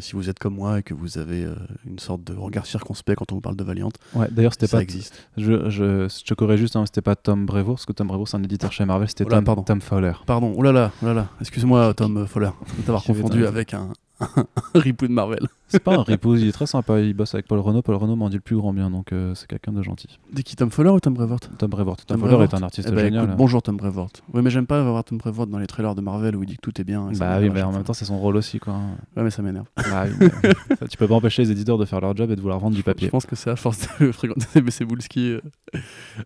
[0.00, 1.46] si vous êtes comme moi et que vous avez
[1.86, 3.90] une sorte de regard circonspect quand on vous parle de Valiant.
[4.14, 4.80] Ouais, d'ailleurs, c'était pas.
[4.80, 5.14] existe.
[5.36, 8.42] Je, je, je juste, hein, c'était pas Tom Brevoort, parce que Tom Brevoort, c'est un
[8.42, 9.62] éditeur chez Marvel, c'était Tom, pardon.
[9.62, 10.12] Tom Fowler.
[10.24, 11.28] Pardon, oh là là, oh là là.
[11.40, 13.88] excuse-moi, Tom Fowler, de t'avoir confondu avec un,
[14.20, 15.46] un ripou de Marvel.
[15.70, 17.00] C'est pas un ripou, il est très sympa.
[17.00, 17.82] Il bosse avec Paul Renault.
[17.82, 20.18] Paul Renault m'en dit le plus grand bien, donc euh, c'est quelqu'un de gentil.
[20.32, 21.40] De qui Tom Fowler ou Tom Brevoort?
[21.58, 21.98] Tom Brevoort.
[22.06, 23.34] Tom, Tom est un artiste eh ben, génial.
[23.36, 24.10] bonjour Tom Brevoort.
[24.34, 26.56] Oui, mais j'aime pas avoir Tom Brevoort dans les trailers de Marvel où il dit
[26.56, 27.10] que tout est bien.
[27.18, 28.74] Bah oui, mais en même temps, c'est son rôle aussi, quoi.
[29.16, 29.66] Ouais, mais ça m'énerve.
[29.76, 30.06] Bah
[30.90, 32.82] tu peux pas empêcher les éditeurs de faire leur job et de vouloir vendre du
[32.82, 33.06] papier.
[33.06, 35.32] Je pense que c'est à force de fréquenter CBC Wolski.
[35.32, 35.40] Euh,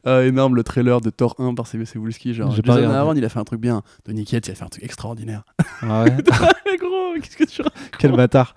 [0.04, 2.34] ah, énorme le trailer de Thor 1 par CBC Wolski.
[2.34, 3.82] Genre, Jason Aaron, il a fait un truc bien.
[4.06, 5.44] Donny Cates, il a fait un truc extraordinaire.
[5.82, 6.10] Ah ouais
[6.78, 7.62] Gros, qu'est-ce que tu
[7.98, 8.54] Quel bâtard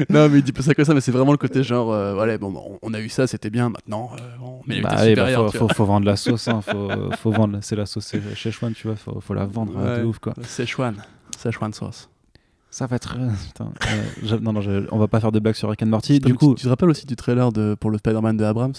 [0.10, 2.14] non, mais il dit pas ça que ça, mais c'est vraiment le côté genre, euh,
[2.14, 5.68] voilà, bon, on, a eu ça, c'était bien, maintenant, euh, on met bah, bah faut,
[5.68, 8.96] faut, vendre la sauce, hein, faut, faut vendre, c'est la sauce chez Chouane, tu vois,
[8.96, 10.34] faut, faut la vendre, ouais, de ouf, quoi.
[10.42, 10.96] C'est Chouane
[11.72, 12.08] sauce.
[12.70, 13.16] Ça va être.
[13.46, 13.72] Putain,
[14.30, 14.60] euh, non, non,
[14.92, 16.20] on va pas faire de blagues sur Rick and Morty.
[16.20, 18.74] Du coup, tu te rappelles aussi du trailer de, pour le Spider-Man de Abrams?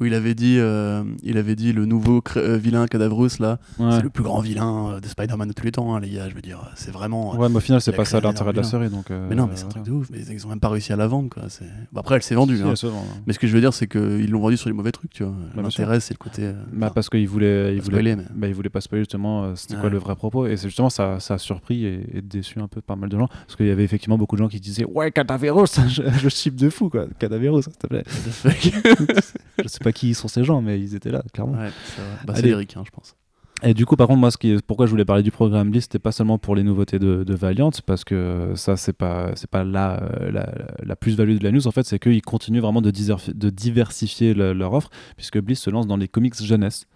[0.00, 4.02] Où il avait dit, euh, il avait dit le nouveau euh, vilain Cadavrus là, c'est
[4.02, 6.28] le plus grand vilain euh, de Spider-Man de tous les temps, hein, les gars.
[6.28, 7.36] Je veux dire, c'est vraiment.
[7.36, 9.10] Ouais, mais au final, c'est pas ça l'intérêt de la série, donc.
[9.10, 10.08] mais non, mais c'est un truc de ouf.
[10.10, 11.44] Mais ils ont même pas réussi à la vendre, quoi.
[11.92, 12.60] Bah, après, elle s'est vendue.
[12.62, 12.74] Hein.
[12.82, 12.88] hein.
[13.26, 15.24] Mais ce que je veux dire, c'est qu'ils l'ont vendue sur les mauvais trucs, tu
[15.24, 15.34] vois.
[15.54, 16.50] Bah, L'intérêt, c'est le côté.
[16.72, 19.54] bah, parce qu'ils voulaient, ils voulaient, bah, ils voulaient pas spoiler justement.
[19.54, 22.68] C'était quoi le vrai propos Et c'est justement ça, ça a surpris et, déçu un
[22.68, 24.84] peu pas mal de gens, parce qu'il y avait effectivement beaucoup de gens qui disaient
[24.84, 28.04] ouais Cadaverus, je, je chip de fou quoi, Cadaverus, s'il te plaît.
[29.62, 31.58] je sais pas qui sont ces gens mais ils étaient là, clairement.
[31.58, 33.14] Ouais, c'est bah, américain, je pense.
[33.62, 35.84] Et du coup, par contre, moi, ce qui pourquoi je voulais parler du programme Bliss,
[35.84, 39.64] c'était pas seulement pour les nouveautés de, Valiant, parce que ça, c'est pas, c'est pas
[39.64, 41.66] la, la, la plus-value de la news.
[41.66, 45.86] En fait, c'est qu'ils continuent vraiment de, de diversifier leur offre, puisque Bliss se lance
[45.86, 46.86] dans les comics jeunesse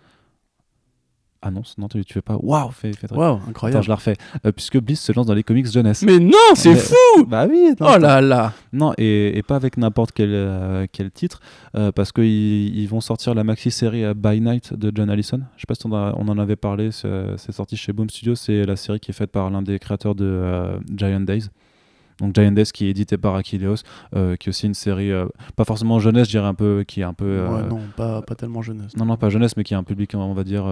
[1.43, 1.77] annonce.
[1.79, 2.37] Non, tu, tu fais pas.
[2.41, 3.77] Waouh, fais, fais Waouh, incroyable.
[3.79, 4.17] Attends, je la refais.
[4.47, 6.03] Euh, puisque Bliss se lance dans les comics jeunesse.
[6.03, 6.95] Mais non, c'est fou
[7.27, 7.75] Bah oui.
[7.81, 11.41] oh là là Non, et, et pas avec n'importe quel, euh, quel titre,
[11.77, 15.41] euh, parce qu'ils ils vont sortir la maxi-série By Night de John Allison.
[15.57, 18.35] Je sais pas si on, on en avait parlé, c'est sorti chez Boom Studio.
[18.35, 21.49] C'est la série qui est faite par l'un des créateurs de Giant Days.
[22.21, 23.77] Donc Giant qui est édité par Achilleos,
[24.15, 27.01] euh, qui est aussi une série euh, pas forcément jeunesse, je dirais un peu, qui
[27.01, 27.25] est un peu.
[27.25, 28.97] Euh, non, pas, pas tellement jeunesse.
[28.97, 30.65] Non, non, pas jeunesse, mais qui est un public, on va dire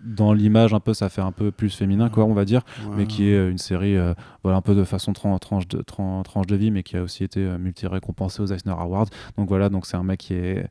[0.00, 2.62] dans l'image un peu ça fait un peu plus féminin quoi on va dire
[2.96, 6.46] mais qui est euh, une série euh, voilà un peu de façon tranche de tranche
[6.46, 9.06] de vie mais qui a aussi été euh, multi récompensé aux Eisner Awards.
[9.36, 10.68] Donc voilà donc c'est un mec qui est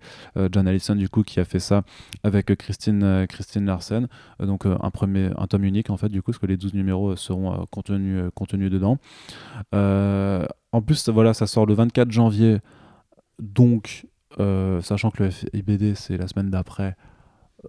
[0.51, 1.84] John Allison du coup qui a fait ça
[2.23, 4.07] avec Christine Christine Larsen.
[4.39, 7.15] Donc un premier un tome unique en fait du coup parce que les 12 numéros
[7.15, 8.97] seront contenus contenus dedans.
[9.73, 12.59] En plus voilà ça sort le 24 janvier.
[13.39, 14.05] Donc
[14.82, 16.95] sachant que le FIBD c'est la semaine d'après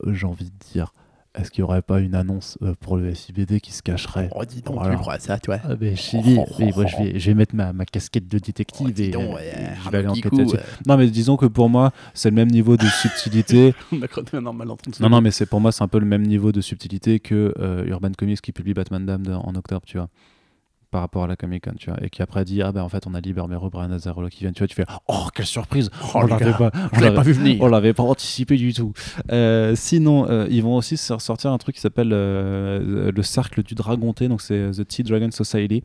[0.06, 0.92] j'ai envie de dire
[1.36, 4.44] est-ce qu'il n'y aurait pas une annonce euh, pour le FIBD qui se cacherait Oh,
[4.44, 5.58] dis donc, tu crois ça, toi.
[5.64, 8.94] Ah, ben, je, oh, moi, je, vais, je vais mettre ma, ma casquette de détective
[8.96, 9.36] oh, et, donc,
[9.84, 10.56] je vais aller enquêter dessus.
[10.86, 13.74] Non, mais disons que pour moi, c'est le même niveau de subtilité.
[14.32, 17.52] non, non, mais c'est pour moi, c'est un peu le même niveau de subtilité que
[17.58, 20.08] euh, Urban Comics qui publie Batman Damned en octobre, tu vois
[20.90, 22.88] par rapport à la Comic Con, tu vois, et qui après dit ah ben en
[22.88, 25.46] fait on a Liber Mero, Brian Azzarello qui viennent, tu vois, tu fais oh quelle
[25.46, 28.72] surprise, oh, on l'avait pas, on l'avait pas vu venir, on l'avait pas anticipé du
[28.72, 28.92] tout.
[29.30, 33.74] Euh, sinon, euh, ils vont aussi sortir un truc qui s'appelle euh, le cercle du
[33.74, 35.82] dragonté, donc c'est The Tea Dragon Society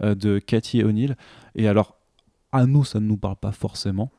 [0.00, 1.16] de Cathy O'Neill.
[1.54, 1.96] Et alors
[2.52, 4.12] à nous ça ne nous parle pas forcément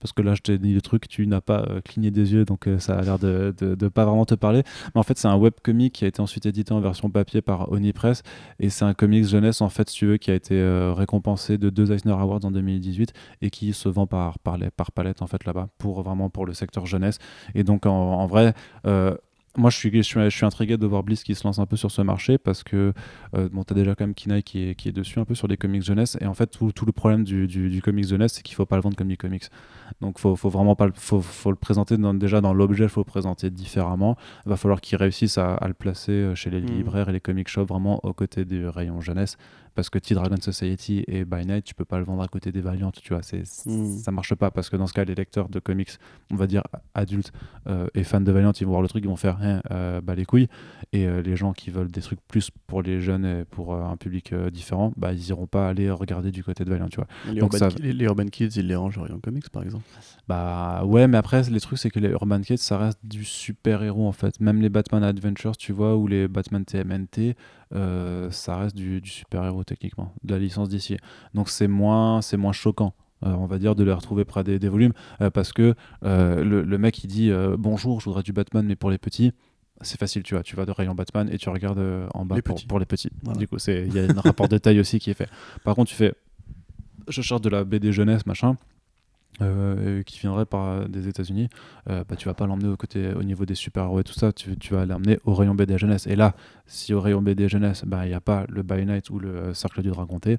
[0.00, 2.44] parce que là je t'ai dit le truc, tu n'as pas euh, cligné des yeux,
[2.44, 4.62] donc euh, ça a l'air de, de, pas vraiment te parler.
[4.94, 7.72] Mais en fait, c'est un webcomic qui a été ensuite édité en version papier par
[7.72, 8.22] Onipress,
[8.60, 11.58] et c'est un comics jeunesse, en fait, si tu veux, qui a été euh, récompensé
[11.58, 15.26] de deux Eisner Awards en 2018, et qui se vend par, par, par palette, en
[15.26, 17.18] fait, là-bas, pour vraiment pour le secteur jeunesse.
[17.54, 18.54] Et donc, en vrai,
[19.56, 21.66] moi, je suis, je, suis, je suis intrigué de voir Bliss qui se lance un
[21.66, 22.92] peu sur ce marché parce que,
[23.34, 25.48] euh, bon, t'as déjà quand même Kinaï qui est, qui est dessus un peu sur
[25.48, 26.16] les comics jeunesse.
[26.20, 28.66] Et en fait, tout, tout le problème du, du, du comics jeunesse, c'est qu'il faut
[28.66, 29.44] pas le vendre comme du comics.
[30.00, 32.90] Donc, faut, faut vraiment pas le, faut, faut le présenter dans, déjà dans l'objet, il
[32.90, 34.16] faut le présenter différemment.
[34.44, 36.66] Il va falloir qu'ils réussissent à, à, le placer euh, chez les mmh.
[36.66, 39.36] libraires et les comic shops vraiment aux côtés du rayon jeunesse
[39.76, 42.62] parce que T-Dragon Society et By Night, tu peux pas le vendre à côté des
[42.62, 43.98] Valiant, tu vois, c'est, mm.
[43.98, 45.90] ça marche pas parce que dans ce cas, les lecteurs de comics,
[46.32, 46.62] on va dire
[46.94, 47.30] adultes
[47.68, 50.00] euh, et fans de Valiant, ils vont voir le truc, ils vont faire hein, euh,
[50.00, 50.48] bah, les couilles,
[50.92, 53.98] et euh, les gens qui veulent des trucs plus pour les jeunes et pour un
[53.98, 57.06] public différent, bah, ils iront pas aller regarder du côté de Valiant, tu vois.
[57.26, 57.76] Les, Donc, urban, ça...
[57.78, 59.84] les, les, Urban Kids, ils les rangent en comics, par exemple
[60.26, 64.08] Bah ouais, mais après, les trucs, c'est que les Urban Kids, ça reste du super-héros
[64.08, 64.40] en fait.
[64.40, 67.36] Même les Batman Adventures, tu vois, ou les Batman TMNT,
[67.74, 70.96] euh, ça reste du, super-héros techniquement, de la licence d'ici.
[71.34, 72.94] Donc c'est moins, c'est moins choquant.
[73.24, 76.42] Euh, on va dire de les retrouver près des, des volumes euh, parce que le,
[76.42, 79.32] le, mec il dit bonjour je voudrais du Batman mais pour les petits
[79.80, 81.82] c'est facile tu vois tu vas de rayon Batman et tu regardes
[82.12, 83.08] en bas pour, pour, les petits.
[83.38, 85.30] Du coup il y a un rapport de taille aussi qui est fait.
[85.64, 86.12] Par contre tu fais
[87.08, 88.58] je cherche de la BD jeunesse machin
[89.42, 91.48] euh, qui viendrait par des États-Unis,
[91.90, 94.56] euh, bah, tu vas pas l'emmener au au niveau des super-héros et tout ça, tu,
[94.70, 96.06] vas l'emmener au rayon BD jeunesse.
[96.06, 96.34] Et là,
[96.66, 99.52] si au rayon BD jeunesse, bah, il n'y a pas le By Night ou le
[99.54, 100.38] Cercle du Dragonté,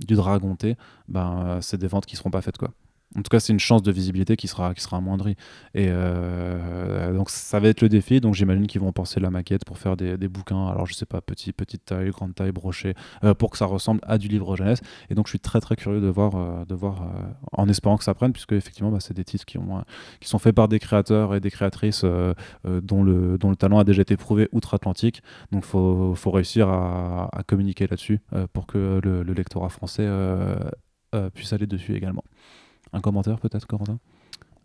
[0.00, 0.76] du Dragonté,
[1.08, 2.70] bah, c'est des ventes qui seront pas faites quoi.
[3.16, 5.34] En tout cas, c'est une chance de visibilité qui sera, qui sera amoindrie.
[5.74, 8.20] Et euh, donc, ça va être le défi.
[8.20, 10.68] Donc, j'imagine qu'ils vont penser la maquette pour faire des, des, bouquins.
[10.68, 12.94] Alors, je sais pas, petit, petite taille, grande taille, broché,
[13.24, 14.80] euh, pour que ça ressemble à du livre jeunesse.
[15.08, 17.10] Et donc, je suis très, très curieux de voir, euh, de voir
[17.52, 19.82] en espérant que ça prenne, puisque effectivement, bah, c'est des titres qui, ont,
[20.20, 22.04] qui sont faits par des créateurs et des créatrices
[22.64, 25.22] dont, le, dont le talent a déjà été prouvé outre-Atlantique.
[25.50, 28.20] Donc, il faut, faut, réussir à, à communiquer là-dessus
[28.52, 30.06] pour que le, le lectorat français
[31.32, 32.22] puisse aller dessus également.
[32.92, 33.98] Un commentaire peut-être, Corentin?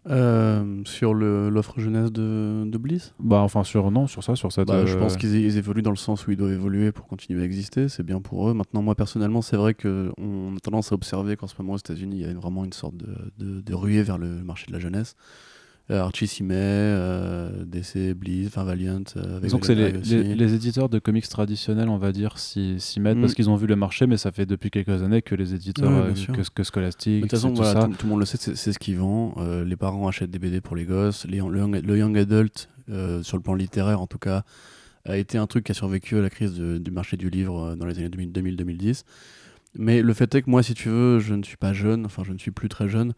[0.09, 3.13] Euh, sur l'offre jeunesse de, de, Bliss?
[3.19, 4.67] Bah enfin sur non sur ça sur cette.
[4.67, 7.41] Bah, je pense euh, qu'ils évoluent dans le sens où ils doivent évoluer pour continuer
[7.41, 7.87] à exister.
[7.87, 8.53] C'est bien pour eux.
[8.53, 11.77] Maintenant moi personnellement c'est vrai que on a tendance à observer qu'en ce moment aux
[11.77, 14.73] États-Unis il y a vraiment une sorte de, de, de ruée vers le marché de
[14.73, 15.15] la jeunesse.
[15.91, 19.03] Euh, Archie s'y met, euh, DC, Bliss, enfin Valiant.
[19.17, 22.79] Euh, avec Donc c'est les, les, les, éditeurs de comics traditionnels, on va dire, s'y
[23.01, 23.35] mettent parce mm.
[23.35, 26.13] qu'ils ont vu le marché, mais ça fait depuis quelques années que les éditeurs, euh,
[26.13, 27.89] que, que, Scholastic, de toute façon, tout, ça.
[27.99, 29.65] tout, le monde le sait, c'est ce qu'ils vendent.
[29.67, 31.25] les parents achètent des BD pour les gosses.
[31.25, 32.69] Les, le, young, le, young, adult,
[33.21, 34.43] sur le plan littéraire en tout cas,
[35.03, 37.75] a été un truc qui a survécu à la crise de, du marché du livre
[37.75, 39.03] dans les années 2000-2010.
[39.75, 42.23] Mais le fait est que moi, si tu veux, je ne suis pas jeune, enfin
[42.23, 43.13] je ne suis plus très jeune.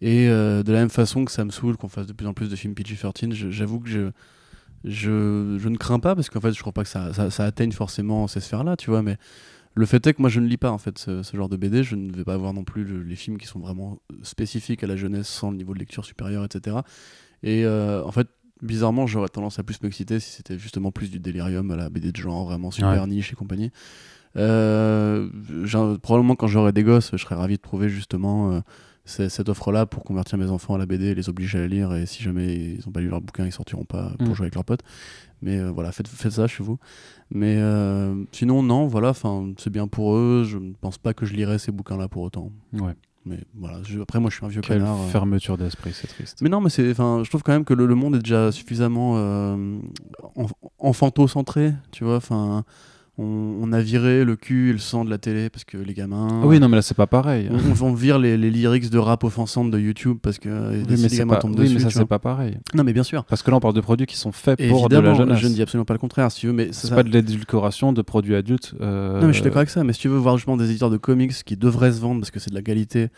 [0.00, 2.34] Et euh, de la même façon que ça me saoule qu'on fasse de plus en
[2.34, 4.10] plus de films PG-13, j'avoue que je,
[4.84, 7.44] je, je, ne crains pas parce qu'en fait, je crois pas que ça, ça, ça
[7.44, 9.02] atteigne forcément ces sphères-là, tu vois.
[9.02, 9.16] Mais
[9.74, 11.82] le fait est que moi, je ne lis pas en fait ce, genre de BD.
[11.82, 14.96] Je ne vais pas voir non plus les films qui sont vraiment spécifiques à la
[14.96, 16.78] jeunesse sans le niveau de lecture supérieur, etc.
[17.42, 18.28] Et euh, en fait,
[18.62, 22.12] bizarrement, j'aurais tendance à plus m'exciter si c'était justement plus du délirium à la BD
[22.12, 23.72] de genre, vraiment super niche et compagnie.
[24.36, 25.28] Euh,
[26.02, 28.62] probablement quand j'aurai des gosses, je serais ravi de trouver justement
[29.04, 32.06] cette offre-là pour convertir mes enfants à la BD, les obliger à la lire, et
[32.06, 34.34] si jamais ils n'ont pas lu leur bouquin, ils sortiront pas pour mm.
[34.34, 34.82] jouer avec leurs potes.
[35.42, 36.78] Mais euh, voilà, faites, faites, ça chez vous.
[37.30, 39.12] Mais euh, sinon, non, voilà,
[39.58, 40.44] c'est bien pour eux.
[40.46, 42.50] Je ne pense pas que je lirai ces bouquins-là pour autant.
[42.72, 42.94] Ouais.
[43.26, 45.00] Mais voilà, après, moi, je suis un vieux Quelle connard.
[45.00, 45.08] Euh.
[45.08, 46.40] fermeture d'esprit, c'est triste.
[46.40, 49.56] Mais non, mais c'est, je trouve quand même que le, le monde est déjà suffisamment
[50.78, 52.16] enfanto-centré, tu vois.
[52.16, 52.64] Enfin
[53.16, 56.40] on, a viré le cul et le sang de la télé parce que les gamins.
[56.42, 57.48] Ah oui, non, mais là, c'est pas pareil.
[57.50, 60.96] On, on vire les, les, lyrics de rap offensantes de YouTube parce que oui, mais
[60.96, 61.74] les gamins tombent oui, dessus.
[61.74, 62.58] mais ça, c'est pas pareil.
[62.74, 63.24] Non, mais bien sûr.
[63.24, 65.38] Parce que là, on parle de produits qui sont faits pour de la jeunesse.
[65.38, 67.92] Je ne dis absolument pas le contraire, si tu veux, mais c'est pas de l'édulcoration
[67.92, 68.74] de produits adultes.
[68.80, 70.70] Euh, non, mais je suis d'accord avec ça, mais si tu veux voir justement des
[70.70, 73.08] éditeurs de comics qui devraient se vendre parce que c'est de la qualité.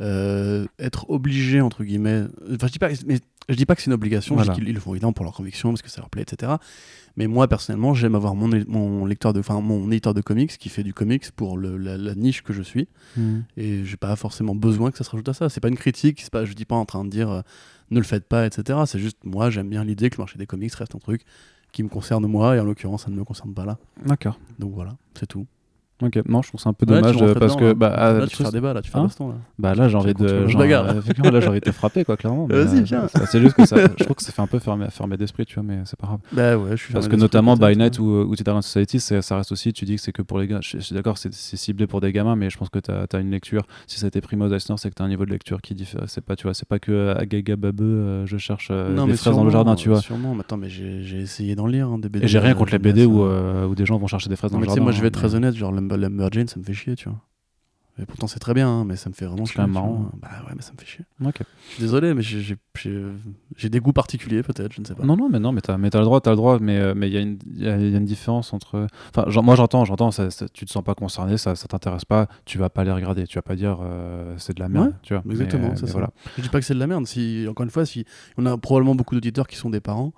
[0.00, 3.90] Euh, être obligé entre guillemets enfin je dis pas mais je dis pas que c'est
[3.90, 6.08] une obligation je dis qu'ils le font évidemment pour leur conviction parce que ça leur
[6.08, 6.52] plaît etc
[7.16, 10.68] mais moi, personnellement, j'aime avoir mon, mon, lecteur de, enfin, mon éditeur de comics qui
[10.68, 12.88] fait du comics pour le, la, niche que je suis.
[13.16, 13.40] Hmm.
[13.56, 15.48] Et j'ai pas forcément besoin que ça se rajoute à ça.
[15.48, 17.42] C'est pas une critique, pas, je dis pas en train de dire euh,
[17.90, 18.80] ne le faites pas, etc.
[18.86, 21.22] C'est juste, moi, j'aime bien l'idée que le marché des comics reste un truc
[21.72, 23.78] qui me concerne moi, et en l'occurrence, ça ne me concerne pas là.
[24.04, 24.38] D'accord.
[24.58, 25.46] Donc voilà, c'est tout.
[26.02, 28.36] Ok, non, je trouve ça un peu dommage euh, parce que bah, là, là tu
[28.36, 29.28] fais un débat, là, tu fais un hein baston.
[29.28, 29.34] Là.
[29.56, 30.48] Bah là, j'ai envie de.
[30.48, 31.02] Je regarde.
[31.24, 32.46] Euh, là, j'ai envie de te frapper, quoi, clairement.
[32.46, 33.06] Vas-y, euh, viens.
[33.26, 35.54] C'est juste que ça, je trouve que ça fait un peu fermer, fermer d'esprit, tu
[35.54, 36.18] vois, mais c'est pas grave.
[36.32, 39.52] Bah ouais, je suis Parce que notamment By Night ou, ou Titan Society, ça reste
[39.52, 40.58] aussi, tu dis que c'est que pour les gars.
[40.60, 43.30] Je, suis d'accord, c'est ciblé pour des gamins, mais je pense que tu as, une
[43.30, 43.62] lecture.
[43.86, 45.74] Si ça a été aux Eisner, c'est que tu as un niveau de lecture qui
[45.74, 46.02] diffère.
[46.06, 49.44] C'est pas, tu vois, c'est pas que à Gaga Babeux, je cherche des fraises dans
[49.44, 50.00] le jardin, tu vois.
[50.00, 52.24] Sûrement, mais attends, mais j'ai essayé d'en lire hein, des BD.
[52.24, 54.66] Et j'ai rien contre les BD où des gens vont chercher des fraises dans le
[54.66, 54.82] jardin.
[54.82, 57.18] Moi, je vais être très honnête, genre Lumberjane, ça me fait chier, tu vois.
[57.98, 59.60] Et pourtant, c'est très bien, hein, mais ça me fait vraiment chier.
[59.60, 60.10] C'est marrant.
[60.16, 61.04] Bah ouais, mais ça me fait chier.
[61.22, 61.40] Ok.
[61.40, 65.04] Je suis désolé, mais j'ai des goûts particuliers, peut-être, je ne sais pas.
[65.04, 67.10] Non, non, mais non, mais t'as as le droit, t'as le droit, mais euh, mais
[67.10, 68.86] il y, y, a une différence entre.
[69.14, 70.08] Enfin, genre, moi, j'entends, j'entends,
[70.54, 73.36] tu te sens pas concerné, ça, ça t'intéresse pas, tu vas pas les regarder, tu
[73.36, 75.22] vas pas dire euh, c'est de la merde, tu vois.
[75.30, 75.92] Exactement, c'est ça.
[75.92, 76.10] Voilà.
[76.38, 77.06] Je dis pas que c'est de la merde.
[77.06, 78.06] Si, encore une fois, si
[78.38, 80.14] on a probablement beaucoup d'auditeurs qui sont des parents.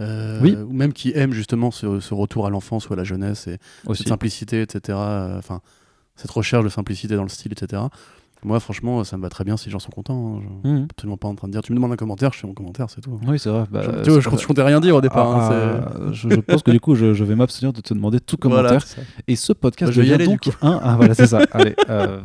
[0.00, 0.56] Euh, oui.
[0.56, 3.58] ou même qui aiment justement ce, ce retour à l'enfance ou à la jeunesse et
[3.94, 4.98] cette simplicité, etc.
[5.36, 5.60] Enfin,
[6.16, 7.82] cette recherche de simplicité dans le style, etc.
[8.44, 10.36] Moi, franchement, ça me va très bien si les gens sont contents.
[10.36, 10.40] Hein.
[10.64, 10.86] Je suis mmh.
[10.90, 12.90] absolument pas en train de dire tu me demandes un commentaire, je fais mon commentaire,
[12.90, 13.20] c'est tout.
[13.24, 13.64] Oui, c'est vrai.
[13.70, 15.28] Bah, je, tu vois, je, comptais rien dire au départ.
[15.28, 18.84] Hein, ah, je, pense que du coup, je, vais m'abstenir de te demander tout commentaire.
[19.28, 20.80] et ce podcast, je vais y aller, donc un.
[20.82, 21.42] Ah, voilà, c'est ça.
[21.52, 21.76] Allez.
[21.88, 22.20] Euh,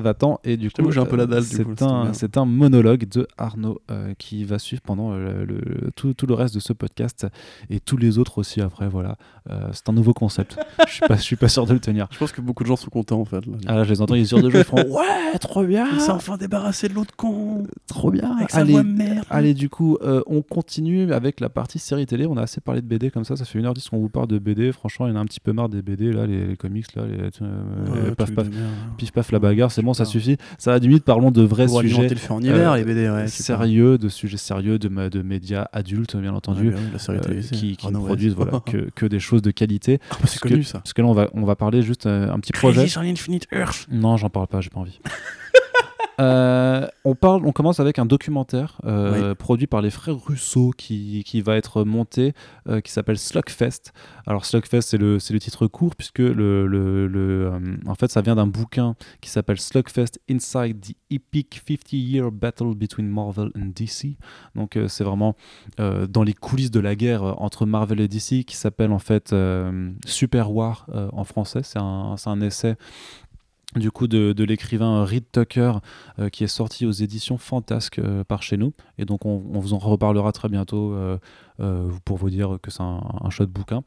[0.00, 0.40] va-t'en.
[0.44, 1.44] Et du coup, j'ai un peu la dalle.
[2.12, 6.34] C'est un, monologue de Arnaud euh, qui va suivre pendant euh, le, tout, tout, le
[6.34, 7.26] reste de ce podcast
[7.70, 8.88] et tous les autres aussi après.
[8.88, 9.16] Voilà,
[9.50, 10.58] euh, c'est un nouveau concept.
[10.86, 12.08] je suis pas, je suis pas sûr de le tenir.
[12.10, 13.44] Je pense que beaucoup de gens sont contents en fait.
[13.46, 13.56] Là.
[13.66, 15.86] Ah là, je les entends, ils sont sûrs de jouer, ils font ouais, trop bien.
[15.92, 17.64] Il s'est enfin débarrassé de l'autre con.
[17.86, 18.36] Trop bien.
[18.36, 19.24] Avec allez, sa voix merde.
[19.30, 22.26] Allez, du coup, on continue avec la partie série télé.
[22.26, 23.36] On a assez parlé de BD comme ça.
[23.36, 24.72] Ça fait une heure dix qu'on vous parle de BD.
[24.72, 27.02] Franchement, il y en a un petit peu marre des BD là, les, comics là,
[27.06, 28.46] les, paf, paf,
[28.96, 29.70] pif paf la bagarre.
[29.70, 30.36] C'est ça suffit.
[30.58, 32.08] Ça va limite, parlons de vrais sujets.
[32.08, 36.16] le en hiver, euh, les BD, ouais, sérieux, de sujets sérieux, de, de médias adultes,
[36.16, 40.00] bien entendu, euh, qui, qui ne produisent voilà, que, que, des choses de qualité.
[40.10, 40.78] Ah, bah, c'est connu ça.
[40.78, 42.86] Parce que là, on va, on va parler juste euh, un petit projet.
[42.86, 43.86] sur Infinite Earth.
[43.90, 45.00] Non, j'en parle pas, j'ai pas envie.
[46.20, 51.22] Euh, on, parle, on commence avec un documentaire euh, produit par les frères Russo qui,
[51.24, 52.34] qui va être monté,
[52.68, 53.92] euh, qui s'appelle Slugfest.
[54.26, 57.52] Alors Slugfest, c'est le, le titre court puisque le, le, le
[57.86, 63.08] en fait, ça vient d'un bouquin qui s'appelle Slugfest Inside the Epic 50-Year Battle Between
[63.08, 64.16] Marvel and DC.
[64.54, 65.36] Donc c'est vraiment
[65.78, 69.34] dans les coulisses de la guerre entre Marvel et DC qui s'appelle en fait
[70.04, 71.60] Super War en français.
[71.62, 72.76] C'est un, un essai
[73.76, 75.72] du coup de, l'écrivain Reed Tucker
[76.18, 78.72] euh, qui est sorti aux éditions Fantasque euh, par chez nous.
[78.98, 81.18] Et donc on, vous en reparlera très bientôt euh,
[82.04, 83.82] pour vous dire que c'est un, un chouette bouquin.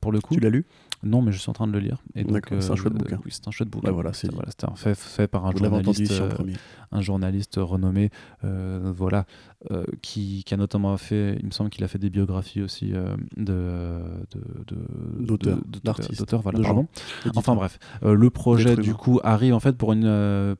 [0.00, 0.66] Pour le coup tu l'as lu?
[1.02, 2.02] Non, mais je suis en train de le lire.
[2.14, 3.20] Et donc, c'est un chouette bouquin.
[3.24, 3.88] oui, c'est un chouette bouquin.
[3.88, 6.22] Bah voilà, c'est voilà, un fait, fait par un journaliste,
[6.92, 8.10] un journaliste renommé,
[8.42, 9.26] voilà,
[10.02, 12.92] qui, qui, a notamment fait, il me semble qu'il a fait des biographies aussi
[13.36, 14.00] de
[15.18, 15.58] d'auteurs,
[16.18, 16.86] d'auteurs, voilà, pardon.
[17.34, 20.56] Enfin bref, le projet du coup arrive en fait pour une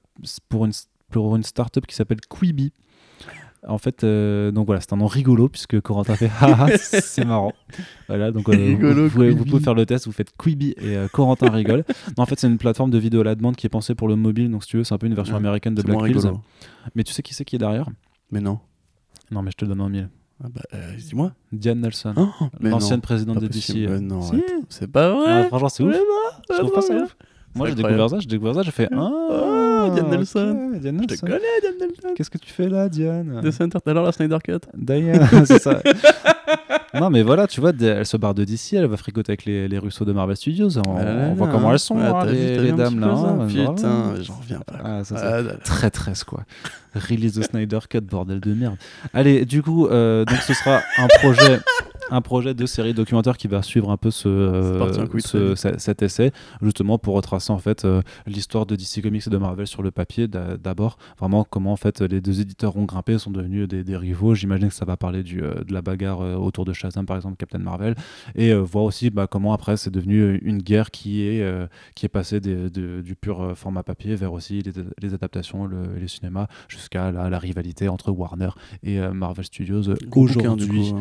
[0.48, 0.72] pour une
[1.10, 2.72] pour une startup qui s'appelle Quibi.
[3.66, 7.52] En fait, euh, donc voilà, c'est un nom rigolo puisque Corentin fait ah, c'est marrant.
[8.08, 8.76] Voilà, donc euh,
[9.34, 11.84] vous, pouvez, faire le test, vous faites Quibi et euh, Corentin rigole.
[12.16, 14.08] Non, en fait, c'est une plateforme de vidéo à la demande qui est pensée pour
[14.08, 16.00] le mobile, donc si tu veux, c'est un peu une version américaine de Black.
[16.94, 17.88] Mais tu sais qui c'est qui est derrière?
[18.30, 18.60] Mais non.
[19.30, 20.08] Non, mais je te donne en mille.
[20.42, 20.62] Ah bah,
[20.98, 21.32] dis-moi.
[21.50, 22.28] Diane Nelson, oh,
[22.60, 23.88] l'ancienne présidente de DC.
[24.00, 24.20] non,
[24.68, 25.24] c'est pas vrai.
[25.28, 25.96] Ah, franchement, c'est ouf.
[26.50, 27.16] Je trouve pas ça ouf.
[27.56, 30.72] Moi, j'ai découvert ça, j'ai découvert ça, j'ai fait Ah, oh, Diane Nelson.
[30.74, 31.06] Diane Nelson.
[31.10, 32.14] Je te connais, Diane Nelson.
[32.14, 33.40] Qu'est-ce que tu fais là, Diane?
[33.42, 34.60] The Center, alors la Snyder Cut.
[34.74, 35.80] Diane, c'est ça.
[36.94, 39.68] non, mais voilà, tu vois, elle se barre de DC, elle va fricoter avec les,
[39.68, 40.78] les Russos de Marvel Studios.
[40.86, 43.08] On, on voit comment elles sont, hein, les, les dames là.
[43.08, 44.78] Hein, putain, j'en reviens pas.
[44.84, 46.44] Ah, ça, ah, très tresse, quoi.
[46.94, 48.76] Release the Snyder Cut, bordel de merde.
[49.12, 51.60] Allez, du coup, euh, donc ce sera un projet
[52.10, 56.98] un projet de série documentaire qui va suivre un peu ce, euh, cet essai, justement
[56.98, 60.28] pour retracer en fait euh, l'histoire de DC Comics et de Marvel sur le papier.
[60.28, 64.34] D'abord, vraiment comment en fait les deux éditeurs ont grimpé, sont devenus des, rivaux.
[64.34, 67.36] J'imagine que ça va parler du, euh, de la bagarre autour de Shazam, par exemple,
[67.36, 67.94] Captain Marvel,
[68.34, 71.44] et voir aussi bah, comment après c'est devenu une guerre qui est,
[71.94, 74.62] qui est passée du pur format papier vers aussi
[75.00, 78.50] les, adaptations, le, les cinémas, jusqu'à la, rivalité entre Warner
[78.82, 79.82] et Marvel Studios
[80.14, 80.92] aujourd'hui.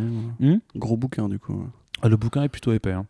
[0.41, 0.59] Hein.
[0.95, 1.67] Gros bouquin du coup.
[2.01, 2.93] Ah, le bouquin est plutôt épais.
[2.93, 3.05] Hein.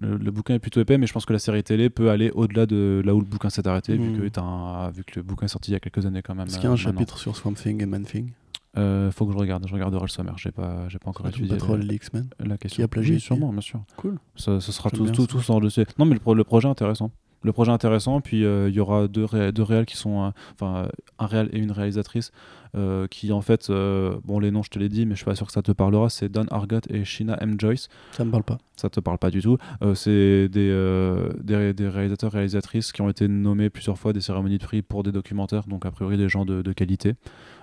[0.00, 2.66] Le, bouquin est plutôt épais, mais je pense que la série télé peut aller au-delà
[2.66, 4.30] de là où le bouquin s'est arrêté, vu, hmm.
[4.30, 6.48] que un, vu que le bouquin est sorti il y a quelques années quand même.
[6.48, 8.30] Est-ce qu'il y a un euh, chapitre sur Swamp Thing et Man Thing?
[8.76, 10.38] Euh, faut que je regarde, je regarderai le sommaire.
[10.38, 11.50] J'ai pas, j'ai pas encore étudié.
[11.50, 12.30] Patrol, la, X-Men.
[12.40, 12.76] La question.
[12.76, 13.80] Qui a plagié Sûrement, bien sûr.
[13.96, 14.18] Cool.
[14.34, 15.86] Ça, ce sera tout, tout, tout, sans dossier.
[15.98, 17.12] Non, mais le, le projet est intéressant
[17.42, 18.20] le projet intéressant.
[18.20, 20.88] Puis euh, il y aura deux, deux réels qui sont, euh, enfin
[21.18, 22.32] un réel et une réalisatrice
[22.76, 25.34] euh, qui en fait, bon les noms je te l'ai dit, mais je suis pas
[25.34, 26.08] sûr que ça te parlera.
[26.10, 27.88] C'est Don Argot et Sheena M Joyce.
[28.12, 28.58] Ça me parle pas.
[28.76, 29.58] Ça te parle pas du tout.
[29.94, 34.64] c'est des, des, des, réalisateurs réalisatrices qui ont été nommés plusieurs fois des cérémonies de
[34.64, 37.14] prix pour des documentaires, donc a priori des gens de, de qualité.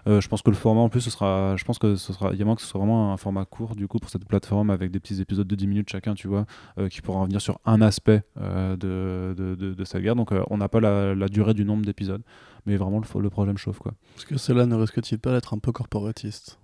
[0.07, 2.31] Euh, je pense que le format en plus, ce sera, je pense que ce sera,
[2.31, 4.25] il y a moins que ce soit vraiment un format court du coup pour cette
[4.25, 6.45] plateforme avec des petits épisodes de 10 minutes chacun, tu vois,
[6.77, 10.15] euh, qui pourra revenir sur un aspect euh, de, de, de, cette guerre.
[10.15, 12.21] Donc on n'a pas la, la, durée du nombre d'épisodes,
[12.67, 13.93] mais vraiment le, le projet me chauffe quoi.
[14.17, 16.59] Est-ce que cela ne risque-t-il pas d'être un peu corporatiste?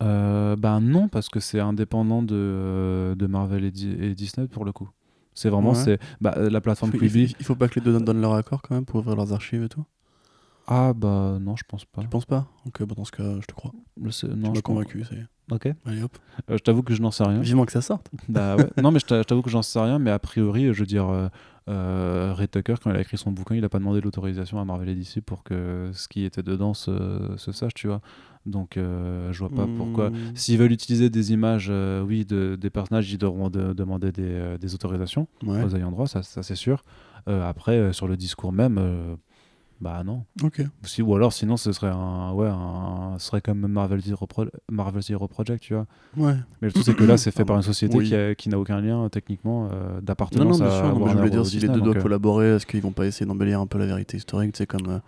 [0.00, 4.88] Ben non, parce que c'est indépendant de, de Marvel et, Disney pour le coup.
[5.34, 7.36] C'est vraiment c'est bah, la plateforme Quibi.
[7.38, 9.62] Il faut pas que les deux donnent leur accord quand même pour ouvrir leurs archives
[9.62, 9.84] et tout?
[10.66, 12.00] Ah bah non, je pense pas.
[12.00, 12.46] Tu penses pas?
[12.64, 13.72] Ok, bah dans ce cas, je te crois.
[14.00, 15.26] Je non, je convaincu, ça y est.
[15.50, 15.68] Ok.
[15.84, 16.16] Allez hop.
[16.48, 17.40] Euh, je t'avoue que je n'en sais rien.
[17.40, 18.08] Vivement que ça sorte.
[18.28, 18.68] bah ouais.
[18.80, 21.28] non, mais je t'avoue que j'en sais rien, mais a priori, je veux dire, euh,
[21.70, 24.64] euh, Ray Tucker, quand il a écrit son bouquin, il a pas demandé l'autorisation à
[24.64, 28.00] Marvel et DC pour que ce qui était dedans se, se sache, tu vois.
[28.46, 30.10] Donc je vois pas pourquoi.
[30.10, 30.34] Hmm.
[30.34, 31.70] S'ils veulent utiliser des images,
[32.06, 36.42] oui, de, des personnages, ils devront demander des, des autorisations aux ayants droit, ça, ça
[36.42, 36.84] c'est sûr.
[37.26, 39.16] après, sur le discours même
[39.80, 40.24] bah non.
[40.42, 40.62] Ok.
[40.82, 44.28] Si, ou alors sinon ce serait un ouais un, ce serait comme Marvel Zero,
[44.70, 45.86] Marvel Zero Project tu vois.
[46.16, 46.34] Ouais.
[46.60, 48.80] Mais le truc c'est que là c'est fait par une société qui, qui n'a aucun
[48.80, 50.58] lien techniquement euh, d'appartenance.
[50.58, 50.98] Non non bien sûr.
[50.98, 52.02] Non, mais je voulais dire si les deux doivent euh.
[52.02, 54.98] collaborer est-ce qu'ils vont pas essayer d'embellir un peu la vérité historique c'est comme euh,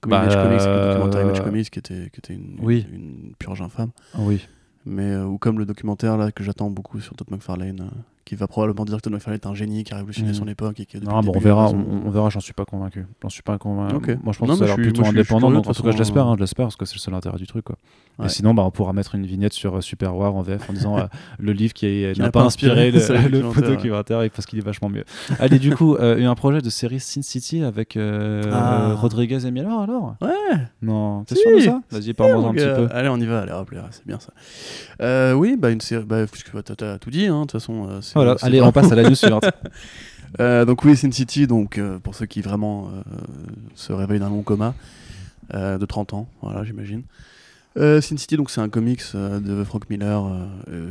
[0.00, 2.86] comme bah, Image Comics, le documentaire Image Comics qui était qui était une, oui.
[2.90, 3.90] une, une purge infâme.
[4.18, 4.46] Oui.
[4.86, 7.90] Mais ou comme le documentaire là que j'attends beaucoup sur Todd McFarlane
[8.24, 10.34] qui va probablement dire que McFarlane est un génie qui a révolutionné mm.
[10.34, 13.06] son époque et qui non, bon, on verra, on, verra, j'en suis pas convaincu.
[13.20, 14.16] J'en suis pas convaincu.
[14.22, 16.26] Moi je pense que ça a l'air plutôt indépendant, donc en tout cas je l'espère,
[16.26, 17.76] hein, je l'espère parce que c'est le seul intérêt du truc quoi.
[18.24, 20.72] Et sinon bah, on pourra mettre une vignette sur euh, Super War en VF en
[20.72, 21.06] disant euh,
[21.38, 25.04] le livre qui, n'a pas inspiré, le, le documentaire parce qu'il est vachement mieux.
[25.40, 28.94] Allez du coup, euh, un projet de série Sin City avec ah.
[28.94, 30.14] Rodriguez et Miller alors?
[30.20, 30.30] Ouais.
[30.82, 31.80] Non, t'es sûr de ça?
[31.90, 32.88] Vas-y parle-moi un petit peu.
[32.92, 33.52] Allez on y va, allez
[33.90, 35.34] c'est bien ça.
[35.34, 36.24] Oui bah une série, bah,
[36.62, 38.00] t'as tout dit hein, de toute façon.
[38.14, 39.44] Voilà, allez on passe à la news suivante.
[40.40, 43.02] Euh, donc oui, Sin City, donc, euh, pour ceux qui vraiment euh,
[43.74, 44.74] se réveillent d'un long coma
[45.52, 47.02] de 30 ans, voilà, j'imagine.
[47.76, 50.24] Sin City, donc c'est un comics de Frank Miller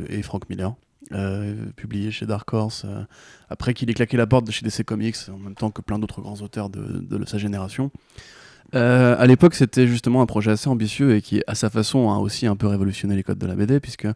[0.07, 0.75] et Frank Miller.
[1.75, 2.85] publié chez Dark Horse
[3.49, 5.97] après qu'il ait claqué la porte de chez DC Comics en même temps que plein
[5.97, 7.89] d'autres grands auteurs de, de sa génération.
[8.73, 12.45] à l'époque, c'était justement un projet assez ambitieux et qui, à sa façon, a aussi
[12.45, 14.07] un peu révolutionné les codes de la BD, puisque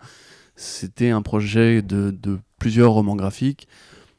[0.56, 3.68] c'était un projet de, de, plusieurs romans graphiques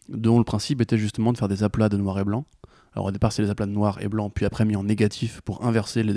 [0.09, 2.45] dont le principe était justement de faire des aplats de noir et blanc.
[2.93, 5.41] Alors au départ c'est les aplats de noir et blanc, puis après mis en négatif
[5.41, 6.13] pour inverser les,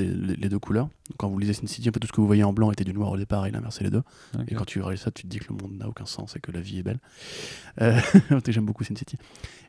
[0.48, 0.90] deux couleurs.
[1.18, 3.10] quand vous lisez Sin City, tout ce que vous voyez en blanc était du noir
[3.10, 4.04] au départ, et il a inversé les deux.
[4.48, 6.40] Et quand tu réalises ça, tu te dis que le monde n'a aucun sens et
[6.40, 7.00] que la vie est belle.
[7.82, 8.00] Euh,
[8.48, 9.18] j'aime beaucoup Sin City.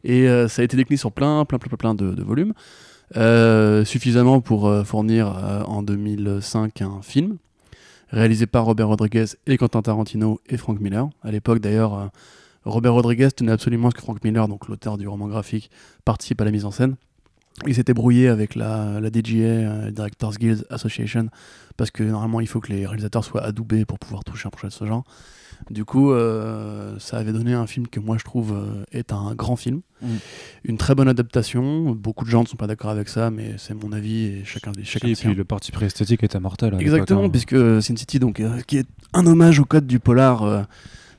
[0.04, 2.52] Et euh, ça a été décliné sur plein, plein, plein, plein de, volumes.
[3.16, 7.38] Euh, suffisamment pour fournir en 2005 un film
[8.10, 11.08] réalisé par Robert Rodriguez et Quentin Tarantino et Frank Miller.
[11.22, 12.10] À l'époque d'ailleurs
[12.64, 15.70] Robert Rodriguez tenait absolument à ce que Frank Miller, donc l'auteur du roman graphique,
[16.04, 16.96] participe à la mise en scène.
[17.66, 21.28] Il s'était brouillé avec la, la DGA, euh, Directors Guild Association,
[21.76, 24.68] parce que normalement il faut que les réalisateurs soient adoubés pour pouvoir toucher un projet
[24.68, 25.04] de ce genre.
[25.68, 29.34] Du coup, euh, ça avait donné un film que moi je trouve euh, est un
[29.34, 29.82] grand film.
[30.00, 30.06] Mm.
[30.64, 31.90] Une très bonne adaptation.
[31.90, 34.72] Beaucoup de gens ne sont pas d'accord avec ça, mais c'est mon avis et chacun
[34.72, 36.76] des chacun Et puis le parti préesthétique était mortel.
[36.80, 37.28] Exactement, hein.
[37.28, 40.66] puisque Sin City, donc, qui est un hommage au code du polar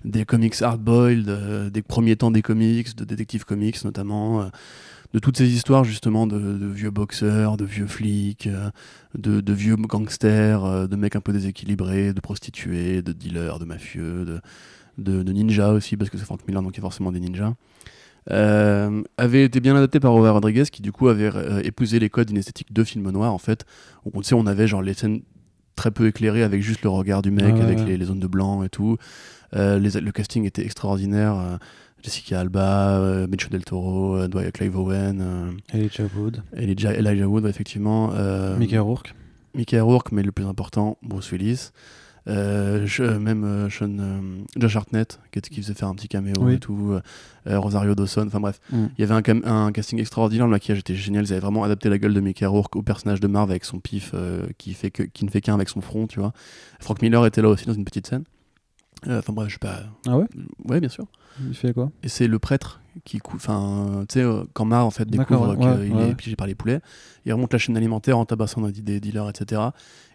[0.06, 4.46] des comics hard-boiled, euh, des premiers temps des comics, de détective comics notamment, euh,
[5.14, 6.38] de toutes ces histoires justement de,
[6.68, 8.70] vieux boxeurs, de vieux flics, euh,
[9.16, 14.26] de, vieux gangsters, de mecs un peu déséquilibrés, de prostituées, de dealers, de mafieux,
[14.98, 17.54] de, ninjas aussi, parce que c'est Frank Miller donc il y a forcément des ninjas.
[18.28, 21.30] avait été bien adapté par Robert Rodriguez qui du coup avait
[21.66, 23.66] épousé les codes d'une esthétique de film noir en fait
[24.14, 25.22] on sait on avait genre les scènes
[25.76, 28.64] très peu éclairées avec juste le regard du mec avec Les, les, zones de blanc
[28.64, 28.98] et tout
[29.56, 31.36] euh, le casting était extraordinaire.
[31.36, 31.58] Euh,
[32.04, 38.12] Jessica Alba, euh, Del Toro, Dwight Clive Owen, Elijah Wood, Elijah, Elijah Wood effectivement,
[38.58, 39.14] Mickey Rourke,
[39.54, 41.70] Mickey Rourke, mais le plus important, Bruce Willis.
[42.28, 47.00] Je, même Sean, Josh Hartnett qui, qui, faisait faire un petit caméo et tout,
[47.46, 48.86] Rosario Dawson, enfin bref, mm.
[48.98, 51.90] il y avait un, un, casting extraordinaire, le maquillage était génial, ils avaient vraiment adapté
[51.90, 54.14] la gueule de Mickey Rourke au personnage de Marv avec son pif
[54.58, 56.34] qui, fait que, qui ne fait qu'un avec son front, tu vois.
[56.80, 58.24] Frank Miller était là aussi dans une petite scène.
[59.08, 59.84] Euh, enfin bref, je sais pas.
[60.08, 60.28] Ah ouais?
[60.66, 61.06] Ouais, bien sûr.
[61.40, 61.92] Il fait quoi?
[62.04, 66.00] Et c'est le prêtre qui, enfin, tu sais, euh, quand Mar en fait découvre qu'il
[66.00, 66.80] est piégé par les poulets,
[67.26, 69.62] il remonte la chaîne alimentaire en tabassant des dealers, etc.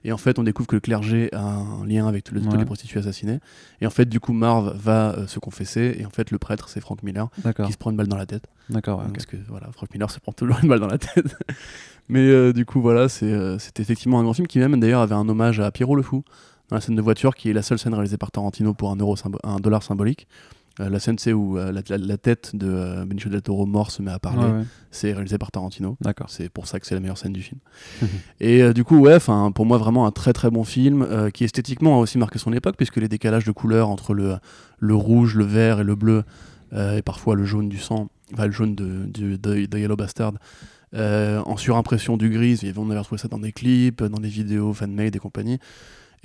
[0.05, 3.01] Et en fait, on découvre que le clergé a un lien avec tous les, prostituées
[3.01, 3.41] assassinées.
[3.81, 5.97] Et en fait, du coup, Marv va euh, se confesser.
[5.99, 7.29] Et en fait, le prêtre, c'est Frank Miller
[7.65, 8.47] qui se prend une balle dans la tête.
[8.69, 9.03] D'accord.
[9.13, 11.37] Parce que voilà, Frank Miller se prend toujours une balle dans la tête.
[12.09, 15.59] Mais du coup, voilà, c'était effectivement un grand film qui même d'ailleurs avait un hommage
[15.61, 16.23] à Pierrot le Fou
[16.69, 18.97] dans la scène de voiture, qui est la seule scène réalisée par Tarantino pour un,
[18.97, 20.27] euro un dollar symbolique.
[20.81, 24.03] Euh, la scène, c'est où euh, la, tête de euh, Benicio del Toro mort se
[24.03, 24.65] met à parler.
[24.91, 25.97] C'est réalisé par Tarantino.
[26.01, 26.29] D'accord.
[26.31, 27.61] C'est pour ça que c'est la meilleure scène du film.
[28.41, 29.19] et du coup, ouais,
[29.55, 32.77] pour moi, vraiment un très très bon film qui esthétiquement a aussi marqué son époque,
[32.77, 34.37] puisque les décalages de couleurs entre le,
[34.79, 36.25] le rouge, le vert et le bleu,
[36.75, 40.35] et parfois le jaune du sang, enfin le jaune de, de, de Yellow Bastard,
[40.95, 45.15] en surimpression du gris, on avait retrouvé ça dans des clips, dans des vidéos fan-made
[45.15, 45.59] et compagnie.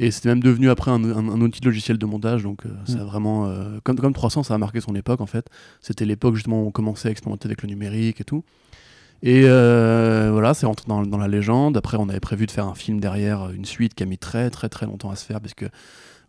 [0.03, 2.43] Et c'était même devenu après un, outil de logiciel de montage.
[2.43, 3.01] Donc, ça mm.
[3.01, 3.53] vraiment.
[3.83, 5.45] comme, comme 300, ça a marqué son époque, en fait.
[5.79, 8.43] C'était l'époque, justement, où on commençait à expérimenter avec le numérique et tout.
[9.21, 11.77] Et voilà, c'est rentré dans, dans, la légende.
[11.77, 14.49] Après, on avait prévu de faire un film derrière, une suite qui a mis très,
[14.49, 15.67] très, très longtemps à se faire, parce que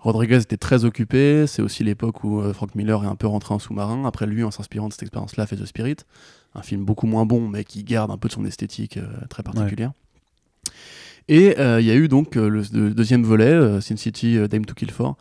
[0.02, 1.46] Rodriguez était très occupé.
[1.46, 4.04] C'est aussi l'époque où euh, Frank Miller est un peu rentré en sous-marin.
[4.04, 5.96] Après lui, en s'inspirant de cette expérience-là, fait The Spirit,
[6.54, 9.44] un film beaucoup moins bon, mais qui garde un peu de son esthétique euh, très
[9.44, 9.92] particulière.
[11.28, 12.62] Et euh, il y a eu donc le,
[12.92, 15.16] deuxième volet, Sin City, Dame to Kill For,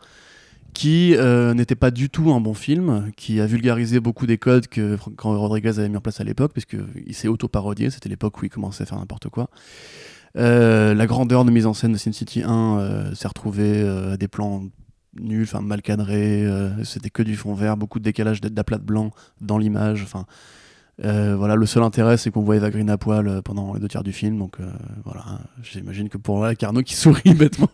[0.74, 1.14] qui
[1.54, 5.78] n'était pas du tout un bon film, qui a vulgarisé beaucoup des codes que Rodriguez
[5.78, 7.90] avait mis en place à l'époque, puisqu'il s'est auto-parodié.
[7.90, 9.48] C'était l'époque où il commençait à faire n'importe quoi.
[10.36, 14.14] Euh, la grandeur de mise en scène de Sin City 1 euh, s'est retrouvée euh,
[14.14, 14.64] à des plans
[15.20, 16.46] nuls, mal cadrés.
[16.84, 19.10] C'était que du fond vert, beaucoup de décalage d'aplat de blanc
[19.42, 20.02] dans l'image.
[20.02, 20.24] Enfin,
[20.98, 24.02] voilà, le seul intérêt, c'est qu'on voit Eva Green à poil pendant les deux tiers
[24.02, 24.38] du film.
[24.38, 24.58] Donc
[25.04, 27.68] voilà, j'imagine que pour là, Carnot qui sourit bêtement,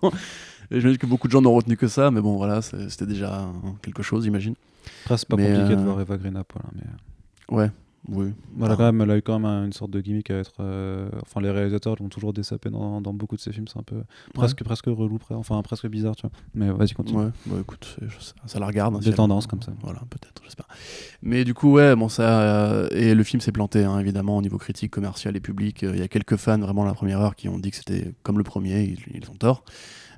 [0.71, 3.49] j'imagine que beaucoup de gens n'ont retenu que ça, mais bon, voilà, c'était déjà
[3.83, 4.55] quelque chose, j'imagine.
[5.05, 6.63] Après, c'est pas compliqué de voir Eva Green à poil.
[6.67, 7.57] Hein, mais...
[7.57, 7.71] Ouais,
[8.11, 8.33] oui.
[8.57, 10.55] Voilà, quand même, elle a eu quand même une sorte de gimmick à être.
[10.61, 13.69] Euh, enfin, les réalisateurs l'ont toujours désapé dans, dans, beaucoup de ses films.
[13.69, 14.03] C'est un peu
[14.33, 16.31] presque, presque relou, enfin presque bizarre, tu vois.
[16.55, 17.19] Mais vas-y, continue.
[17.19, 17.99] Ouais, bah, écoute,
[18.47, 18.97] ça la regarde.
[18.97, 19.73] Hein, Des tendances comme ça.
[19.83, 20.67] Voilà, peut-être, j'espère.
[21.23, 22.41] Mais du coup, ouais, bon, ça.
[22.41, 25.83] Euh, et le film s'est planté, hein, évidemment, au niveau critique, commercial et public.
[25.83, 28.39] Il y a quelques fans, vraiment, la première heure, qui ont dit que c'était comme
[28.39, 28.83] le premier.
[28.85, 29.65] Ils, ils ont tort.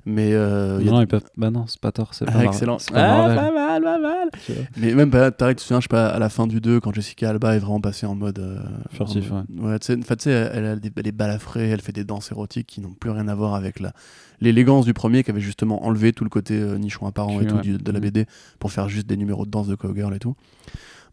[0.05, 1.23] Mais euh, non, ils peuvent...
[1.37, 2.77] bah non, c'est pas tort, c'est pas ah, excellent.
[2.91, 4.29] Pas, ah, pas mal, pas mal.
[4.77, 6.93] Mais même pareil, tu te souviens, je sais pas, à la fin du 2, quand
[6.93, 8.59] Jessica Alba est vraiment passée en mode euh,
[8.91, 9.63] furtif, ouais.
[9.63, 12.81] ouais tu sais, elle, a des, elle est balafrée, elle fait des danses érotiques qui
[12.81, 13.93] n'ont plus rien à voir avec la
[14.41, 17.57] l'élégance du premier qui avait justement enlevé tout le côté euh, nichon apparent et tout
[17.57, 18.01] de la mm.
[18.01, 18.25] BD
[18.59, 20.35] pour faire juste des numéros de danse de cowgirl et tout.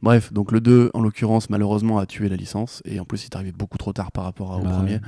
[0.03, 2.83] Bref, donc le 2, en l'occurrence, malheureusement, a tué la licence.
[2.85, 5.01] Et en plus, il est arrivé beaucoup trop tard par rapport au bah premier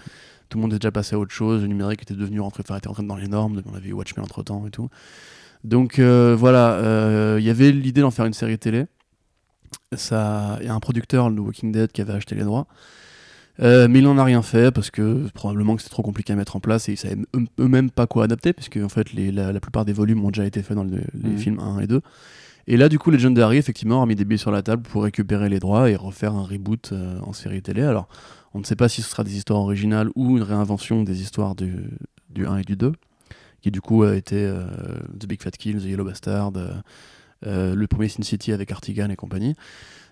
[0.51, 2.77] tout le monde est déjà passé à autre chose, le numérique était devenu rentré, enfin,
[2.77, 4.91] était rentré dans les normes, on avait eu Watchmen entre temps et tout.
[5.65, 8.87] Donc euh, voilà, euh, il y avait l'idée d'en faire une série télé.
[9.93, 12.67] Il y a un producteur, le Walking Dead, qui avait acheté les droits.
[13.61, 16.37] Euh, mais il n'en a rien fait parce que probablement que c'est trop compliqué à
[16.37, 17.19] mettre en place et ils savaient
[17.59, 20.77] eux-mêmes pas quoi adapter puisque en fait la, plupart des volumes ont déjà été faits
[20.77, 21.37] dans les mmh.
[21.37, 22.01] films 1 et 2.
[22.69, 25.51] Et là du coup Legendary effectivement a mis des billets sur la table pour récupérer
[25.51, 27.83] les droits et refaire un reboot en série télé.
[27.83, 28.09] Alors
[28.55, 31.55] on ne sait pas si ce sera des histoires originales ou une réinvention des histoires
[31.55, 31.91] du,
[32.31, 32.93] du 1 et du 2,
[33.61, 34.65] qui du coup a été euh,
[35.19, 36.73] The Big Fat Kill, The Yellow Bastard, euh,
[37.47, 39.55] euh, le premier Sin City avec Artigan et compagnie.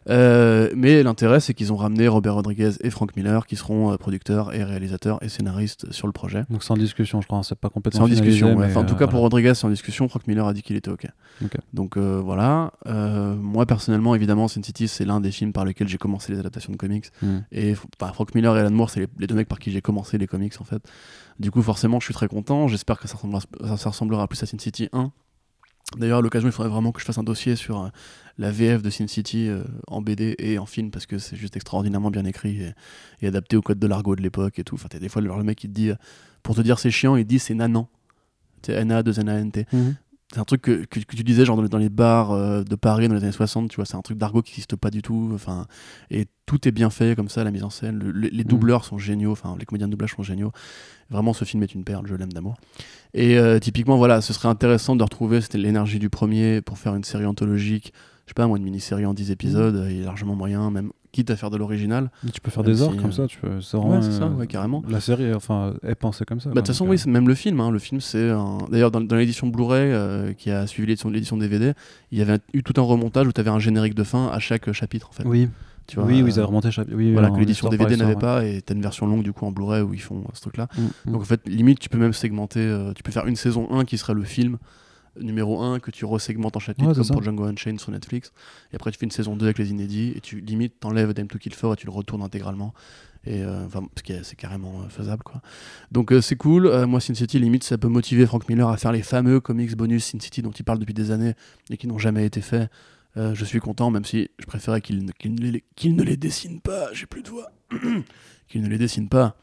[0.09, 3.97] Euh, mais l'intérêt, c'est qu'ils ont ramené Robert Rodriguez et Frank Miller, qui seront euh,
[3.97, 6.45] producteurs et réalisateurs et scénaristes sur le projet.
[6.51, 7.99] Donc c'est en discussion, je crois, c'est pas complètement.
[7.99, 10.09] C'est en discussion, en tout cas pour Rodriguez, c'est en discussion.
[10.09, 11.07] Frank Miller a dit qu'il était OK.
[11.73, 12.73] Donc euh, voilà.
[12.87, 16.73] moi, personnellement, évidemment, Sin City, c'est l'un des films par lesquels j'ai commencé les adaptations
[16.73, 17.07] de comics.
[17.23, 17.39] Hmm.
[17.53, 20.27] Et Frank Miller et Alan Moore, c'est les, deux mecs par qui j'ai commencé les
[20.27, 20.83] comics, en fait.
[21.39, 22.69] Du coup, forcément, je suis très content.
[22.69, 23.41] J'espère que ça ressemblera,
[23.77, 25.13] ça ressemblera plus à Sin City 1
[25.97, 27.89] D'ailleurs, à l'occasion, il faudrait vraiment que je fasse un dossier sur euh,
[28.37, 31.57] la VF de Sin City euh, en BD et en film parce que c'est juste
[31.57, 32.61] extraordinairement bien écrit
[33.23, 34.75] et, adapté au code de l'argot de l'époque et tout.
[34.75, 35.97] Enfin, des fois, le, mec il te dit, euh,
[36.43, 37.89] pour te dire c'est chiant, il dit c'est nanant.
[38.63, 39.67] C'est N-A, 2 N-A-N-T.
[40.33, 43.23] C'est un truc que, que, tu disais genre dans, les bars de Paris dans les
[43.23, 45.31] années 60, tu vois, c'est un truc d'argot qui n'existe pas du tout.
[45.35, 45.67] Enfin,
[46.11, 47.99] et tout est bien fait comme ça, la mise en scène.
[48.15, 48.45] les mhm.
[48.45, 50.53] doubleurs sont géniaux, enfin, les comédiens de doublage sont géniaux.
[51.11, 52.57] Vraiment, ce film est une perle, je l'aime d'amour.
[53.15, 57.05] Et euh, typiquement, voilà, ce serait intéressant de retrouver l'énergie du premier pour faire une
[57.05, 57.93] série anthologique.
[58.27, 59.91] Je sais pas, moi, une mini-série en 10 épisodes, mmh.
[59.91, 62.11] il y a largement moyen, même quitte à faire de l'original.
[62.33, 63.49] Tu peux faire des orques comme ça, tu peux.
[63.49, 64.83] ouais, c'est ça, ouais, carrément.
[64.89, 66.51] La série, enfin, est pensée comme ça.
[66.51, 67.61] Bah, de toute façon, oui, euh, même le film.
[67.61, 68.31] Hein, le film, c'est
[68.71, 71.73] D'ailleurs, dans, l'édition Blu-ray euh, qui a suivi l'édition DVD,
[72.13, 74.39] il y avait eu tout un remontage où tu avais un générique de fin à
[74.39, 75.25] chaque chapitre, en fait.
[75.27, 75.49] Oui
[75.97, 76.69] oui, oui, ils avaient remonté.
[76.93, 79.53] Oui, voilà, que l'édition DVD n'avait pas, et t'as une version longue du coup en
[79.53, 80.69] Blu-ray où ils font euh, ce truc-là.
[80.77, 81.13] Mm, mm.
[81.13, 82.61] Donc en fait, limite, tu peux même segmenter.
[82.61, 84.59] Euh, tu peux faire une saison 1 qui serait le film
[85.21, 88.33] numéro 1 que tu resegmentes en chapitres comme pour Django Unchained sur Netflix.
[88.73, 91.29] Et après, tu fais une saison 2 avec les inédits et tu limite t'enlèves Dame
[91.29, 92.75] to Kill For et tu le retournes intégralement.
[93.25, 93.87] Et euh, enfin,
[94.23, 95.43] c'est carrément faisable quoi.
[95.91, 96.71] Donc c'est cool.
[96.87, 100.05] moi, Sin City, limite, ça peut motiver Frank Miller à faire les fameux comics bonus
[100.05, 101.35] Sin City dont il parle depuis des années
[101.71, 102.71] et qui n'ont jamais été faits.
[103.17, 106.93] Euh, je suis content, même si je préférais qu'il ne, ne, les dessine pas.
[106.93, 107.51] J'ai plus de voix.
[108.49, 109.37] qu'il ne les dessine pas.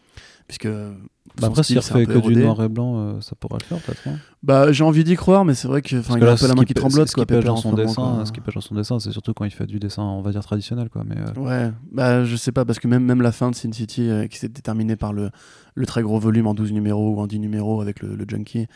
[0.48, 0.68] Puisque.
[0.68, 4.07] Bah après, s'il refait que du noir et blanc, euh, ça pourrait le faire peut-être.
[4.44, 6.73] Bah, j'ai envie d'y croire, mais c'est vrai qu'il a un peu la main qui
[6.76, 7.10] tremblote.
[7.10, 9.44] Ce qui pêche dans son dessin, ce qui pêche dans son dessin, c'est surtout quand
[9.44, 11.03] il fait du dessin, on va dire traditionnel, quoi.
[11.03, 13.72] Mais euh, ouais, bah je sais pas parce que même même la fin de Sin
[13.72, 15.32] City, qui s'est déterminée par le
[15.73, 18.68] le très gros volume en 12 numéros ou en 10 numéros avec le, le Junkie,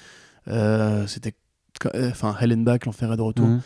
[1.05, 1.35] c'était
[2.11, 3.47] enfin Helen Back, l'enfer est de retour.
[3.47, 3.61] Mhm.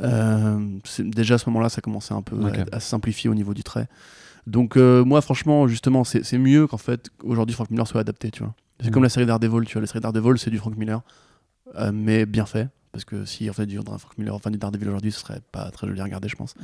[0.00, 2.36] Euh, déjà à ce moment-là, ça commençait un peu
[2.72, 3.88] à, se simplifier au niveau du trait.
[4.46, 8.42] Donc euh, moi, franchement, justement, c'est mieux qu'en fait aujourd'hui Frank Miller soit adapté, tu
[8.42, 8.54] vois.
[8.80, 8.90] C'est mm.
[8.90, 9.82] comme la série Daredevil, tu vois.
[9.82, 11.02] La série Daredevil, c'est du Frank Miller
[11.92, 15.12] mais bien fait parce que si en fait du Frank Miller enfin du Daredevil aujourd'hui
[15.12, 16.54] ce serait pas très joli à regarder je pense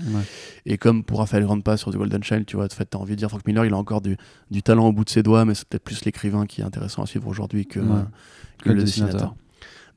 [0.66, 3.12] et comme pour Raphaël Grandpa sur The Golden Child tu vois en fait t'as envie
[3.12, 4.16] de dire Frank Miller il a encore du,
[4.50, 7.02] du talent au bout de ses doigts mais c'est peut-être plus l'écrivain qui est intéressant
[7.02, 7.80] à suivre aujourd'hui que,
[8.62, 9.34] que, le, dessinateur.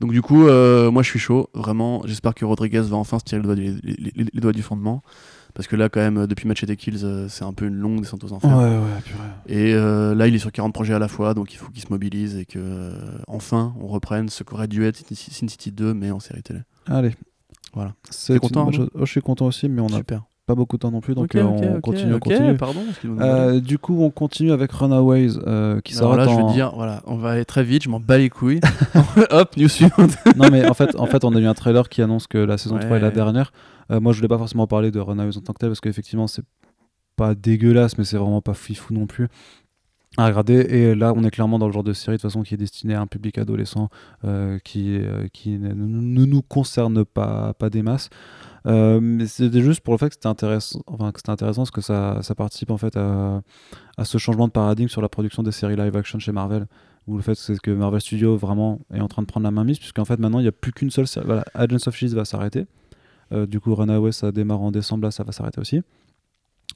[0.00, 3.42] donc du coup moi je suis chaud vraiment j'espère que Rodriguez va enfin se tirer
[3.54, 5.02] les doigts du fondement
[5.54, 8.24] parce que là, quand même, depuis Machete Kills, euh, c'est un peu une longue descente
[8.24, 8.56] aux enfers.
[8.56, 9.20] Ouais, ouais, purée.
[9.46, 11.82] Et euh, là, il est sur 40 projets à la fois, donc il faut qu'il
[11.82, 12.92] se mobilise et que euh,
[13.28, 16.60] enfin on reprenne ce qu'aurait dû être Sin City 2, mais en série télé.
[16.86, 17.12] Allez.
[17.74, 17.94] Voilà.
[18.10, 20.90] C'est content hein oh, Je suis content aussi, mais on a pas beaucoup de temps
[20.90, 22.56] non plus, donc on continue, on continue.
[22.56, 22.80] Pardon,
[23.60, 25.32] du coup, on continue avec Runaways,
[25.84, 28.18] qui s'arrête là, je veux dire, voilà, on va aller très vite, je m'en bats
[28.18, 28.60] les couilles.
[29.30, 30.16] Hop, news suivante.
[30.36, 32.58] non, mais en fait, en fait, on a eu un trailer qui annonce que la
[32.58, 33.52] saison 3 est la dernière.
[33.90, 36.26] Euh, moi, je voulais pas forcément parler de Runaways en tant que tel parce qu'effectivement,
[36.26, 36.44] c'est
[37.16, 39.28] pas dégueulasse, mais c'est vraiment pas fifou non plus
[40.18, 40.54] à regarder.
[40.54, 42.94] Et là, on est clairement dans le genre de série de façon qui est destiné
[42.94, 43.88] à un public adolescent
[44.24, 48.10] euh, qui, euh, qui ne, nous concerne pas, pas des masses.
[48.66, 51.80] mais c'était juste pour le fait que c'était intéressant, enfin, que c'était intéressant parce que
[51.80, 53.42] ça, ça participe en fait à,
[53.96, 56.66] à, ce changement de paradigme sur la production des séries live action chez Marvel.
[57.08, 59.64] Où le fait c'est que Marvel Studios vraiment est en train de prendre la main
[59.64, 61.26] mise, puisqu'en fait maintenant il n'y a plus qu'une seule série.
[61.54, 62.66] Agents of Shield va s'arrêter.
[63.32, 65.82] Euh, du coup, Runaway, ça démarre en décembre, là, ça va s'arrêter aussi.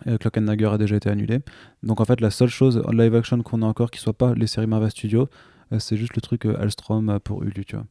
[0.06, 1.38] Euh, Clock and Dagger a déjà été annulé.
[1.82, 4.34] Donc en fait, la seule chose en live action qu'on a encore qui soit pas
[4.34, 5.28] les séries Marvel Studios,
[5.72, 7.86] euh, c'est juste le truc Alstrom pour Hulu, tu vois.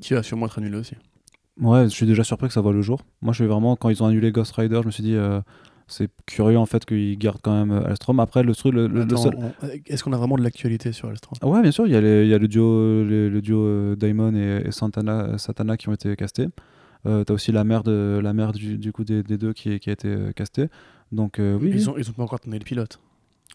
[0.00, 0.94] Qui va sûrement être annulé aussi.
[1.60, 3.02] Ouais, je suis déjà surpris que ça voit le jour.
[3.22, 5.16] Moi, je suis vraiment, quand ils ont annulé Ghost Rider, je me suis dit,
[5.88, 8.18] c'est curieux en fait qu'ils gardent quand même Alstrom.
[8.20, 8.88] Après, le truc, le,
[9.86, 12.34] Est-ce qu'on a vraiment de l'actualité sur Alstrom Ouais, bien sûr, il y, a y
[12.34, 16.46] a le duo, le, duo Daimon et, Santana, Satana qui ont été castés.
[17.06, 19.92] Euh, t'as aussi la mère, de, la mère du, coup des, deux qui, qui, a
[19.92, 20.68] été euh, castée.
[21.12, 23.00] Donc, euh, oui, ils, Ont, ils ont pas encore tourné le pilote.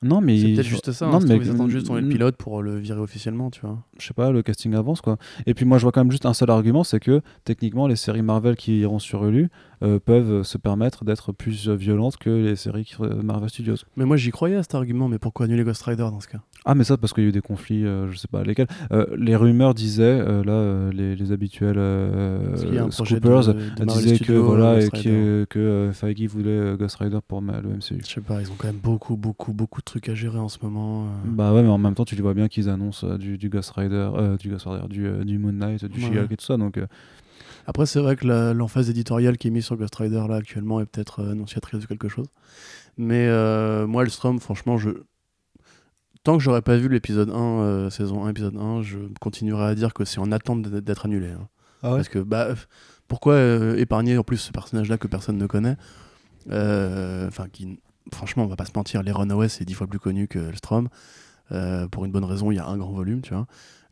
[0.02, 1.08] Non, mais c'est peut-être juste ça.
[1.08, 3.82] Non, hein, mais ils attendent juste tourner le pilote pour le virer officiellement, tu vois.
[3.98, 5.18] Je sais pas, le casting avance quoi.
[5.46, 7.96] Et puis moi, je vois quand même juste un seul argument, c'est que techniquement, les
[7.96, 9.50] séries Marvel qui iront sur Hulu
[9.84, 13.78] euh, peuvent se permettre d'être plus violentes que les séries Marvel Studios.
[13.96, 16.40] Mais moi, j'y croyais à cet argument, mais pourquoi annuler Ghost Rider dans ce cas?
[16.68, 18.68] Ah, mais ça, parce qu'il y a eu des conflits, euh, je sais pas lesquels.
[18.92, 21.80] Euh, les rumeurs disaient, euh, là, les, les, habituels
[22.90, 23.54] Scoopers
[23.86, 28.02] disaient que, voilà, et que, que Feige voulait Ghost Rider pour le MCU.
[28.04, 30.50] Je sais pas, ils ont quand même beaucoup, beaucoup, beaucoup de trucs à gérer en
[30.50, 31.08] ce moment.
[31.26, 33.72] Bah ouais, mais en même temps, tu les vois bien qu'ils annoncent du, du, Ghost
[33.76, 36.80] Rider, du Ghost Rider, du, du Moon Knight, du She-Hulk et tout ça, donc.
[37.68, 40.86] Après, c'est vrai que l'emphase éditoriale qui est mise sur Ghost Rider là actuellement est
[40.86, 42.28] peut-être annonciatrice de quelque chose.
[42.98, 43.28] Mais
[43.86, 44.92] moi, Elstrom, franchement, je,
[46.26, 49.76] tant que j'aurais pas vu l'épisode 1, euh, saison 1, épisode 1, je continuerai à
[49.76, 51.30] dire que c'est en attente d'être annulé.
[51.30, 51.48] Hein.
[51.84, 52.48] Ah Parce que bah,
[53.08, 55.78] pourquoi euh, épargner en plus ce personnage-là que personne ne connaît
[56.50, 57.80] euh, Enfin, qui,
[58.12, 60.90] franchement, on va pas se mentir, les Runaways c'est dix fois plus connu que Elstrom.
[61.92, 63.46] pour une bonne raison, il y a un grand volume, tu vois.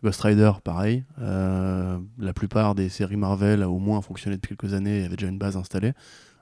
[0.03, 1.05] Ghost Rider, pareil.
[1.17, 5.29] la plupart des séries Marvel, a au moins fonctionné depuis quelques années, y avait déjà
[5.29, 5.93] une base installée.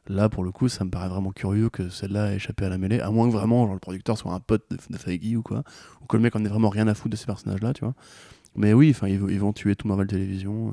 [0.07, 2.77] Là, pour le coup, ça me paraît vraiment curieux que celle-là ait échappé à la
[2.77, 5.43] mêlée, à moins que vraiment genre, le producteur soit un pote de, de Feige ou
[5.43, 5.63] quoi,
[6.01, 7.93] ou que le mec en ait vraiment rien à foutre de ces personnages-là, tu vois.
[8.55, 10.71] Mais oui, enfin, ils, ils, vont tuer tout Marvel Télévision euh,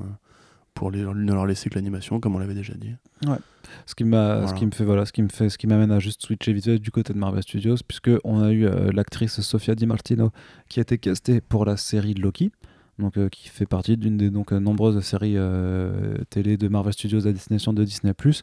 [0.73, 2.95] pour les, ne leur laisser que l'animation, comme on l'avait déjà dit.
[3.27, 3.37] Ouais.
[3.85, 5.91] Ce qui m'a, ce qui me fait, voilà, ce qui me fait, ce qui m'amène
[5.91, 9.39] à juste switcher vite du côté de Marvel Studios, puisque on a eu euh, l'actrice
[9.41, 10.31] Sofia Di Martino
[10.69, 12.51] qui a été castée pour la série Loki
[12.99, 16.93] donc, euh, qui fait partie d'une des donc, euh, nombreuses séries euh, télé de Marvel
[16.93, 18.13] Studios à destination de Disney⁇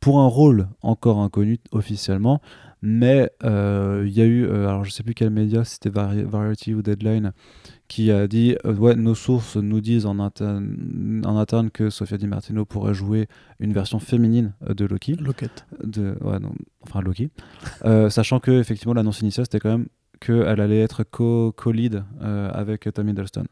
[0.00, 2.40] pour un rôle encore inconnu officiellement,
[2.82, 6.82] mais il y a eu, alors je sais plus quel média, si c'était Variety ou
[6.82, 7.32] Deadline,
[7.88, 12.26] qui a dit ouais, nos sources nous disent en interne, en interne que Sofia Di
[12.26, 13.28] Martino pourrait jouer
[13.60, 15.14] une version féminine de Loki.
[15.14, 15.64] Loquette.
[15.82, 16.52] De, ouais, non,
[16.82, 17.30] enfin Loki.
[18.10, 19.86] sachant que effectivement l'annonce initiale c'était quand même
[20.20, 23.44] qu'elle allait être co-lead avec Tom Hiddleston.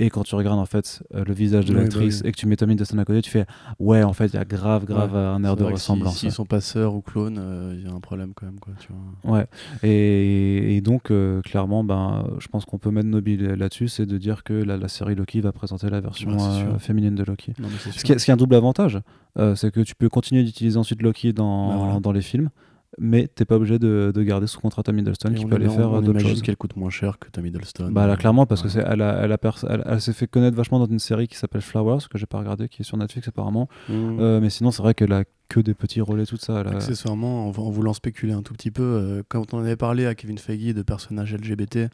[0.00, 2.46] Et quand tu regardes en fait euh, le visage de l'actrice bah et que tu
[2.46, 3.44] mets Tommy Dustin à côté, tu fais
[3.78, 6.16] ouais, en fait, il y a grave, grave un air de ressemblance.
[6.16, 8.58] S'ils si, sont pas sœurs ou clones, euh, il y a un problème quand même.
[8.58, 8.88] Quoi, tu
[9.22, 9.36] vois.
[9.36, 9.46] Ouais.
[9.82, 14.42] Et, donc, euh, clairement, ben, je pense qu'on peut mettre Nobile là-dessus, c'est de dire
[14.42, 17.52] que la, série Loki va présenter la version féminine de Loki.
[17.78, 18.98] ce, qui est, un double avantage,
[19.54, 22.48] c'est que tu peux continuer d'utiliser ensuite Loki dans, bah dans les films
[22.98, 26.02] mais t'es pas obligé de, de, garder sous contrat Tom Hiddleston qui peut aller faire
[26.02, 26.42] d'autres choses.
[26.42, 27.90] qu'elle coûte moins cher que Tom Hiddleston.
[27.92, 29.38] Bah là, clairement, parce que c'est, elle, a, elle, a
[29.86, 32.68] elle, s'est fait connaître vachement dans une série qui s'appelle Flowers, que j'ai pas regardé,
[32.68, 33.68] qui est sur Netflix apparemment.
[33.88, 34.18] Mmh.
[34.20, 36.60] Euh, mais sinon, c'est vrai qu'elle a que des petits et tout ça.
[36.60, 40.14] Accessoirement, en, en, voulant spéculer un tout petit peu, euh, quand on avait parlé à
[40.14, 41.90] Kevin Feige de personnages LGBT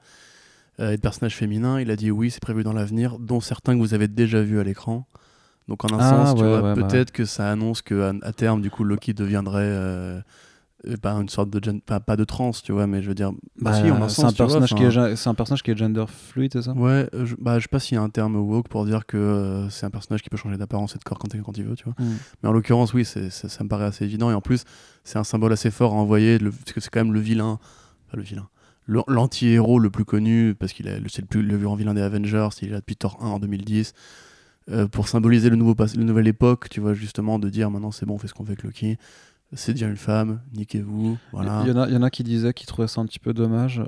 [0.80, 3.74] euh, et de personnages féminins, il a dit oui, c'est prévu dans l'avenir, dont certains
[3.74, 5.06] que vous avez déjà vus à l'écran.
[5.68, 8.70] Donc en un ah, sens, tu vois, peut-être que ça annonce que à, terme, du
[8.70, 10.22] coup, Loki deviendrait
[11.00, 13.32] pas une sorte de pas, pas, de trans, tu vois, mais je veux dire.
[13.60, 13.72] Bah,
[14.08, 16.72] c'est un, personnage qui est, c'est un personnage qui est gender fluid, c'est ça?
[16.72, 19.16] Ouais, je, bah, je sais pas s'il y a un terme woke pour dire que
[19.16, 21.74] euh, c'est un personnage qui peut changer d'apparence et de corps quand, quand il veut,
[21.74, 21.94] tu vois.
[21.98, 22.16] Mm.
[22.42, 24.30] Mais en l'occurrence, oui, c'est, ça me paraît assez évident.
[24.30, 24.64] Et en plus,
[25.04, 27.58] c'est un symbole assez fort à envoyer, parce que c'est quand même le vilain.
[28.12, 28.48] le vilain.
[28.88, 32.48] L'anti-héros le plus connu, parce qu'il est, c'est le plus le grand vilain des Avengers,
[32.62, 33.92] il est là depuis Thor 1 en 2010.
[34.68, 38.04] Euh, pour symboliser le nouveau la nouvelle époque, tu vois, justement, de dire maintenant c'est
[38.04, 38.96] bon, on fait ce qu'on fait avec Loki
[39.52, 41.18] c'est déjà une femme, niquez-vous.
[41.32, 41.62] Voilà.
[41.64, 43.32] Il y, en a, y en a qui disaient qu'ils trouvaient ça un petit peu
[43.32, 43.82] dommage.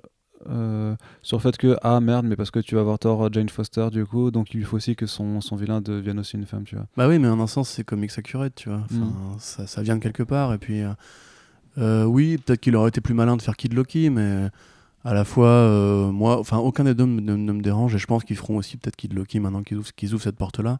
[0.48, 3.28] Euh, sur le fait que ah merde mais parce que tu vas avoir tort euh,
[3.32, 6.36] Jane Foster du coup donc il lui faut aussi que son, son vilain devienne aussi
[6.36, 8.82] une femme tu vois bah oui mais en un sens c'est comics accurate tu vois
[8.84, 9.36] enfin, mm.
[9.40, 10.82] ça, ça, vient de quelque part et puis
[11.78, 14.48] euh, oui peut-être qu'il aurait été plus malin de faire Kid Loki mais
[15.04, 15.68] à la fois
[16.12, 18.96] moi enfin aucun des deux ne, me dérange et je pense qu'ils feront aussi peut-être
[18.96, 20.78] Kid Loki maintenant qu'ils ouvrent, qu'ils ouvrent cette porte là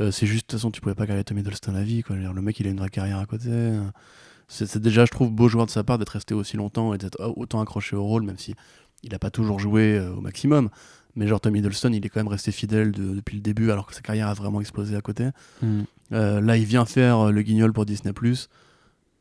[0.00, 2.02] euh, c'est juste, de toute façon, tu pouvais pas garder Tommy Hiddleston la vie.
[2.02, 2.16] Quoi.
[2.16, 3.50] le mec, il a une vraie carrière à côté.
[4.48, 7.18] C'est déjà, je trouve, beau joueur de sa part d'être resté aussi longtemps et d'être
[7.36, 8.54] autant accroché au rôle, même si
[9.02, 10.68] il a pas toujours joué euh, au maximum.
[11.14, 13.94] Mais genre Tommy Hiddleston, il est quand même resté fidèle depuis le début, alors que
[13.94, 15.28] sa carrière a vraiment explosé à côté.
[15.62, 15.82] Mm.
[16.12, 18.12] Euh, là, il vient faire le guignol pour Disney+.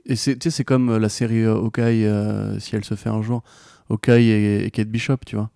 [0.06, 2.08] Et c'est comme la série Hawkeye,
[2.60, 3.44] si elle se fait un jour,
[3.90, 5.50] Hawkeye et, Kate Bishop, tu vois.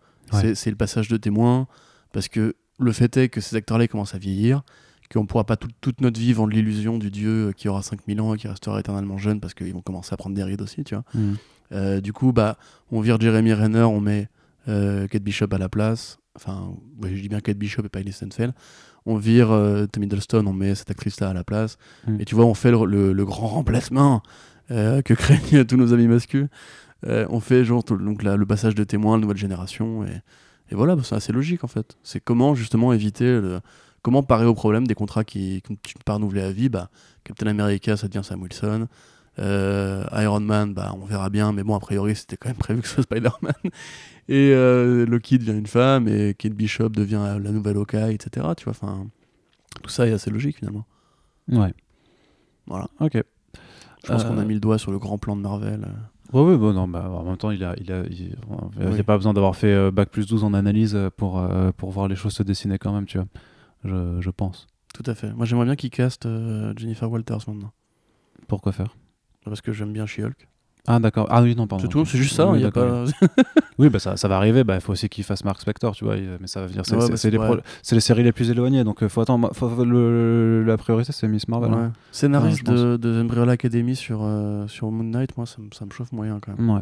[0.53, 1.67] C'est le passage de témoin,
[2.11, 4.63] parce que le fait est que ces acteurs-là commencent à vieillir,
[5.11, 8.33] qu'on ne pourra pas toute notre vie vendre l'illusion du dieu qui aura 5000 ans
[8.33, 10.95] et qui restera éternellement jeune parce qu'ils vont commencer à prendre des rides aussi, tu
[10.95, 11.03] vois.
[11.13, 11.33] Mm.
[11.71, 12.57] Euh, du coup, bah,
[12.91, 14.29] on vire Jeremy Renner, on met
[14.67, 16.17] euh, Kate Bishop à la place.
[16.35, 16.73] Enfin,
[17.03, 18.53] je dis bien Kate Bishop et pas Ellie Stenfeld.
[19.05, 21.77] On vire euh, Tom Hiddleston, on met cette actrice-là à la place.
[22.07, 22.21] Mm.
[22.21, 24.23] Et tu vois, on fait le, grand remplacement
[24.71, 26.49] euh, que craignent tous nos amis masculins.
[27.05, 30.03] on fait genre donc, le passage de témoins, la nouvelle génération.
[30.05, 30.21] Et,
[30.71, 31.97] et voilà, bah, c'est assez logique en fait.
[32.03, 33.59] C'est comment justement éviter le,
[34.05, 36.89] comment parer au problème des contrats qui ne sont pas renouvelés à vie bah,
[37.23, 38.87] Captain America, ça devient Sam Wilson.
[39.39, 42.83] Euh, Iron Man, bah, on verra bien, mais bon, a priori, c'était quand même prévu
[42.83, 43.55] que ce soit Spider-Man.
[44.29, 48.47] Et euh, Loki devient une femme, et Kate Bishop devient la nouvelle Hawkeye, etc.
[48.57, 49.07] Tu vois, enfin,
[49.83, 50.85] tout ça est assez logique finalement.
[51.47, 51.73] Ouais.
[52.65, 52.87] Voilà.
[52.99, 53.13] Ok.
[54.03, 55.87] Je pense qu'on a euh, mis le doigt sur le grand plan de Marvel.
[56.33, 58.35] Oui, oui, bon, non, bah, en même temps, il a, il a, il,
[58.79, 61.43] n'y a pas besoin d'avoir fait Bac plus 12 en analyse pour,
[61.77, 63.27] pour voir les choses se dessiner quand même, tu vois
[63.85, 64.67] je, pense.
[64.93, 65.33] Tout à fait.
[65.33, 67.71] Moi, j'aimerais bien qu'il caste euh, Jennifer Walters maintenant.
[68.47, 68.95] Pourquoi faire?
[69.43, 70.47] Parce que j'aime bien She-Hulk.
[70.87, 71.27] Ah d'accord.
[71.29, 71.83] Ah oui, non, pardon.
[71.83, 72.47] C'est tout, c'est juste ça.
[72.47, 73.05] Oui, y a pas...
[73.77, 74.59] oui bah ça, ça va arriver.
[74.61, 76.15] Il bah, faut aussi qu'il fasse Mark Spector, tu vois.
[76.15, 76.83] Mais ça va venir.
[76.85, 77.57] C'est bah,
[77.91, 79.49] les, séries les plus éloignées, donc euh, faut attendre.
[79.49, 81.73] la priorité, c'est Miss Marvel.
[81.73, 81.93] Hein.
[82.11, 86.11] Scénariste de, de Umbrella Academy sur, euh, sur Moon Knight, moi, ça, ça, me chauffe
[86.11, 86.69] moyen quand même.
[86.69, 86.81] Ouais.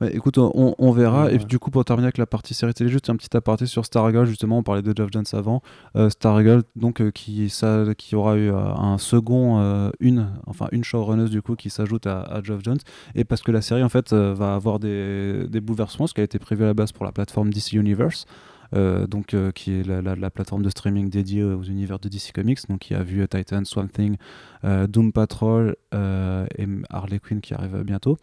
[0.00, 1.30] Bah, écoute, on, on verra.
[1.30, 3.84] Et du coup, pour terminer avec la partie série télé, juste un petit aparté sur
[3.84, 4.26] Stargirl.
[4.26, 5.62] Justement, on parlait de Geoff Jones avant.
[5.96, 11.42] Euh, Stargirl, donc, qui, ça, qui aura eu un second, une, enfin, une showrunner du
[11.42, 12.78] coup, qui s'ajoute à, à Geoff Jones.
[13.14, 16.38] Et parce que la série, en fait, euh, va avoir des, des, bouleversements, a été
[16.38, 18.26] prévu à la base pour la plateforme DC Universe.
[18.74, 22.58] Euh, donc, euh, qui est la, plateforme de streaming dédiée aux univers de DC Comics,
[22.68, 24.16] donc qui a vu Titan, Swamp Thing,
[24.62, 28.16] Doom Patrol et Harley Quinn qui arrive bientôt.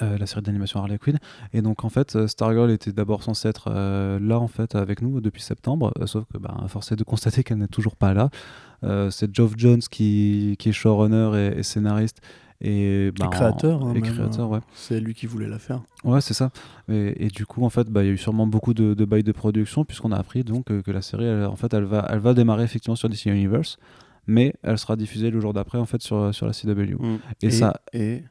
[0.00, 1.18] la série d'animation Harley Quinn
[1.52, 5.42] et donc en fait Stargirl était d'abord censée être là en fait avec nous depuis
[5.42, 8.30] septembre sauf que bah, force est de constater qu'elle n'est toujours pas là
[9.10, 12.20] c'est Geoff Jones qui, est showrunner et scénariste
[12.60, 14.46] et, bah, créateur, hein, hein.
[14.46, 14.60] ouais.
[14.74, 15.82] c'est lui qui voulait la faire.
[16.04, 16.50] Ouais, c'est ça.
[16.88, 19.22] Et, du coup, en fait, bah, il y a eu sûrement beaucoup de, de bails
[19.22, 22.18] de production, puisqu'on a appris donc euh, que la série, en fait, elle va, elle
[22.18, 23.78] va démarrer effectivement sur DC Universe,
[24.26, 26.96] mais elle sera diffusée le jour d'après, en fait, sur, sur la CW.
[26.98, 27.18] Mm.
[27.42, 27.80] Et, ça.
[27.94, 28.22] Et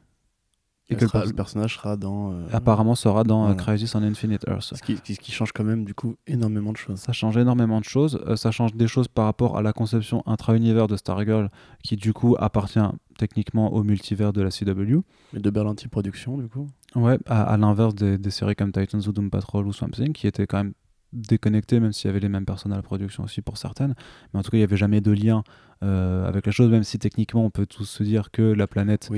[0.90, 2.32] et que le, personnage sera dans.
[2.32, 4.74] Euh, Apparemment sera dans euh, Crisis on Infinite Earth.
[4.74, 6.98] Ce qui, qui, change quand même du coup énormément de choses.
[6.98, 8.20] Ça change énormément de choses.
[8.26, 11.48] Euh, ça change des choses par rapport à la conception intra-univers de Stargirl
[11.84, 12.80] qui du coup appartient
[13.18, 15.00] techniquement au multivers de la CW.
[15.32, 16.66] Mais de Berlanti Productions du coup.
[16.96, 20.26] Ouais, à, l'inverse des, des, séries comme Titans ou Doom Patrol ou Swamp Thing qui
[20.26, 20.72] étaient quand même
[21.12, 23.94] déconnecté, même s'il y avait les mêmes personnes à la production aussi pour certaines.
[24.32, 25.42] Mais en tout cas, il n'y avait jamais de lien
[25.82, 29.08] euh, avec la chose, même si techniquement on peut tous se dire que la planète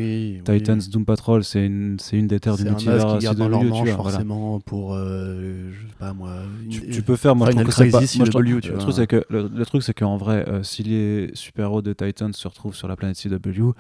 [0.44, 3.18] Titans Doom Patrol, c'est une, une des terres du multivers.
[3.20, 6.36] C'est dans leur manche forcément pour, euh, je sais pas moi.
[6.70, 8.00] Tu, peux faire, moi je trouve que c'est pas.
[8.00, 12.32] le, truc, c'est que, le, truc, c'est qu'en vrai, euh, si les super-héros de Titans
[12.32, 13.72] se retrouvent sur la planète CW,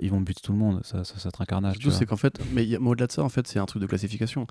[0.00, 0.80] ils vont buter tout le monde.
[0.84, 1.76] Ça, ça, ça un carnage.
[1.90, 4.46] c'est qu'en fait, mais au-delà de ça, en fait, c'est un truc de classification.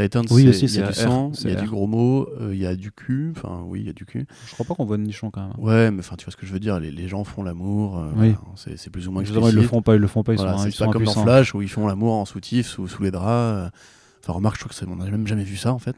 [0.00, 2.66] Titans, il y a du sang, il y a du gros mot, euh, il y
[2.66, 3.32] a du cul.
[3.36, 4.26] Enfin, oui, il y a du cul.
[4.46, 5.54] Je crois pas qu'on voit de nichon quand même.
[5.58, 6.80] Ouais, mais enfin, tu vois ce que je veux dire.
[6.80, 7.98] Les, les gens font l'amour.
[7.98, 8.34] Euh, oui.
[8.56, 9.52] c'est plus ou moins explicite.
[9.52, 10.32] Ils le font pas, ils le font pas.
[10.32, 13.02] Ils sont, c'est pas comme dans Flash où ils font l'amour en soutif, sous, sous
[13.02, 13.28] les draps.
[13.28, 13.70] Euh.
[14.22, 15.96] Enfin, remarque, je crois que on n'a même jamais vu ça en fait.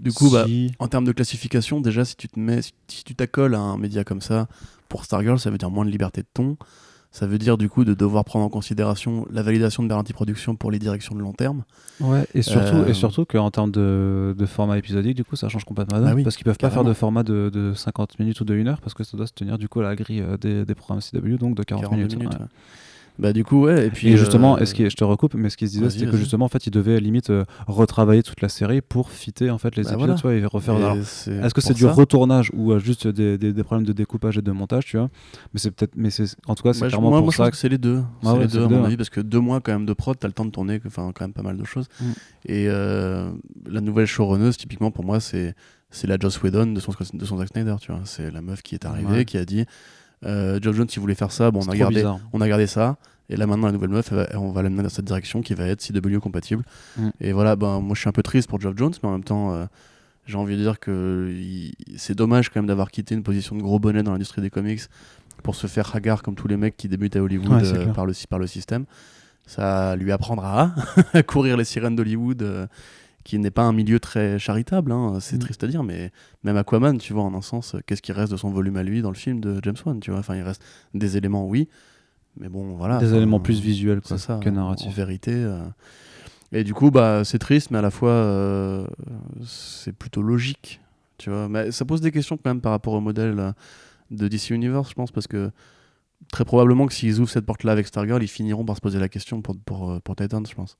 [0.00, 0.46] du coup, bah,
[0.78, 4.04] en termes de classification, déjà, si tu te mets, si tu t'accoles à un média
[4.04, 4.48] comme ça,
[4.88, 6.56] pour Stargirl, ça veut dire moins de liberté de ton.
[7.10, 10.56] Ça veut dire du coup de devoir prendre en considération la validation de Berlanti Productions
[10.56, 11.64] pour les directions de long terme.
[12.00, 12.86] Ouais, et surtout, euh...
[12.86, 16.36] et surtout qu'en termes de, de, format épisodique, du coup, ça change complètement bah parce
[16.36, 18.94] qu'ils peuvent pas faire de format de, de, 50 minutes ou de 1 heure parce
[18.94, 21.36] que ça doit se tenir du coup à la grille euh, des, des programmes CW,
[21.36, 22.14] donc de 40, minutes.
[22.14, 22.46] ouais.
[23.18, 24.60] Bah du coup ouais et puis et justement euh...
[24.60, 26.66] est-ce que je te recoupe mais ce qu'il se disait c'était que justement en fait
[26.66, 30.16] il devait limite euh, retravailler toute la série pour fitter en fait les bah épisodes
[30.16, 33.52] tu vois, et refaire est-ce est que c'est du retournage ou euh, juste des, des,
[33.52, 35.10] des, problèmes de découpage et de montage tu vois?
[35.52, 37.46] Mais c'est peut-être mais c'est en tout cas c'est bah, clairement moi, pour moi, ça
[37.46, 38.02] je que c'est les deux.
[38.02, 38.86] Ah, c'est ouais, les deux à deux, mon ouais.
[38.86, 41.10] avis parce que deux mois quand même de prod t'as le temps de tourner enfin
[41.12, 41.86] quand même pas mal de choses.
[42.00, 42.04] Mm.
[42.46, 43.30] et euh,
[43.68, 45.54] la nouvelle showrunneuse typiquement pour moi c'est
[45.90, 48.02] c'est la Joss Whedon de son de son Zack Snyder tu vois.
[48.04, 49.24] C'est la meuf qui est arrivée Ouais.
[49.24, 49.64] qui a dit
[50.24, 51.50] euh, Joe Jones vous voulez faire ça.
[51.50, 52.18] Bon on a gardé bizarre.
[52.32, 52.96] on a gardé ça.
[53.30, 55.66] Et là maintenant la nouvelle meuf va- on va l'amener dans cette direction qui va
[55.66, 56.64] être CW compatible.
[56.96, 57.08] Mm.
[57.20, 59.24] et voilà ben moi je suis un peu triste pour Geoff Jones mais en même
[59.24, 59.66] temps euh,
[60.26, 63.62] j'ai envie de dire que il- c'est dommage quand même d'avoir quitté une position de
[63.62, 64.80] gros bonnet dans l'industrie des comics
[65.42, 68.06] pour se faire hagar comme tous les mecs qui débutent à Hollywood Ouais, euh, par,
[68.06, 68.86] le, par le système.
[69.46, 70.72] Ça lui apprendra
[71.14, 72.66] à courir les sirènes d'Hollywood euh,
[73.24, 75.40] qui n'est pas un milieu très charitable hein, c'est Mm.
[75.40, 76.10] triste à dire mais
[76.44, 78.82] même Aquaman tu vois en un sens euh, qu'est-ce qui reste de son volume à
[78.82, 80.20] lui dans le film de James Wan tu vois?
[80.20, 80.62] Enfin il reste
[80.94, 81.68] des éléments oui
[82.38, 85.60] mais bon voilà des éléments plus visuels quoi, ça que en narratifs vérité euh.
[86.52, 88.86] et du coup bah c'est triste mais à la fois euh,
[89.44, 90.80] c'est plutôt logique
[91.18, 91.48] tu vois?
[91.48, 93.52] Mais ça pose des questions quand même par rapport au modèle
[94.10, 95.50] de DC Universe je pense parce que
[96.32, 98.98] très probablement que s'ils ouvrent cette porte là avec Stargirl ils finiront par se poser
[99.00, 100.78] la question pour, pour, pour Titans je pense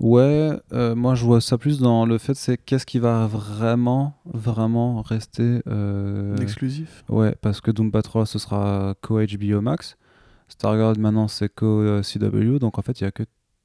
[0.00, 4.16] Ouais, euh, moi je vois ça plus dans le fait c'est qu'est-ce qui va vraiment,
[4.24, 5.62] vraiment rester.
[5.66, 9.96] euh, exclusif Ouais, parce que Doom Patrol ce sera co-HBO Max.
[10.48, 13.24] Stargirl maintenant c'est co-CW, donc en fait il y a que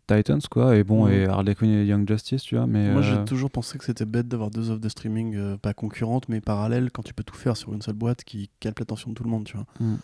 [0.10, 0.76] Titans quoi.
[0.76, 2.68] Et bon, et Harley Quinn et Young Justice, tu vois.
[2.68, 5.58] Mais moi euh, j'ai toujours pensé que c'était bête d'avoir deux offres de streaming euh,
[5.58, 8.80] pas concurrentes mais parallèles quand tu peux tout faire sur une seule boîte qui capte
[8.80, 9.98] l'attention de tout le monde tu vois mm.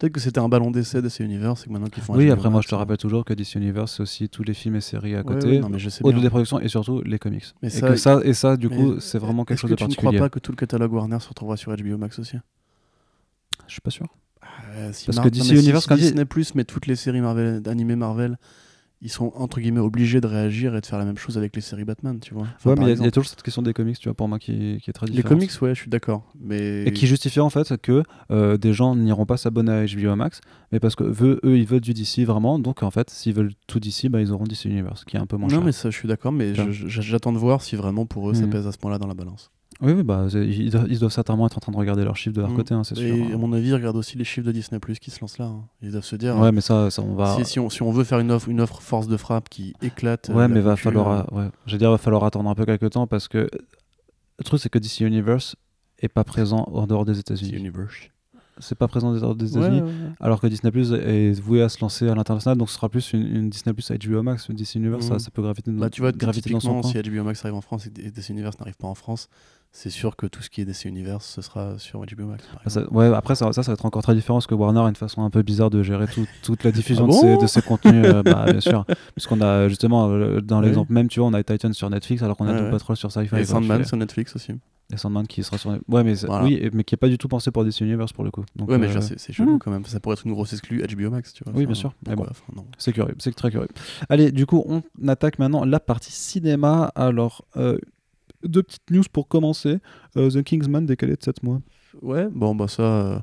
[0.00, 2.50] Peut-être que c'était un ballon d'essai DC Universe et que maintenant qu'ils font Oui, après
[2.50, 2.78] moi je te hein.
[2.78, 5.46] rappelle toujours que DC Universe c'est aussi tous les films et séries à Ouais, côté.
[5.48, 6.22] ouais, non, mais je sais au-delà bien.
[6.24, 7.44] des productions et surtout les comics.
[7.62, 9.74] Mais et ça, que ça et ça du mais coup c'est vraiment quelque chose que
[9.74, 10.16] de tu ne particulier.
[10.16, 12.36] crois pas que tout le catalogue Warner se retrouvera sur HBO Max aussi?
[13.66, 14.06] Je suis pas sûr.
[14.74, 16.64] Euh, si Parce Mar- que DC mais si- Universe, si quand il- Disney Plus met
[16.64, 18.38] toutes les séries Marvel, animées Marvel,
[19.02, 21.62] ils sont entre guillemets obligés de réagir et de faire la même chose avec les
[21.62, 22.46] séries Batman, tu vois.
[22.56, 24.28] Enfin, ouais, mais il y a- y, toujours cette question des comics, tu vois, pour
[24.28, 25.38] moi qui, qui est très les différente.
[25.38, 28.94] comics, ouais, je suis d'accord, mais Et qui justifie en fait que euh, des gens
[28.94, 30.40] n'iront pas s'abonner à HBO Max,
[30.72, 33.52] mais parce que eux, eux, ils veulent du DC vraiment, donc en fait, s'ils veulent
[33.66, 35.64] tout DC, bah, ils auront DC Universe, qui est un peu moins non, cher.
[35.64, 38.50] mais ça, je suis d'accord, mais j'attends de voir si vraiment pour eux ça Mhm.
[38.50, 39.50] pèse à ce point-là dans la balance.
[39.82, 42.34] Oui, oui, bah, ils, doivent, ils doivent certainement être en train de regarder leurs chiffres
[42.36, 42.56] de leur Mhm.
[42.56, 43.04] côté, hein, c'est sûr.
[43.06, 43.38] Et à hein.
[43.38, 45.46] mon avis, ils regardent aussi les chiffres de Disney Plus qui se lancent là.
[45.46, 45.64] hein.
[45.82, 46.36] Ils doivent se dire.
[46.36, 47.36] Ouais, mais ça, ça on va.
[47.36, 49.74] Si, si on, si on veut faire une offre, une offre force de frappe qui
[49.82, 50.28] éclate.
[50.30, 52.66] euh, Ouais, mais va falloir, euh, ouais, je veux dire, va falloir attendre un peu
[52.66, 53.48] quelques temps parce que
[54.38, 55.56] le truc, c'est que DC Universe
[55.98, 57.52] est pas présent en dehors des États-Unis.
[57.52, 58.08] Universe.
[58.62, 59.80] C'est pas présent en dehors des Ouais, États-Unis.
[59.80, 60.12] ouais, ouais.
[60.20, 63.14] Alors que Disney Plus est voué à se lancer à l'international, donc ce sera plus
[63.14, 65.18] une, une Disney Plus HBO Max, une DC Universe, ça, Mhm.
[65.18, 66.90] ça peut graviter, Bah, tu vois, graviter dans son coin.
[66.90, 69.28] si HBO Max arrive en France et et DC Universe n'arrive pas en France,
[69.72, 72.44] c'est sûr que tout ce qui est DC Universe, ce sera sur HBO Max.
[72.64, 74.80] Ah, ça- ouais, après, ça, ça, ça va être encore très différent parce que Warner
[74.80, 77.36] a une façon un peu bizarre de gérer tout- toute la diffusion Ah de, ses,
[77.36, 78.04] de ses contenus.
[78.04, 78.84] euh, bah, bien sûr.
[79.14, 82.36] Puisqu'on a justement, euh, dans l'exemple même, tu vois, on a Titan sur Netflix alors
[82.36, 82.70] qu'on a Ouais, Doom.
[82.70, 83.36] Patrol sur Sci-Fi.
[83.36, 84.52] Et Sandman sur Netflix aussi.
[84.92, 85.70] Et Sandman qui sera sur.
[85.86, 86.44] Ouais, mais, Voilà.
[86.44, 88.44] oui, mais qui est pas du tout pensé pour DC Universe pour le coup.
[88.56, 89.58] Donc, ouais, mais euh, c'est chelou mhm.
[89.60, 89.84] quand même.
[89.84, 91.52] Ça pourrait être une grosse exclue HBO Max, tu vois.
[91.56, 92.26] Oui, bien sûr, bon.
[92.56, 92.66] Non.
[92.76, 93.68] C'est curieux, c'est très curieux.
[94.08, 96.90] Allez, du coup, on attaque maintenant la partie cinéma.
[96.96, 97.78] Alors, euh,
[98.44, 99.78] deux petites news pour commencer.
[100.16, 101.60] Euh, The Kingsman décalé de 7 mois.
[102.02, 102.82] Ouais, bon, bah ça.
[102.82, 103.18] euh,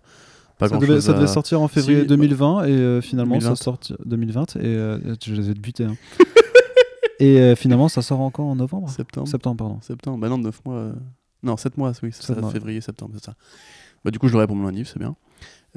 [0.59, 3.55] pas Ça devait, ça devait sortir en février Si, bah, 2020 et euh, finalement 2020.
[3.55, 5.85] ça sort 2020 et euh, je les ai butés.
[5.85, 5.95] hein.
[7.19, 8.89] et finalement ça sort encore en novembre?
[8.89, 9.27] Septembre.
[9.27, 9.81] Septembre, pardon.
[9.81, 10.17] Septembre.
[10.19, 10.91] Bah non, 9 mois.
[11.43, 12.49] Non, 7 mois, oui, c'est ça, mois.
[12.51, 13.35] février, septembre, c'est ça.
[14.03, 15.15] Bah, du coup, je l'aurai pour mon anniv, c'est bien.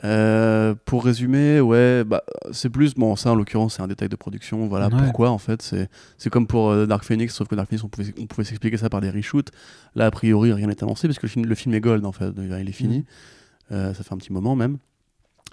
[0.05, 2.23] Euh, pour résumer, ouais, bah,
[2.53, 4.67] c'est plus, bon, ça en l'occurrence, c'est un détail de production.
[4.67, 4.97] Voilà Ouais.
[5.03, 5.63] pourquoi, en fait,
[6.19, 8.77] c'est comme pour euh, Dark Phoenix, sauf que Dark Phoenix, on pouvait, on pouvait s'expliquer
[8.77, 9.51] ça par des reshoots.
[9.95, 12.13] Là, a priori, rien n'est avancé, parce que le film, le film est gold, en
[12.13, 12.99] fait, il est fini.
[12.99, 13.05] Mhm.
[13.73, 14.79] Euh, ça fait un petit moment même.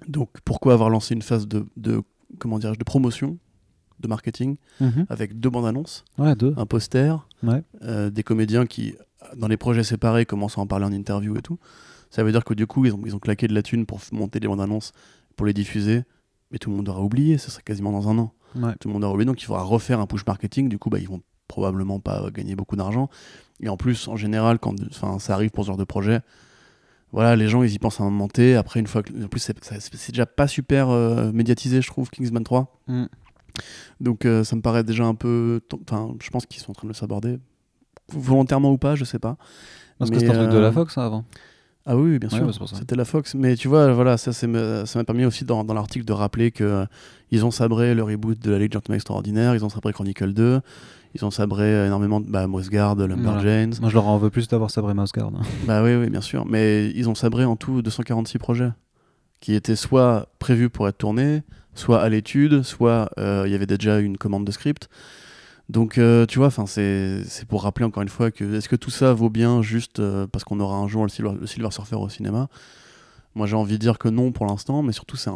[0.08, 2.02] Donc, pourquoi avoir lancé une phase de, de
[2.40, 3.38] comment dirais-je, de promotion,
[4.00, 4.58] de marketing,
[5.10, 6.06] avec deux bandes annonces?
[6.18, 6.54] Ouais, deux.
[6.58, 7.64] un poster, Ouais.
[8.12, 8.96] des comédiens qui,
[9.36, 11.58] dans les projets séparés, commencent à en parler en interview et tout.
[12.10, 14.00] Ça veut dire que du coup, ils ont, ils ont claqué de la thune pour
[14.12, 14.92] monter les bandes annonces,
[15.36, 16.04] pour les diffuser,
[16.52, 18.34] mais tout le monde aura oublié, ce serait quasiment dans un an.
[18.56, 18.74] Ouais.
[18.80, 21.00] Tout le monde aura oublié, donc il faudra refaire un push marketing, du coup, bah,
[21.00, 23.10] ils vont probablement pas gagner beaucoup d'argent.
[23.60, 26.22] Et en plus, en général, quand ça arrive pour ce genre de projet,
[27.12, 28.56] voilà, les gens, ils y pensent à un moment T.
[28.56, 29.12] Après, une fois que.
[29.24, 32.82] En plus, c'est déjà pas super euh, médiatisé, je trouve, Kingsman 3.
[32.88, 33.06] Mm.
[34.02, 35.62] Donc euh, ça me paraît déjà un peu.
[35.84, 37.40] Enfin, je pense qu'ils sont en train de le saborder.
[38.10, 39.38] Volontairement ou pas, je sais pas.
[39.98, 41.26] Parce Mais, que c'est un truc de euh, la Fox ça, avant.
[41.90, 43.34] Ah oui, bien sûr, c'était la Fox.
[43.34, 46.64] Mais tu vois, voilà, ça, ça m'a permis aussi dans, dans l'article de rappeler que
[46.64, 46.86] euh,
[47.32, 50.60] ils ont sabré le reboot de la Ligue Gentleman Extraordinaire, ils ont sabré Chronicle 2,
[51.16, 53.76] ils ont sabré énormément de bah, Mossguard, Lumberjanes.
[53.80, 55.32] Moi, je leur en veux plus d'avoir sabré Mossguard.
[55.66, 56.46] bah oui, oui, bien sûr.
[56.46, 58.72] Mais ils ont sabré en tout 246 projets
[59.40, 61.44] qui étaient soit prévus pour être tournés,
[61.74, 64.90] soit à l'étude, soit euh, il y avait déjà une commande de script.
[65.70, 69.14] Donc, euh, tu vois, c'est pour rappeler encore une fois que est-ce que tout ça
[69.14, 72.48] vaut bien juste euh, parce qu'on aura un jour le Silver, Surfer au cinéma?
[73.36, 75.30] Moi, j'ai envie de dire que non pour l'instant, mais surtout, c'est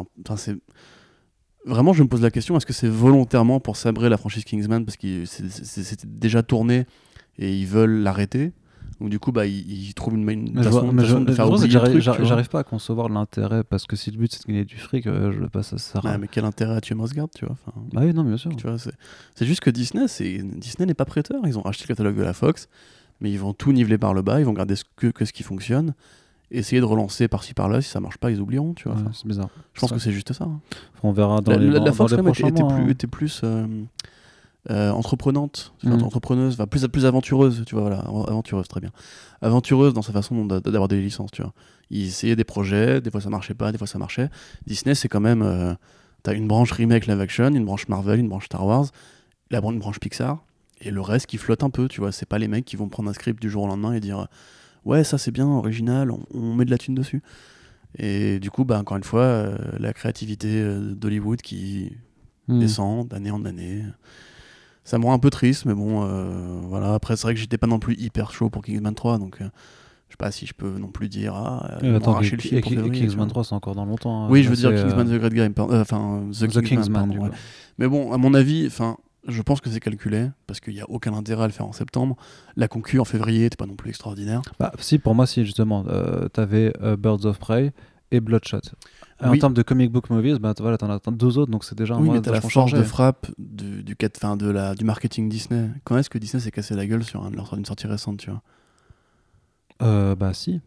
[1.64, 4.84] Vraiment, je me pose la question est-ce que c'est volontairement pour sabrer la franchise Kingsman
[4.84, 6.86] parce que c'était déjà tourné
[7.38, 8.52] et ils veulent l'arrêter?
[9.00, 12.00] Donc du coup, bah, ils, trouvent une, une façon, de faire oublier.
[12.00, 15.06] J'arrive pas à concevoir l'intérêt parce que si le but c'est de gagner du fric,
[15.06, 16.02] euh, je pas ça sert.
[16.18, 17.56] mais quel intérêt à tuer Mosgard, tu vois
[17.92, 18.50] Bah oui, non, bien sûr.
[19.34, 21.42] C'est juste que Disney, Disney n'est pas prêteur.
[21.46, 22.68] Ils ont racheté le catalogue de la Fox,
[23.20, 24.40] mais ils vont tout niveler par le bas.
[24.40, 25.94] Ils vont garder ce que, que ce qui fonctionne
[26.52, 27.80] essayer de relancer par-ci par-là.
[27.80, 28.74] Si ça marche pas, ils oublieront.
[28.74, 28.98] Tu vois.
[29.12, 29.48] c'est bizarre.
[29.72, 30.44] Je pense que c'est juste ça.
[30.44, 30.60] Hein.
[31.02, 33.66] On verra dans les, la, Fox était, était, plus, était, plus, euh,
[34.70, 36.04] euh, entreprenante, mm.
[36.04, 38.90] entrepreneuse, plus, plus aventureuse, tu vois, voilà, aventureuse, très bien.
[39.40, 41.52] Aventureuse dans sa façon d'avoir des licences, tu vois.
[41.90, 44.28] Ils essayaient des projets, des fois ça marchait pas, des fois ça marchait.
[44.66, 45.74] Disney, c'est quand même, euh,
[46.22, 48.86] t'as une branche remake live action, une branche Marvel, une branche Star Wars,
[49.50, 50.44] la une branche Pixar,
[50.80, 52.12] et le reste qui flotte un peu, tu vois.
[52.12, 54.28] C'est pas les mecs qui vont prendre un script du jour au lendemain et dire,
[54.84, 57.20] ouais, ça c'est bien, original, on, met de la thune dessus.
[57.98, 60.64] Et du coup, bah, encore une fois, euh, la créativité
[60.94, 61.90] d'Hollywood qui
[62.46, 62.60] mm.
[62.60, 63.82] descend d'année en année
[64.84, 66.94] ça me rend un peu triste, mais bon, euh, voilà.
[66.94, 69.44] Après, c'est vrai que j'étais pas non plus hyper chaud pour Kingsman 3, donc euh,
[70.08, 71.78] je sais pas si je peux non plus dire ah.
[71.82, 74.24] Euh, attends, le Kingsman 3, c'est encore dans longtemps.
[74.24, 74.28] Hein.
[74.30, 77.30] Oui, je veux dire Kingsman The Great Game, enfin The, Kingsman.
[77.78, 78.96] Mais bon, à mon avis, enfin.
[79.28, 81.72] Je pense que c'est calculé parce qu'il n'y a aucun intérêt à le faire en
[81.72, 82.16] septembre.
[82.56, 84.42] La concu en février n'était pas non plus extraordinaire.
[84.58, 85.84] Bah, si, pour moi, si, justement.
[85.84, 87.72] tu avais Birds of Prey
[88.10, 88.58] et Bloodshot.
[89.22, 91.94] En termes de comic book movies, bah, voilà, t'en as deux autres, donc c'est déjà
[91.94, 95.70] un oui, mais la force de frappe du, du, fin, de la, du marketing Disney.
[95.84, 98.42] Quand est-ce que Disney s'est cassé la gueule sur un, une sortie récente, tu vois?
[99.82, 100.60] Euh, Bah si.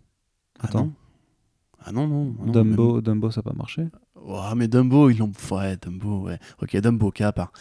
[0.59, 0.91] Ah Attends.
[1.83, 2.35] Ah non, non.
[2.39, 3.87] non Dumbo, Dumbo, ça n'a pas marché.
[4.15, 5.31] Ouais, mais Dumbo, ils l'ont.
[5.51, 6.39] Ouais, Dumbo, ouais.
[6.61, 7.51] Ok, Dumbo, cas à part.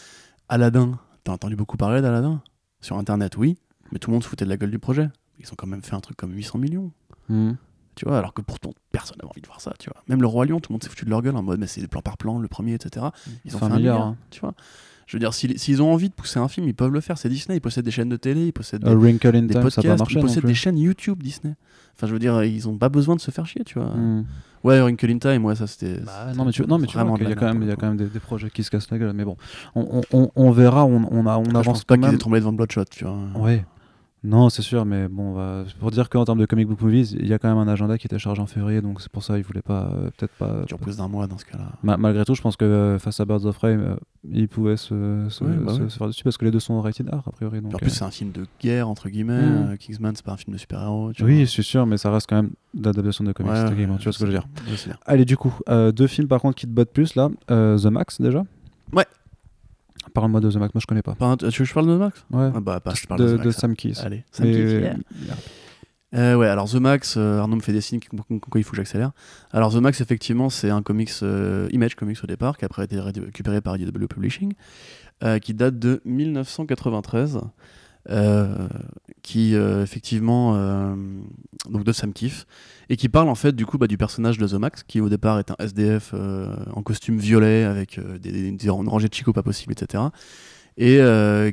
[0.49, 2.43] Aladdin, t'as entendu beaucoup parler d'Aladdin?
[2.81, 3.59] Sur internet, oui,
[3.93, 5.09] mais tout le monde se foutait de la gueule du projet.
[5.39, 6.93] Ils ont quand même fait un truc comme 800 millions.
[7.29, 7.53] Mmh
[7.95, 10.03] tu vois, alors que pourtant personne n'a envie de voir ça, tu vois.
[10.09, 11.67] Même le Roi Lion, tout le monde s'est foutu de leur gueule en mode, mais
[11.67, 13.07] c'est des plans par plan, le premier, etc.
[13.45, 14.17] Ils ont fait un milliard, hein.
[14.31, 14.55] tu vois.
[15.07, 17.19] Je veux dire, s'ils ont envie de pousser un film, ils peuvent le faire.
[17.19, 20.55] C'est Disney, ils possèdent des chaînes de télé, ils possèdent des, podcasts, ils possèdent des
[20.55, 21.55] chaînes YouTube Disney.
[21.97, 23.89] Enfin, je veux dire, ils ont pas besoin de se faire chier, tu vois.
[23.95, 24.25] Hmm.
[24.65, 26.01] Ouais, Wrinkle in Time, ouais, ça c'était.
[26.01, 27.77] Bah, non, mais tu, non, mais tu vois, il y a quand même, y a
[27.77, 29.13] quand même des, projets qui se cassent la gueule.
[29.13, 29.37] Mais bon,
[29.75, 32.41] on, on, on verra, on, on, a, on avance je pense pas qu'ils aient tremblé
[32.41, 33.17] devant Bloodshot, tu vois.
[33.37, 33.65] Ouais,
[34.25, 35.37] non, c'est sûr, mais bon,
[35.79, 37.99] pour dire qu'en termes de comic book movies, il y a quand même un agenda
[37.99, 40.65] qui était chargé en février, donc c'est pour ça qu'ils voulaient pas, euh, peut-être pas.
[40.67, 41.97] Tu plus d'un mois dans ce cas-là.
[41.99, 43.97] malgré tout, je pense que euh, face à Birds of Prey, euh,
[44.31, 47.33] ils pouvaient se, se, bah faire dessus parce que les deux sont rated R a
[47.33, 47.61] priori.
[47.61, 49.43] Donc, en plus, c'est un film de guerre entre guillemets.
[49.43, 49.77] Hmm.
[49.79, 51.13] Kingsman, c'est pas un film de super-héros.
[51.21, 53.53] Oui, c'est sûr, mais ça reste quand même d'adaptation de comics.
[53.53, 54.47] tu vois ce que je veux dire.
[55.05, 58.43] Allez, du coup, deux films par contre qui te bottent plus là, The Max déjà?
[58.93, 59.07] Ouais.
[60.13, 61.15] Parle-moi de The Max, moi je connais pas.
[61.37, 62.25] tu veux que je parle de The Max?
[62.31, 62.51] Ouais.
[62.55, 64.01] Ah bah, je parle de, de, Sam Keys.
[64.05, 64.93] Allez, Sam Keys.
[66.15, 68.77] Euh, ouais, alors The Max, euh, Arnaud me fait des signes quoi il faut que
[68.77, 69.11] j'accélère.
[69.53, 72.85] Alors The Max, effectivement, c'est un comics, euh, Image Comics au départ, qui après a
[72.85, 74.53] été récupéré par IDW Publishing,
[75.43, 77.41] qui date de 1993.
[78.11, 78.69] Euh,
[79.23, 80.95] qui euh, effectivement euh,
[81.71, 82.47] donc de Sam Kiff
[82.91, 85.09] et qui parle en fait du coup bah, du personnage de The Max qui au
[85.09, 86.13] départ est un SDF
[86.75, 90.05] en costume violet avec des, des, rangées de chico pas possible etc
[90.77, 91.01] et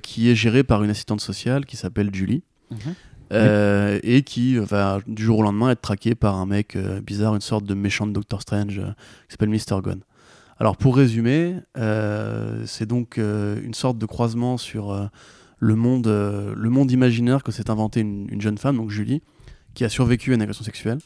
[0.03, 3.99] qui est géré par une assistante sociale qui s'appelle Julie mhm.
[4.03, 7.63] et qui va du jour au lendemain être traqué par un mec bizarre, une sorte
[7.63, 8.81] de méchant de Doctor Strange
[9.29, 9.81] qui s'appelle Mr.
[9.81, 10.01] Gunn.
[10.59, 11.55] Alors pour résumer,
[12.65, 15.09] c'est donc une sorte de croisement sur
[15.61, 19.21] le monde, euh, le monde imaginaire que s'est inventé une, jeune femme, donc Julie,
[19.75, 20.97] qui a survécu à une agression sexuelle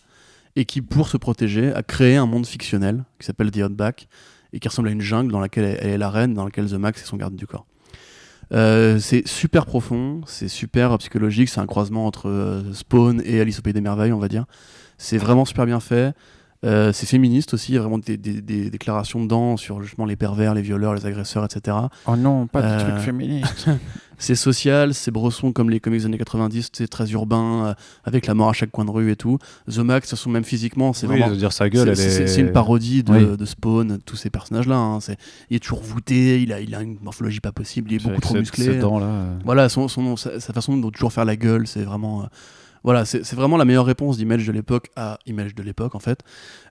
[0.55, 4.07] et qui, pour se protéger, a créé un monde fictionnel qui s'appelle The Outback
[4.53, 6.75] et qui ressemble à une jungle dans laquelle elle, est la reine, dans laquelle The
[6.75, 7.67] Max est son garde du corps.
[8.53, 13.59] Euh, c'est super profond, c'est super psychologique, c'est un croisement entre euh, Spawn et Alice
[13.59, 14.45] au Pays des Merveilles, on va dire.
[14.97, 16.15] C'est vraiment super bien fait.
[16.63, 20.53] Euh, c'est féministe aussi, il y a vraiment des, déclarations dedans sur justement les pervers,
[20.53, 21.77] les violeurs, les agresseurs, etc.
[22.07, 23.67] Oh non, pas de trucs euh, féministes.
[24.17, 27.73] c'est social, c'est bresson comme les comics des années 90, c'est très urbain, euh,
[28.03, 29.37] avec la mort à chaque coin de rue et tout.
[29.69, 31.29] The Max, de toute même physiquement, c'est vraiment.
[31.29, 34.77] dire sa gueule, c'est une parodie de, de Spawn, tous ces personnages-là.
[34.77, 34.99] Hein.
[35.49, 38.21] Il est toujours voûté, il a, il a une morphologie pas possible, il est beaucoup
[38.21, 38.79] trop musclé.
[38.79, 42.27] là, Voilà, son, sa, façon de toujours faire la gueule, c'est vraiment
[42.85, 46.19] Voilà, c'est vraiment la meilleure réponse d'Image de l'époque à Image de l'époque en fait.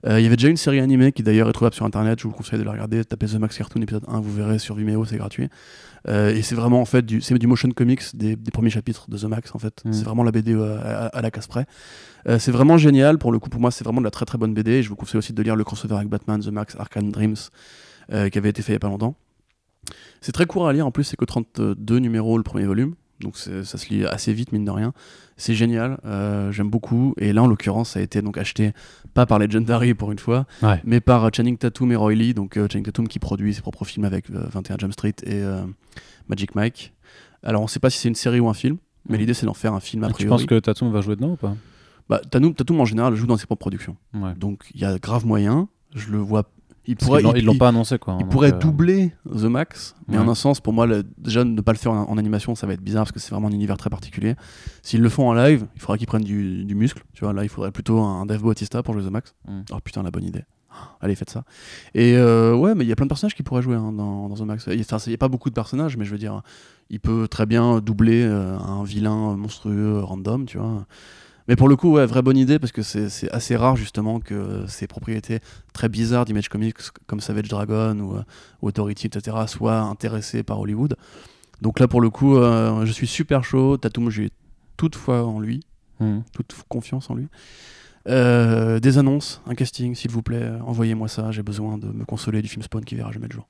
[0.05, 2.23] Euh, il y avait déjà une série animée qui d'ailleurs est trouvable sur internet, je
[2.25, 5.03] vous conseille de la regarder, tapez The Max Cartoon épisode 1, vous verrez sur Vimeo,
[5.03, 5.49] c'est gratuit.
[6.07, 9.25] Euh, et c'est vraiment en fait du, du motion comics des, premiers chapitres de The
[9.25, 9.81] Max en fait.
[9.83, 9.91] Mm.
[9.91, 11.65] C'est vraiment la BD euh, à, la casse près.
[12.39, 14.53] c'est vraiment génial, pour le coup pour moi c'est vraiment de la très très bonne
[14.53, 14.71] BD.
[14.71, 17.35] Et je vous conseille aussi de lire le crossover avec Batman, The Max, Arkham Dreams,
[18.07, 19.15] qui avait été fait il y a pas longtemps.
[20.21, 23.37] C'est très court à lire, en plus c'est que 32 numéros le premier volume donc
[23.37, 24.93] ça se lit assez vite mine de rien.
[25.37, 27.13] C'est génial, euh, j'aime beaucoup.
[27.17, 28.73] Et là en l'occurrence ça a été donc acheté
[29.13, 30.45] pas par Legendary pour une fois,
[30.83, 33.85] mais par Channing Tatum et Roy Lee, donc euh, Channing Tatum qui produit ses propres
[33.85, 35.43] films avec 21 euh, Jump Street et
[36.27, 36.93] Magic Mike.
[37.43, 38.77] Alors on sait pas si c'est une série ou un film,
[39.07, 40.23] mais l'idée c'est d'en faire un film a priori.
[40.23, 41.55] Tu penses que Tatum va jouer dedans ou pas?
[42.07, 43.95] Bah, Tatum, en général joue dans ses propres productions.
[44.37, 45.67] Donc il y a grave moyen.
[45.93, 46.43] Je le vois
[46.87, 48.17] il pourrait, ils l'ont pas annoncé quoi.
[48.19, 50.87] Il pourrait euh, doubler The Max, mais en un sens, pour moi,
[51.17, 53.47] déjà ne pas le faire en, animation, ça va être bizarre parce que c'est vraiment
[53.47, 54.35] un univers très particulier.
[54.81, 57.03] S'ils le font en live, il faudra qu'ils prennent du, muscle.
[57.13, 59.33] Tu vois, là, il faudrait plutôt un Dave Bautista pour jouer The Max.
[59.47, 59.61] Mm.
[59.71, 60.43] Oh putain, la bonne idée.
[61.01, 61.43] Allez, faites ça.
[61.93, 64.29] Et euh, ouais, mais il y a plein de personnages qui pourraient jouer hein, dans,
[64.33, 64.67] The Max.
[64.67, 66.41] Il n'y a pas beaucoup de personnages, mais je veux dire,
[66.89, 70.85] il peut très bien doubler euh, un vilain monstrueux random, tu vois.
[71.47, 74.65] Mais pour le coup, ouais, vraie bonne idée parce que c'est assez rare justement que
[74.67, 75.39] ces propriétés
[75.73, 78.23] très bizarres d'Image Comics comme Savage Dragon ou, euh,
[78.61, 80.95] Authority, etc., soient intéressées par Hollywood.
[81.61, 83.77] Donc là, pour le coup, euh, je suis super chaud.
[83.77, 84.31] Tatum, j'ai
[84.75, 85.61] toute foi en lui,
[85.99, 86.19] hmm.
[86.33, 87.27] toute confiance en lui.
[88.07, 91.31] Euh, des annonces, un casting, s'il vous plaît, envoyez-moi ça.
[91.31, 93.47] J'ai besoin de me consoler du film Spawn qui verra jamais le jour.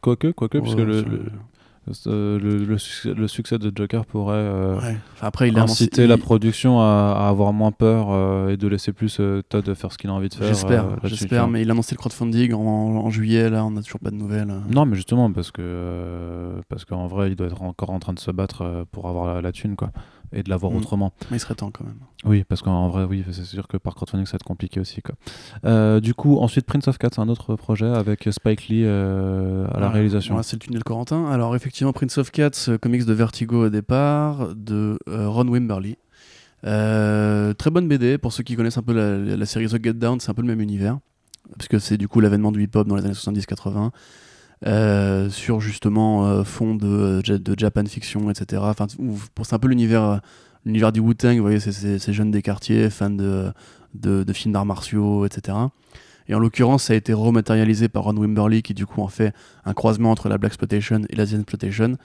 [0.00, 1.04] Quoique, quoique, puisque le,
[2.06, 4.80] euh, le, succès de Joker pourrait euh,
[5.20, 9.74] Après, il inciter la production à, avoir moins peur euh, et de laisser plus Todd
[9.74, 10.48] faire ce qu'il a envie de faire.
[10.48, 14.10] J'espère, j'espère, mais il a annoncé le crowdfunding en, juillet, là, on n'a toujours pas
[14.10, 14.52] de nouvelles.
[14.70, 18.18] Non, mais justement, parce que parce qu'en vrai, il doit être encore en train de
[18.18, 19.90] se battre pour avoir la, la thune, quoi
[20.34, 20.76] et de l'avoir mm.
[20.76, 21.12] autrement.
[21.30, 21.98] Mais il serait temps quand même.
[22.24, 25.00] Oui, parce qu'en vrai, oui, c'est sûr que par crowdfunding, ça va être compliqué aussi.
[25.00, 25.14] Quoi.
[25.64, 29.80] Euh, du coup, ensuite, Prince of Cats, un autre projet avec Spike Lee euh, à
[29.80, 30.42] la réalisation.
[30.42, 31.30] c'est le tunnel Corentin.
[31.30, 35.96] Alors, effectivement, Prince of Cats, euh, comics de Vertigo au départ, de Ron Wimberly.
[36.62, 40.30] très bonne BD, pour ceux qui connaissent un peu la, série The Get Down, c'est
[40.30, 40.98] un peu le même univers,
[41.58, 43.90] puisque c'est du coup l'avènement du hip-hop dans les années 70-80.
[44.66, 48.62] Euh, sur justement euh, fond de, de, Japan Fiction, etc.
[48.64, 50.22] Enfin, c'est un peu l'univers
[50.64, 53.52] l'univers du Wu-Tang, vous voyez, ces jeunes des quartiers, fans de,
[53.94, 55.58] de, films d'arts martiaux, etc.
[56.28, 59.34] Et en l'occurrence, ça a été rematérialisé par Ron Wimberly, qui du coup en fait
[59.66, 61.98] un croisement entre la Black Exploitation et l'Asian Exploitation,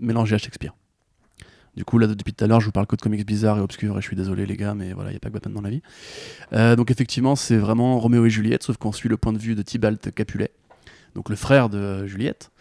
[0.00, 0.74] mélangé à Shakespeare.
[1.76, 3.60] Du coup, là, depuis tout à l'heure, je vous parle que de comics bizarres et
[3.60, 5.54] obscurs, et je suis désolé, les gars, mais voilà, il n'y a pas que Batman
[5.54, 5.82] dans la vie.
[6.54, 9.54] Euh, donc, effectivement, c'est vraiment Roméo et Juliette, sauf qu'on suit le point de vue
[9.54, 10.52] de Tybalt Capulet,
[11.16, 12.52] donc le frère de Juliette,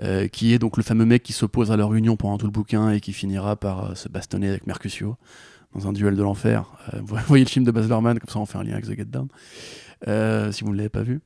[0.00, 2.52] euh, qui est donc le fameux mec qui s'oppose à leur union pendant tout le
[2.52, 5.16] bouquin et qui finira par euh, se bastonner avec Mercutio
[5.74, 6.70] dans un duel de l'enfer.
[6.94, 8.86] Euh, vous voyez le film de Baz Luhrmann, comme ça on fait un lien avec
[8.86, 9.28] The Get Down,
[10.52, 11.20] si vous ne l'avez pas vu.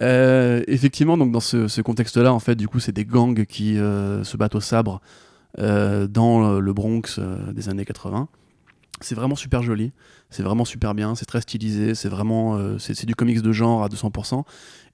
[0.00, 4.54] effectivement, donc dans ce, contexte-là, en fait, du coup, c'est des gangs qui se battent
[4.54, 5.00] au sabre
[5.58, 7.18] dans le Bronx
[7.52, 8.28] des années 80.
[9.02, 9.92] C'est vraiment super joli,
[10.30, 13.88] c'est vraiment super bien, c'est très stylisé, c'est vraiment c'est du comics de genre à
[13.88, 14.44] 200%.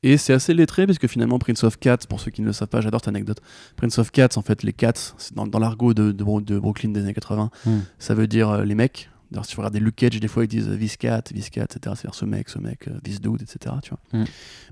[0.03, 2.53] Et c'est assez lettré parce que finalement Prince of Cats, pour ceux qui ne le
[2.53, 3.41] savent pas, j'adore cette anecdote.
[3.77, 7.15] Prince of Cats, en fait, les cats, dans, dans l'argot de, de, Brooklyn des années
[7.15, 7.79] 80, hmm.
[7.99, 9.11] ça veut dire euh, les mecs.
[9.31, 11.65] D'ailleurs, si vous regardez Luke Cage, des fois ils disent euh, this cat, this cat,
[11.65, 11.95] etc.
[11.97, 13.77] C'est-à-dire ce mec, ce mec, euh, this dude, etc.
[13.83, 14.21] Tu vois.
[14.21, 14.25] Hmm.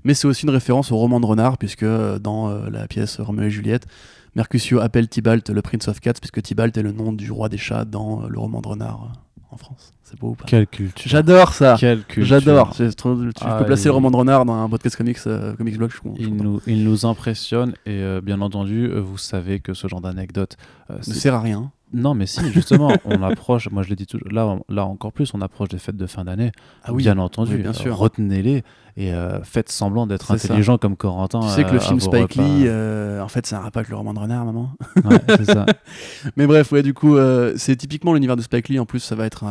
[0.03, 3.51] Mais c'est aussi une référence au roman de renard, puisque dans la pièce Roméo et
[3.51, 3.87] Juliette,
[4.35, 7.57] Mercutio appelle Tybalt le Prince of Cats, puisque Tybalt est le nom du roi des
[7.57, 9.11] chats dans le roman de renard
[9.51, 9.93] en France.
[10.03, 11.09] C'est beau ou pas Quelle culture.
[11.09, 11.75] J'adore ça.
[11.75, 12.73] J'adore.
[12.73, 15.91] Je peux ah, placer le roman de renard dans un podcast comics, euh, comics blog.
[16.17, 20.01] il, nous, il, nous, impressionne et euh, bien entendu, euh, vous savez que ce genre
[20.01, 20.57] d'anecdote
[20.89, 21.71] ne sert à rien.
[21.93, 25.33] Non, mais si, justement, on approche, moi je l'ai dit toujours, là, là encore plus,
[25.33, 26.51] on approche des fêtes de fin d'année.
[26.83, 27.97] Ah oui, bien entendu, bien sûr.
[27.97, 28.63] retenez-les
[28.97, 29.13] et
[29.43, 31.39] faites semblant d'être intelligent comme Corentin.
[31.39, 34.13] Tu sais que le film Spike Lee, en fait, c'est un rapport avec le roman
[34.13, 34.71] de renard, maman.
[35.05, 35.65] Ouais, c'est ça.
[36.35, 37.15] mais bref, ouais, du coup,
[37.55, 38.79] c'est typiquement l'univers de Spike Lee.
[38.79, 39.45] En plus, ça va être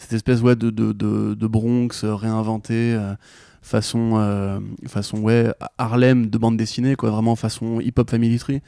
[0.00, 3.14] cette espèce ouais, de, de, de, Bronx euh, réinventé euh,
[3.60, 4.58] façon, euh,
[4.88, 8.62] façon ouais, Harlem de bande dessinée, quoi, vraiment façon hip-hop family tree,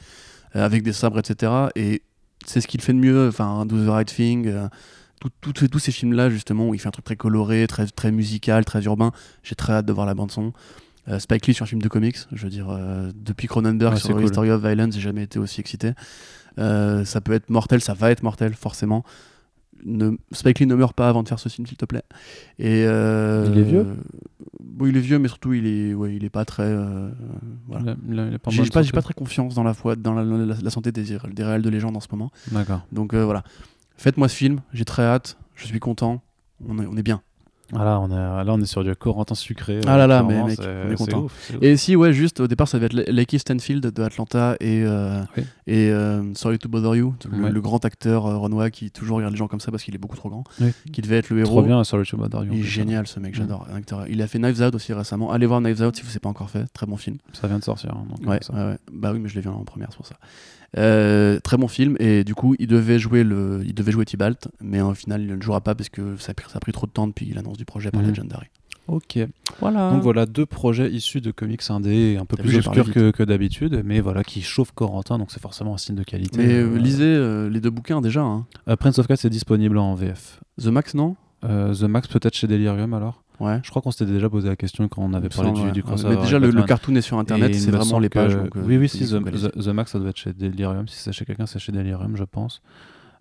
[0.53, 1.51] avec des sabres, etc.
[1.75, 2.03] Et
[2.45, 4.51] c'est ce qu'il fait de mieux, enfin, Do the Right Thing,
[5.41, 8.83] tous ces films-là, justement, où il fait un truc très coloré, très, très musical, très
[8.83, 9.11] urbain.
[9.43, 10.53] J'ai très hâte de voir la bande-son.
[11.19, 12.77] Spike Lee sur un film de comics, je veux dire,
[13.15, 15.91] depuis Cronenberg sur History of Violence, j'ai jamais été aussi excité.
[16.57, 19.03] ça peut être mortel, ça va être mortel, forcément
[19.85, 22.03] ne, Spike Lee ne meurt pas avant de faire ce film, s'il te plaît.
[22.59, 23.87] Et, euh, il est vieux?
[24.61, 26.63] Bon, Il est vieux, mais surtout, il est, ouais, il est pas très.
[26.63, 27.09] Euh,
[27.67, 27.95] voilà.
[28.49, 31.69] J'ai pas, pas, très confiance dans la, foi, dans la, santé des, des réels de
[31.69, 32.31] légende en ce moment.
[32.51, 32.81] D'accord.
[32.91, 33.43] Donc euh, voilà.
[33.97, 35.37] Faites-moi ce film, j'ai très hâte.
[35.55, 36.21] je suis content,
[36.67, 37.21] on est, on est bien.
[37.73, 39.79] Voilà, on est, là, on est sur du Corentin sucré.
[39.87, 41.27] Ah là là, mais mec, on est content.
[41.61, 45.21] Et si, ouais, juste au départ, ça va être Lakey Stanfield de Atlanta et, euh,
[45.67, 49.37] et euh, Sorry to Bother You, le, grand acteur euh, Renoir qui toujours regarde les
[49.37, 50.43] gens comme ça parce qu'il est beaucoup trop grand,
[50.91, 51.49] qui devait être le héros.
[51.49, 52.53] Trop bien, Sorry to Bother You.
[52.53, 53.67] Il est génial ce mec, j'adore.
[54.09, 55.31] Il a fait Knives Out aussi récemment.
[55.31, 57.17] Allez voir Knives Out si vous ne l'avez pas encore fait, très bon film.
[57.33, 57.95] Ça vient de sortir.
[57.95, 60.15] Hein, ouais, ouais, bah oui, mais je l'ai vu en première, c'est pour ça.
[60.77, 64.47] Euh, très bon film et du coup il devait jouer le il devait jouer Tibalt
[64.59, 66.59] mais au final il ne le jouera pas parce que ça a pris, ça a
[66.59, 68.09] pris trop de temps depuis l'annonce du projet par mhm.
[68.09, 68.47] Legendary.
[68.87, 69.19] Ok.
[69.61, 69.91] Voilà.
[69.91, 73.81] Donc voilà deux projets issus de comics indés, un peu plus obscurs que, que d'habitude,
[73.85, 76.37] mais voilà qui chauffent Corentin, donc c'est forcément un signe de qualité.
[76.37, 78.21] Mais euh, lisez euh, les deux bouquins déjà.
[78.21, 78.45] Hein.
[78.79, 80.41] Prince of Cats est disponible en VF.
[80.61, 81.15] The Max non?
[81.43, 83.22] The Max peut-être chez Delirium alors?
[83.43, 83.59] Ouais.
[83.63, 86.15] Je crois qu'on s'était déjà posé la question quand on avait parlé du, du, crossover.
[86.15, 88.35] Mais déjà, le, cartoon est sur internet, c'est vraiment les pages.
[88.35, 90.87] Euh, oui, oui, si, The, Max, ça doit être chez Delirium.
[90.87, 92.61] Si c'est chez quelqu'un, c'est chez Delirium, je pense.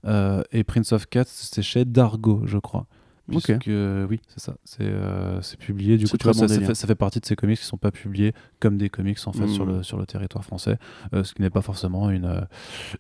[0.07, 2.87] Euh, et Prince of Cats, c'est chez Dargo, je crois.
[3.29, 4.57] Puisque, oui, c'est ça.
[4.65, 5.97] C'est euh, publié.
[5.97, 7.91] Du coup, tu vois, ça, fait, ça, fait, partie de ces comics qui sont pas
[7.91, 9.77] publiés comme des comics en fait sur, hmm.
[9.77, 10.77] le, sur le territoire français,
[11.15, 12.41] euh, ce qui n'est pas forcément une, euh,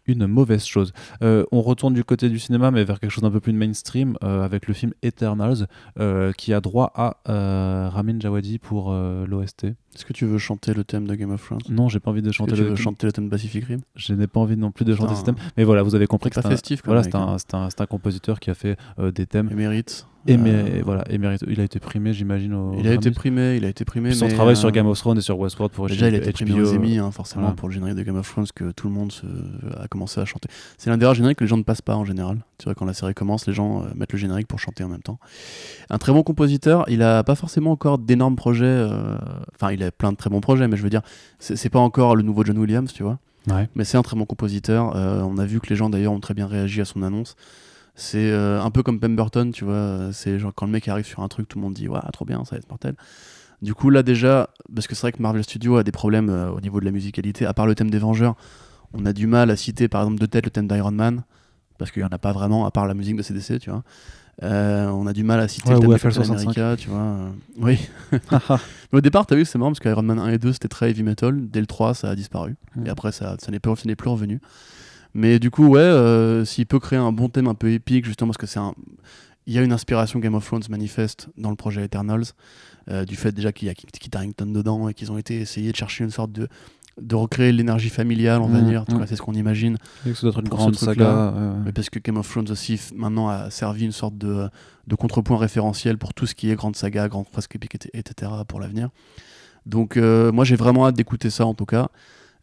[0.06, 0.92] une mauvaise chose.
[1.20, 4.66] on retourne du côté du cinéma, mais vers quelque chose d'un peu plus mainstream, avec
[4.68, 5.66] le film Eternals,
[6.36, 7.16] qui a droit à
[7.90, 9.66] Ramin Djawadi pour l'OST.
[9.94, 11.60] Est-ce que tu veux chanter le thème de Game of Thrones?
[11.68, 12.56] Non, j'ai pas envie de chanter le.
[12.56, 13.80] Tu veux chanter le thème de Pacific Rim?
[13.94, 15.36] Je n'ai pas envie non plus de chanter ce thème.
[15.56, 16.82] Mais voilà, vous avez compris que c'est festif.
[16.84, 19.50] Voilà, c'est un, un, un, compositeur qui a fait des thèmes.
[19.50, 20.06] Émérite.
[20.26, 22.56] Et mais, euh, voilà, émérite, il a été primé, j'imagine.
[22.78, 24.12] Il a été primé, il a été primé.
[24.12, 26.32] Son travail sur euh, Game of Thrones et sur Westworld pour déjà il a été
[26.32, 28.94] primé aux Emmy, hein, forcément pour le générique de Game of Thrones que tout le
[28.94, 29.26] monde se...
[29.80, 30.48] a commencé à chanter.
[30.78, 32.38] C'est l'un des rares génériques que les gens ne passent pas en général.
[32.58, 34.88] Tu vois quand la série commence, les gens euh, mettent le générique pour chanter en
[34.88, 35.18] même temps.
[35.90, 36.84] Un très bon compositeur.
[36.88, 38.88] Il a pas forcément encore d'énormes projets.
[39.54, 41.02] Enfin, il a plein de très bons projets, mais je veux dire,
[41.38, 43.18] c'est pas encore le nouveau John Williams, tu vois.
[43.48, 43.68] Ouais.
[43.74, 44.94] Mais c'est un très bon compositeur.
[44.94, 47.36] on a vu que les gens d'ailleurs ont très bien réagi à son annonce.
[47.94, 50.12] C'est euh, un peu comme Pemberton, tu vois.
[50.12, 52.24] C'est genre quand le mec arrive sur un truc, tout le monde dit, ouais, trop
[52.24, 52.94] bien, ça va être mortel.
[53.60, 56.50] Du coup, là déjà, parce que c'est vrai que Marvel Studios a des problèmes euh,
[56.50, 58.34] au niveau de la musicalité, à part le thème des Vengeurs,
[58.94, 61.22] on a du mal à citer par exemple de tête le thème d'Iron Man,
[61.78, 63.84] parce qu'il n'y en a pas vraiment, à part la musique de CDC, tu vois.
[64.42, 67.16] Euh, on a du mal à citer le thème de Captain America, tu vois.
[67.58, 67.78] oui.
[68.12, 68.18] Mais
[68.92, 71.02] au départ, t'as vu, c'est marrant parce qu'Iron Man 1 et 2 c'était très heavy
[71.02, 71.48] metal.
[71.48, 72.56] Dès le 3, ça a disparu.
[72.74, 72.86] Mm.
[72.86, 74.40] Et après, ça, ça n'est plus, plus revenu.
[75.14, 78.28] Mais du coup, ouais, euh, s'il peut créer un bon thème un peu épique, justement,
[78.28, 78.74] parce que c'est un.
[79.46, 82.26] Il y a une inspiration Game of Thrones manifeste dans le projet Eternals,
[82.88, 85.72] euh, du fait déjà qu'il y a Kit Harington dedans et qu'ils ont été essayés
[85.72, 86.48] de chercher une sorte de,
[87.00, 88.84] de recréer l'énergie familiale, on va mmh, dire.
[88.88, 89.06] Mmh.
[89.06, 89.78] C'est ce qu'on imagine.
[90.04, 91.32] Que ça doit être une grande saga.
[91.64, 94.48] Mais parce que Game of Thrones aussi, maintenant, a servi une sorte de,
[94.86, 98.32] de contrepoint référentiel pour tout ce qui est grande saga, grande fresque épique, etc.
[98.46, 98.90] pour l'avenir.
[99.66, 101.88] Donc, euh, moi, j'ai vraiment hâte d'écouter ça, en tout cas.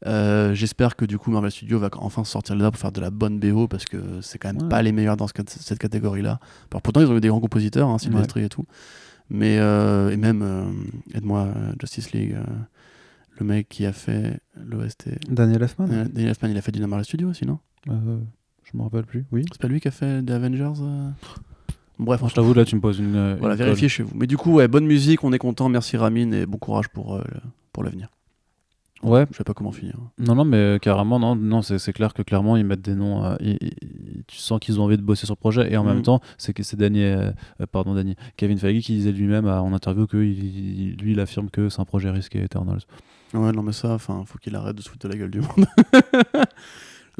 [0.05, 3.09] Euh, j'espère que du coup Marvel Studios va enfin sortir là pour faire de la
[3.09, 6.39] bonne BO parce que c'est quand même pas les meilleurs dans cette catégorie-là.
[6.69, 8.63] Pourtant, ils ont eu des grands compositeurs, hein, Sylvester et tout.
[9.29, 10.73] Mais, euh, et même,
[11.13, 11.49] aide-moi,
[11.81, 12.37] Justice League,
[13.39, 15.09] le mec qui a fait l'OST.
[15.29, 17.59] Daniel Elfman Daniel Elfman, il a fait du Marvel Studios aussi, non?
[17.87, 19.43] Je me rappelle plus, oui.
[19.51, 20.73] C'est pas lui qui a fait des Avengers
[21.97, 23.35] Bref, je t'avoue, là, tu me poses une.
[23.39, 24.11] Voilà, vérifiez chez vous.
[24.15, 25.67] Mais du coup, ouais, bonne musique, on est content.
[25.67, 27.21] Merci Ramin et bon courage pour,
[27.73, 28.09] pour l'avenir.
[29.03, 29.25] Ouais.
[29.31, 29.95] Je sais pas comment finir.
[30.17, 33.23] Non, non, mais euh, carrément, non, non c'est clair que clairement, ils mettent des noms.
[33.23, 33.35] Euh,
[34.27, 35.71] tu sens qu'ils ont envie de bosser sur le projet.
[35.71, 36.03] Et en même mm.
[36.03, 40.07] temps, c'est que c'est Daniel, euh, pardon, Daniel, Kevin Feige qui disait lui-même en interview
[40.07, 42.81] que lui, il affirme que c'est un projet risqué, Eternals.
[43.33, 45.41] Ouais, non, mais ça, enfin, faut qu'il arrête de se foutre de la gueule du
[45.41, 45.67] monde.
[46.33, 46.45] la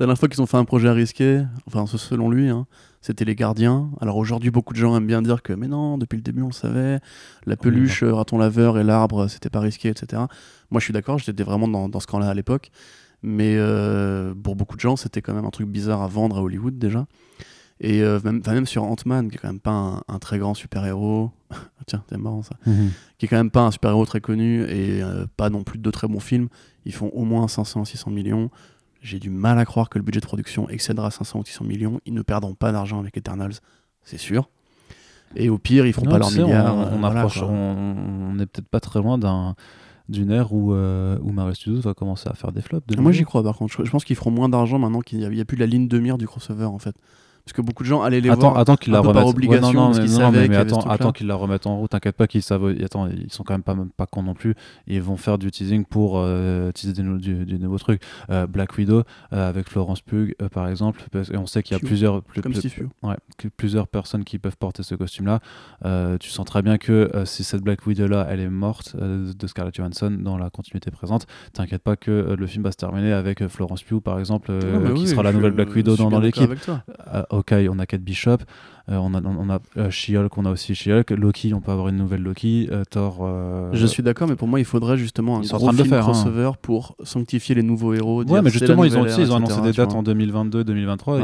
[0.06, 2.66] dernière fois qu'ils ont fait un projet risqué, enfin, selon lui, hein,
[3.02, 3.92] c'était les gardiens.
[4.02, 6.48] Alors aujourd'hui, beaucoup de gens aiment bien dire que, mais non, depuis le début, on
[6.48, 7.00] le savait,
[7.46, 10.24] la peluche, raton laveur et l'arbre, c'était pas risqué, etc.
[10.72, 12.72] Moi, je suis d'accord, j'étais vraiment dans, ce camp-là à l'époque.
[13.22, 16.42] Mais euh, pour beaucoup de gens, c'était quand même un truc bizarre à vendre à
[16.42, 17.06] Hollywood déjà.
[17.82, 21.32] Et euh, même, même, sur Ant-Man, qui est quand même pas un, très grand super-héros,
[21.86, 22.92] tiens, c'est marrant ça, mhm.
[23.18, 25.92] qui est quand même pas un super-héros très connu et euh, pas non plus de
[25.92, 26.50] très bons films,
[26.86, 28.50] ils font au moins 500-600 millions.
[29.02, 32.02] J'ai du mal à croire que le budget de production excédera 500 ou 600 millions.
[32.06, 33.54] Ils ne perdront pas d'argent avec Eternals,
[34.04, 34.50] c'est sûr.
[35.38, 36.76] Et au pire, ils feront pas milliards.
[36.76, 39.56] On, on, on est peut-être pas très loin d'un
[40.10, 42.98] d'une ère où, euh, où Marvel Studios va commencer à faire des flops.
[42.98, 43.86] Moi j'y crois par contre.
[43.86, 46.00] Je, pense qu'ils feront moins d'argent maintenant qu'il n'y a, a, plus la ligne de
[46.00, 46.96] mire du crossover en fait.
[47.50, 49.26] Parce que beaucoup de gens allaient les attends, voir attends qu'ils la remettent.
[49.26, 51.90] obligation, non, non, mais, attends, attends qu'ils la remettent en route.
[51.90, 52.76] T'inquiète pas qu'ils savent.
[52.86, 54.54] Attends, ils sont quand même pas, pas cons non plus.
[54.86, 58.04] Ils vont faire du teasing pour euh, teaser des, du, du nouveau truc.
[58.30, 59.02] Euh, Black Widow
[59.34, 61.02] euh, avec Florence Pugh par exemple.
[61.16, 62.44] et on sait qu'il y a plusieurs, plus,
[63.02, 63.16] ouais,
[63.58, 65.40] plusieurs personnes qui peuvent porter ce costume-là.
[66.20, 70.16] tu sens très bien que si cette Black Widow-là, elle est morte de Scarlett Johansson
[70.20, 74.02] dans la continuité présente, t'inquiète pas que le film va se terminer avec Florence Pugh
[74.02, 76.52] par exemple, ah bah qui sera la nouvelle Black Widow dans, dans l'équipe.
[77.40, 78.40] Hawkeye, on a Kate Bishop.
[78.92, 81.12] Euh, on a, on a euh, She-Hulk, on a aussi She-Hulk.
[81.12, 82.68] Loki, on peut avoir une nouvelle Loki.
[82.72, 83.28] Euh, Thor.
[83.74, 86.12] Je suis d'accord, mais pour moi, il faudrait justement un gros film faire, hein.
[86.12, 88.24] crossover pour sanctifier les nouveaux héros.
[88.24, 91.20] Ouais, mais justement, ils ont, aussi, ils ont annoncé des dates en 2022, 2023.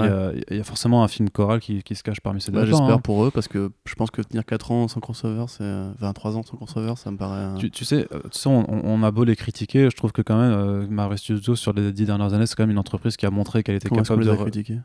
[0.52, 2.66] Il, y a, forcément un film choral qui, qui se cache parmi ces dates.
[2.66, 3.00] J'espère hein.
[3.00, 5.64] pour eux, parce que je pense que tenir 4 ans sans crossover, c'est
[6.00, 7.58] 23 ans sans crossover, ça me paraît.
[7.58, 8.08] Tu, tu sais,
[8.46, 12.06] on, a beau les critiquer, je trouve que quand même, Marvel Studios, sur les 10
[12.06, 14.36] dernières années, c'est quand même une entreprise qui a montré qu'elle était capable de.
[14.36, 14.82] critiquer bah,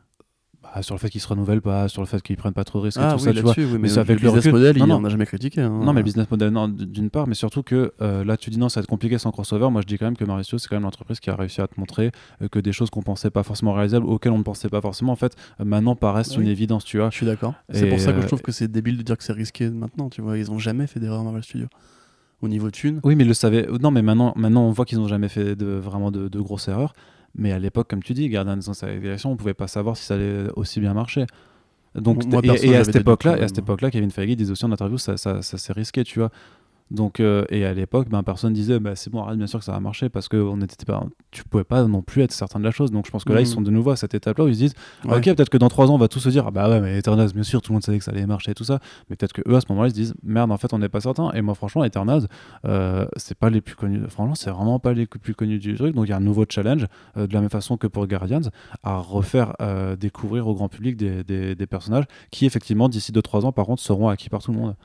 [0.81, 2.85] sur le fait qu'ils se renouvellent pas, sur le fait qu'ils prennent pas trop de
[2.85, 3.53] risques et ah tout ça, tu vois.
[3.77, 5.61] mais, ça le business model, il en a jamais critiqué.
[5.61, 5.81] Hein.
[5.83, 8.69] Non, mais le business model, d'une part, mais surtout que euh, là, tu dis non,
[8.69, 9.69] ça va être compliqué sans crossover.
[9.69, 11.67] Moi, je dis quand même que Mauricio, c'est quand même l'entreprise qui a réussi à
[11.67, 12.11] te montrer
[12.41, 15.11] euh, que des choses qu'on pensait pas forcément réalisables, auxquelles on ne pensait pas forcément,
[15.11, 17.09] en fait, euh, maintenant paraissent une évidence, tu vois.
[17.09, 17.53] Je suis d'accord.
[17.71, 20.09] C'est pour ça que je trouve que c'est débile de dire que c'est risqué maintenant,
[20.09, 20.37] tu vois.
[20.37, 21.67] Ils ont jamais fait d'erreur Marvel Studios
[22.41, 22.99] au niveau thune.
[23.03, 23.67] Oui, mais ils le savaient.
[23.81, 26.67] Non, mais maintenant, maintenant on voit qu'ils n'ont jamais fait de, vraiment de, de grosses
[26.67, 26.93] erreurs.
[27.35, 30.15] Mais à l'époque, comme tu dis, Guardians of the on pouvait pas savoir si ça
[30.15, 31.25] allait aussi bien marcher.
[31.95, 34.97] Donc, et, à cette époque-là, et à cette époque-là, Kevin Feige disait aussi en interview,
[34.97, 36.31] ça, ça, ça s'est risqué, tu vois.
[36.91, 39.65] Donc, euh, et à l'époque, ben, personne disait bah, c'est bon, arrête, bien sûr que
[39.65, 42.59] ça va marcher parce que on était pas, tu pouvais pas non plus être certain
[42.59, 42.91] de la chose.
[42.91, 43.53] Donc, je pense que là, ils mhm.
[43.53, 44.73] sont de nouveau à cette étape-là où ils se disent
[45.05, 46.97] ok, peut-être que dans trois ans, on va tous se dire ah bah ouais, mais
[46.97, 48.79] Eternals, bien sûr, tout le monde savait que ça allait marcher et tout ça.
[49.09, 50.89] Mais peut-être que eux, à ce moment-là, ils se disent merde, en fait, on n'est
[50.89, 51.31] pas certain.
[51.31, 52.27] Et moi, franchement, Eternals,
[52.65, 54.01] euh, c'est pas les plus connus.
[54.09, 55.95] Franchement, c'est vraiment pas les plus connus du truc.
[55.95, 58.41] Donc, il y a un nouveau challenge, euh, de la même façon que pour Guardians,
[58.83, 59.55] à refaire
[59.97, 64.09] découvrir au grand public des, des, personnages qui, effectivement, d'ici 2-3 ans, par contre, seront
[64.09, 64.75] acquis par tout le monde.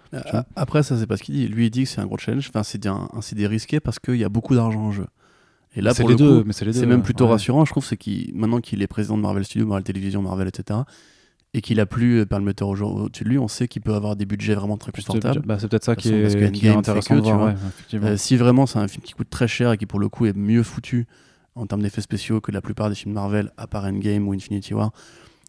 [0.54, 1.48] Après, ça, c'est pas ce qu'il dit.
[1.48, 2.48] Lui, il dit que c'est un gros challenge.
[2.48, 5.06] Enfin, c'est un, CD risqué parce qu'il y a beaucoup d'argent en jeu.
[5.74, 8.60] Et là, pour le deux, coup, c'est même plutôt rassurant, je trouve, c'est qu'il maintenant
[8.60, 10.81] qu'il est président de Marvel Studios, Marvel Television, Marvel, etc.,
[11.55, 14.55] et qu'il a plus euh, au-dessus de lui, on sait qu'il peut avoir des budgets
[14.55, 15.40] vraiment très confortables.
[15.47, 17.16] Bah, c'est peut-être ça qui est, qui est, intéressant.
[17.94, 20.27] Euh, si vraiment c'est un film qui coûte très cher et qui pour le coup
[20.27, 21.06] est mieux foutu
[21.55, 24.74] en termes d'effets spéciaux que la plupart des films Marvel, à part Endgame ou Infinity
[24.74, 24.93] War,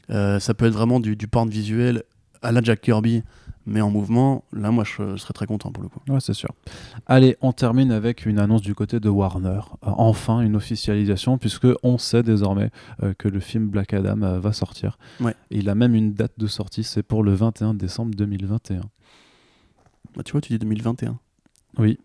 [0.09, 2.03] euh, ça peut être vraiment du, du porn visuel
[2.41, 3.23] à la Jack Kirby
[3.67, 5.99] mais en mouvement, là, moi, je, serais très content pour le coup.
[6.07, 6.49] Ouais, c'est sûr.
[7.05, 9.59] Allez, on termine avec une annonce du côté de Warner.
[9.83, 12.71] Euh, enfin, une officialisation, puisque on sait désormais
[13.03, 14.97] euh, que le film Black Adam euh, va sortir.
[15.19, 15.35] Ouais.
[15.51, 18.81] il a même une date de sortie, c'est pour le 21 décembre 2021.
[20.15, 21.19] Bah, tu vois, tu dis 2021.
[21.77, 21.99] Oui,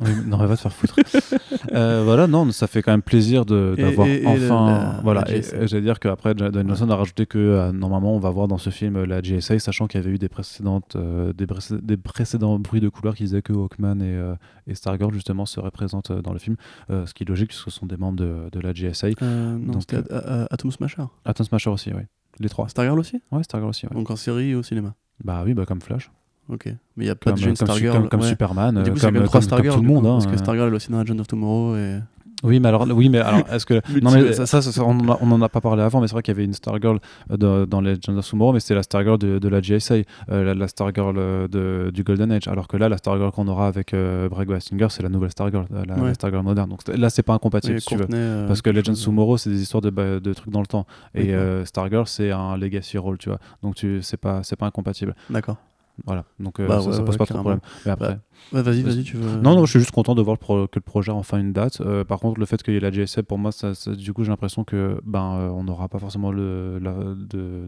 [0.00, 0.96] oui, non, va te faire foutre.
[1.72, 5.00] euh, voilà, non, ça fait quand même plaisir d'avoir enfin.
[5.04, 5.24] voilà,
[5.62, 8.70] j'allais dire qu'après, Dwayne Johnson a rajouté que euh, normalement, on va voir dans ce
[8.70, 11.46] film euh, la GSA, sachant qu'il y avait eu des, précédentes, euh, des,
[11.80, 14.34] des, précédents bruits de couleur qui disaient que Hawkman et,
[14.66, 16.56] et Stargirl, justement, seraient présentes dans le film.
[16.88, 19.10] ce qui est logique, puisque ce sont des membres de, de la GSA.
[19.20, 20.02] non, c'était
[20.50, 21.04] Atom Smasher.
[21.24, 22.02] Atom Smasher aussi, oui.
[22.40, 22.68] Les trois.
[22.68, 23.22] Stargirl aussi?
[23.30, 23.86] Ouais, Stargirl aussi.
[23.92, 26.10] Donc en série et au cinéma Bah oui, bah comme Flash.
[26.48, 26.66] Ok.
[26.96, 28.08] Mais il y a pas de Jane Stargirl.
[28.08, 30.06] Comme, Superman, du coup, comme, comme, comme, tout le monde.
[30.06, 31.76] Hein, parce que Stargirl est aussi dans Legend of Tomorrow.
[31.76, 31.98] Et...
[32.44, 35.48] Oui, mais alors, oui, mais alors, est-ce que non, mais ça, ça, on, en a
[35.48, 36.98] pas parlé avant, mais c'est vrai qu'il y avait une Stargirl
[37.30, 39.94] euh, dans Legend of Tomorrow, mais c'était la Stargirl de, de la GSA,
[40.30, 43.66] euh, la, Stargirl euh, de, du Golden Age, alors que là, la Stargirl qu'on aura
[43.66, 46.68] avec euh, Greg Bassinger, c'est la nouvelle Stargirl, la, Stargirl moderne.
[46.68, 48.06] Donc là, c'est pas incompatible, si tu veux,
[48.46, 51.32] parce que Legend of Tomorrow, c'est des histoires de, de, trucs dans le temps, et
[51.64, 53.38] Stargirl, c'est un legacy role, tu vois.
[53.62, 55.14] Donc tu, c'est pas, c'est pas incompatible.
[55.30, 55.56] D'accord.
[56.04, 57.60] Voilà, donc euh, bah ça, pose pas trop de problème.
[57.86, 58.18] Mais après,
[58.52, 59.40] bah, vas-y, vas-y, tu veux.
[59.40, 61.80] Non, non, je suis juste content de voir que le projet a enfin une date.
[61.80, 64.24] Euh, par contre, le fait qu'il y ait la GSA, pour moi, ça, du coup,
[64.24, 66.80] j'ai l'impression que ben, euh, on n'aura pas forcément le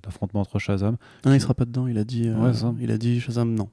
[0.02, 0.96] d'affrontement entre Shazam.
[1.24, 1.86] Non, il sera pas dedans.
[1.86, 2.28] Il a dit,
[2.80, 3.68] il a dit Shazam, non.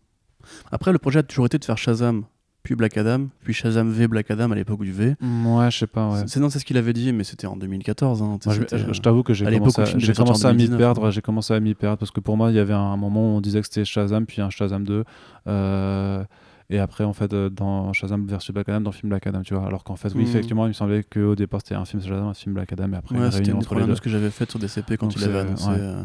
[0.72, 2.26] Après, le projet a toujours été de faire Shazam
[2.64, 5.16] puis Black Adam, puis Shazam V Black Adam à l'époque du V.
[5.22, 6.10] Ouais, je sais pas.
[6.10, 6.24] Ouais.
[6.28, 8.22] C'est non, c'est ce qu'il avait dit, mais c'était en 2014.
[8.22, 11.12] Hein, je, t'avoue que j'ai commencé, à, j'ai commencé à m'y perdre.
[11.12, 13.38] J'ai commencé à m'y perdre parce que pour moi, il y avait un moment où
[13.38, 15.04] on disait que c'était Shazam, puis un Shazam 2.
[15.48, 16.24] Euh,
[16.70, 19.42] et après, en fait, euh, dans Shazam versus Black Adam, dans le film Black Adam,
[19.42, 19.66] tu vois.
[19.66, 20.28] Alors qu'en fait, oui, hmm.
[20.28, 22.96] effectivement, il me semblait qu'au départ, c'était un film Shazam, un film Black Adam, et
[22.96, 25.70] après, ouais, c'était une entre les que j'avais faite sur DCP quand il avait annoncé.
[25.70, 26.04] Euh.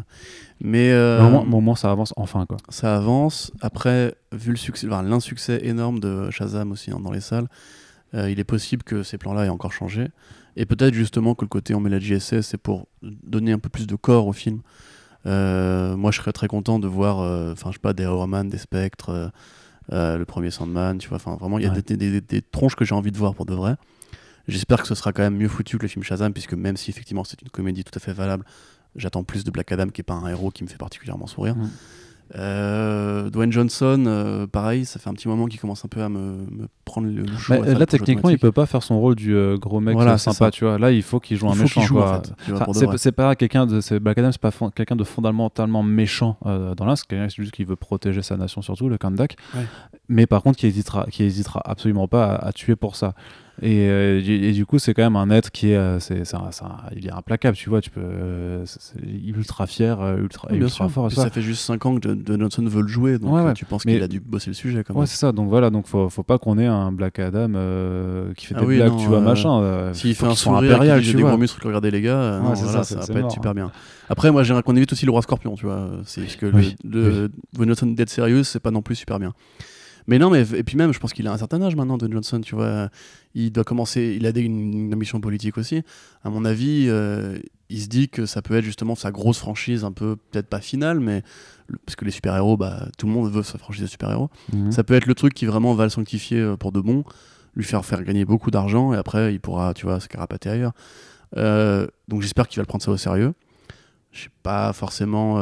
[0.61, 1.21] Mais, euh...
[1.23, 2.57] au, moment, ça avance enfin, quoi.
[2.69, 3.51] Ça avance.
[3.61, 7.47] Après, vu le succès, l'insuccès énorme de Shazam aussi hein, dans les salles,
[8.13, 10.07] euh, il est possible que ces plans-là aient encore changé.
[10.55, 13.69] Et peut-être justement que le côté on met la JSS, c'est pour donner un peu
[13.69, 14.61] plus de corps au film.
[15.25, 17.19] moi, je serais très content de voir,
[17.53, 19.31] enfin, je sais pas, des Horrorman, des Spectres.
[19.91, 21.17] Euh, le premier Sandman, tu vois.
[21.17, 23.75] Enfin, vraiment, il y a des, tronches que j'ai envie de voir pour de vrai.
[24.47, 26.89] J'espère que ce sera quand même mieux foutu que le film Shazam, puisque même si
[26.89, 28.45] effectivement c'est une comédie tout à fait valable,
[28.95, 31.55] j'attends plus de Black Adam qui est pas un héros qui me fait particulièrement sourire.
[31.55, 31.69] Mm.
[32.35, 36.09] Euh, Dwayne Johnson, euh, pareil, ça fait un petit moment qu'il commence un peu à
[36.09, 36.45] me,
[36.85, 39.95] prendre le, le Là, techniquement, il peut pas faire son rôle du euh, gros mec
[39.95, 40.77] voilà, sympa, tu vois.
[40.77, 41.81] Là, il faut qu'il joue un méchant.
[42.97, 47.07] c'est pas quelqu'un de Black Adam, c'est pas quelqu'un de fondamentalement méchant dans l'un, c'est
[47.07, 49.35] quelqu'un juste qui veut protéger sa nation surtout, le Kandak.
[50.07, 53.13] Mais par contre, qui hésitera, qui hésitera absolument pas à, tuer pour ça.
[53.61, 56.23] Et, et, du coup, c'est quand même un être qui est, c'est,
[56.95, 57.81] il est implacable, tu vois.
[57.81, 58.01] Tu peux,
[58.65, 61.11] c'est ultra fier, ultra, ultra fort.
[61.11, 61.23] Ça.
[61.23, 61.29] ça.
[61.29, 64.19] fait juste 5 ans que Johnson veut le jouer, donc tu penses qu'il a dû
[64.19, 64.83] bosser le sujet.
[64.83, 65.31] Quand ouais, c'est ça.
[65.31, 67.49] Donc voilà, donc faut, faut pas qu'on ait un Black Adam
[68.35, 69.91] qui fait ah des blagues, tu vois, machin.
[69.93, 73.07] S'il fait un sourire, impérial, tu des gros muscles, regardez les gars, ça, ça va
[73.07, 73.71] pas être super bien.
[74.09, 75.89] Après, moi, j'aimerais qu'on évite aussi le roi scorpion, tu vois.
[76.05, 76.47] C'est que
[76.83, 79.33] le, Johnson Dead Serious, c'est pas non plus super bien.
[80.07, 82.11] Mais non, mais et puis même, je pense qu'il a un certain âge maintenant, Don
[82.11, 82.89] Johnson, tu vois.
[83.35, 85.83] Il doit commencer, il a une, ambition politique aussi.
[86.23, 87.37] À mon avis, euh,
[87.69, 90.61] il se dit que ça peut être justement sa grosse franchise, un peu, peut-être pas
[90.61, 91.23] finale, mais
[91.85, 94.29] parce que les super-héros, bah, tout le monde veut sa franchise de super-héros.
[94.53, 94.71] Mhm.
[94.71, 97.03] Ça peut être le truc qui vraiment va le sanctifier euh, pour de bon,
[97.55, 100.73] lui faire faire gagner beaucoup d'argent, et après, il pourra, tu vois, se carapater ailleurs.
[101.37, 103.33] Euh, donc j'espère qu'il va le prendre ça au sérieux.
[104.11, 105.35] Je n'ai pas forcément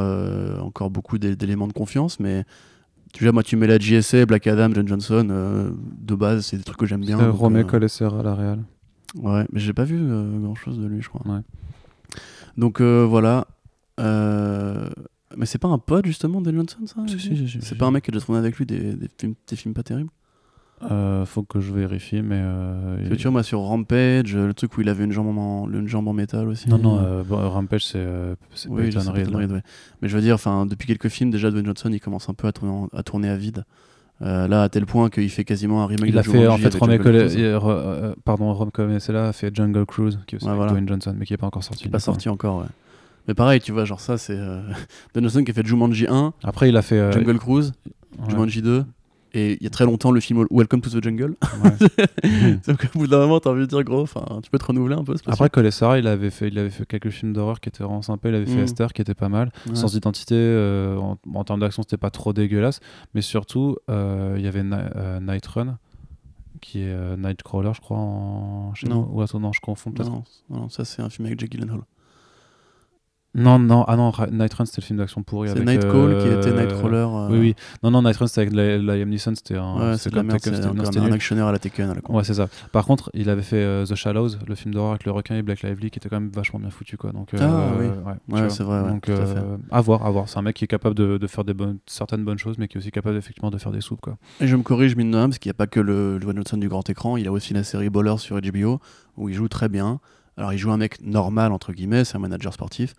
[0.60, 2.44] encore beaucoup d'éléments de confiance, mais
[3.12, 5.70] tu vois, moi, tu mets la JSA, Black Adam, John Johnson, euh,
[6.00, 7.18] de base, c'est des trucs que j'aime bien.
[7.18, 8.18] C'est Romé euh...
[8.18, 8.64] à la Real.
[9.16, 11.22] Ouais, mais j'ai pas vu euh, grand chose de lui, je crois.
[11.26, 11.40] Ouais.
[12.56, 13.46] Donc euh, voilà.
[15.36, 17.90] Mais c'est pas un pote justement de Johnson, ça si, si, si, C'est pas un
[17.90, 20.10] mec qui a déjà tourné avec lui des, des, films, des films pas terribles?
[20.82, 22.40] Euh, faut que je vérifie, mais.
[22.40, 25.88] Euh, tu vois, moi, sur Rampage, le truc où il avait une jambe en, une
[25.88, 26.68] jambe en métal aussi.
[26.68, 28.04] Non, non, euh, Rampage, c'est.
[28.68, 28.90] oui,
[30.02, 32.46] Mais je veux dire, enfin, depuis quelques films, déjà, Dwayne Johnson, il commence un peu
[32.46, 33.64] à tourner, à, tourner à vide.
[34.20, 36.74] là, à tel point qu'il fait quasiment un remake il de a fait, en fait,
[36.74, 41.38] Rom pardon, Rom a fait Jungle Cruise, qui est aussi Dwayne Johnson, mais qui n'est
[41.38, 41.82] pas encore sorti.
[41.82, 42.68] Qui n'est pas sorti encore, ouais.
[43.26, 44.36] Mais pareil, tu vois, genre ça, c'est
[45.12, 46.32] Dwayne Johnson qui a fait Jumanji 1.
[46.44, 47.12] Après, il a fait.
[47.12, 47.72] Jungle Cruise,
[48.28, 48.84] Jumanji 2.
[49.34, 51.36] Et il y a très longtemps, le film Welcome to the Jungle.
[51.62, 52.56] Ouais.
[52.66, 54.06] Donc, au bout d'un moment, t'as envie de dire, gros,
[54.42, 55.14] tu peux te renouveler un peu.
[55.26, 58.30] Après, Colessara, il avait, fait, il avait fait quelques films d'horreur qui étaient vraiment sympas.
[58.30, 58.64] Il avait fait mm.
[58.64, 59.52] Esther, qui était pas mal.
[59.74, 62.80] Sans identité, euh, en, termes d'action, c'était pas trop dégueulasse.
[63.14, 65.78] Mais surtout, euh, il y avait euh, Night Run,
[66.60, 68.72] qui est Nightcrawler, je crois, en...
[68.86, 69.08] non.
[69.12, 70.10] Ou attends, non, je confonds peut-être.
[70.10, 71.82] Non, non, ça, c'est un film avec Jake Gyllenhaal.
[73.34, 75.50] Non, non, ah non, Night Run c'était le film d'action pourri.
[75.50, 76.96] C'est Nightcall qui était euh, Nightcrawler.
[76.96, 77.28] Euh.
[77.30, 77.54] Oui, oui.
[77.82, 79.90] Non, non, Night Run c'était avec Liam Neeson, c'était un.
[79.90, 81.94] Ouais, c'est comme un, un actionneur à la Tekken.
[82.08, 82.48] ouais, c'est ça.
[82.72, 85.42] Par contre, il avait fait euh, The Shallows, le film d'horreur avec le requin et
[85.42, 87.12] Black Lively, qui était quand même vachement bien foutu, quoi.
[87.12, 87.86] Donc, ah oui.
[88.28, 88.82] Ouais, c'est vrai.
[88.88, 89.08] Donc,
[89.70, 90.28] à voir, à voir.
[90.28, 92.66] C'est un mec qui est capable de, de faire des bonnes, certaines bonnes choses, mais
[92.66, 94.16] qui est aussi capable effectivement de faire des soupes, quoi.
[94.40, 96.56] Et je me corrige, mine de parce qu'il n'y a pas que le Dwayne Johnson
[96.56, 97.16] du grand écran.
[97.16, 98.80] Il a aussi la série Ballers sur HBO
[99.16, 100.00] où il joue très bien.
[100.38, 102.94] Alors, il joue un mec normal entre guillemets, c'est un manager sportif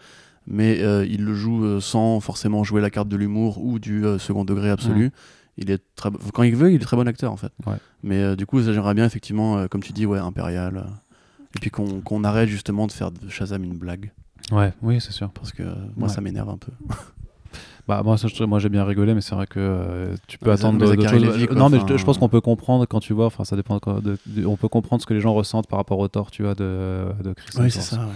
[0.50, 4.06] mais euh, il le joue euh, sans forcément jouer la carte de l'humour ou du
[4.06, 5.08] euh, second degré absolu.
[5.08, 5.12] Mm.
[5.58, 6.10] Il est très...
[6.34, 7.52] Quand il veut, il est très bon acteur en fait.
[8.02, 10.86] Mais du coup, ça j'aimerais bien effectivement, comme tu dis, ouais, impérial.
[11.54, 14.14] et puis qu'on arrête justement de faire de Shazam une blague.
[14.54, 15.30] Ouais, oui, c'est sûr.
[15.32, 15.64] Parce que
[15.98, 16.72] moi, ça m'énerve un peu.
[17.90, 21.50] Bah, moi, moi j'ai bien rigolé, mais c'est vrai que tu peux attendre de, choses.
[21.56, 23.26] non, mais je, pense qu'on peut comprendre quand tu vois.
[23.26, 23.80] Enfin, ça dépend.
[24.46, 27.06] on peut comprendre ce que les gens ressentent par rapport au tort, tu vois, de,
[27.24, 27.50] de Chris.
[27.60, 28.08] Oui, c'est ça.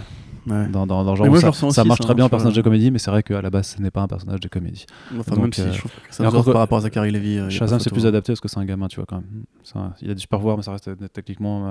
[0.46, 3.10] Dans, dans, dans genre ça, ça, marche très bien en personnage de comédie, mais c'est
[3.10, 4.84] vrai qu'à la base, ce n'est pas un personnage de comédie.
[5.18, 7.38] Enfin, même si euh, je trouve que ça par rapport à Zachary Levy.
[7.38, 9.44] Euh, Shazam, c'est plus adapté parce que c'est un gamin, tu vois, quand même.
[9.62, 11.64] Ça, il a du super pouvoir, mais ça reste euh, techniquement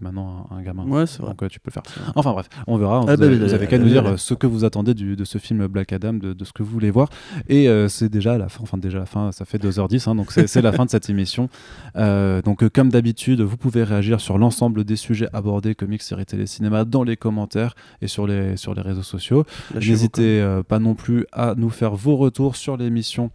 [0.00, 0.84] maintenant un, gamin.
[0.84, 1.34] Ouais, c'est vrai.
[1.38, 1.82] Donc tu peux le faire.
[2.16, 3.04] Enfin bref, on verra.
[3.06, 5.92] Ah, vous, bah, avez, qu'à nous dire ce que vous attendez de ce film Black
[5.92, 7.08] Adam, de, ce que vous voulez voir.
[7.48, 10.62] Et c'est déjà la fin, enfin déjà la fin, ça fait 2h10, hein, donc c'est
[10.62, 11.48] la fin de cette émission.
[11.94, 16.84] donc comme d'habitude, vous pouvez réagir sur l'ensemble des sujets abordés, comics, séries télé, cinéma,
[16.84, 19.44] dans les commentaires et sur les, sur les réseaux sociaux.
[19.74, 23.30] N'hésitez euh, pas non plus à nous faire vos retours sur l'émission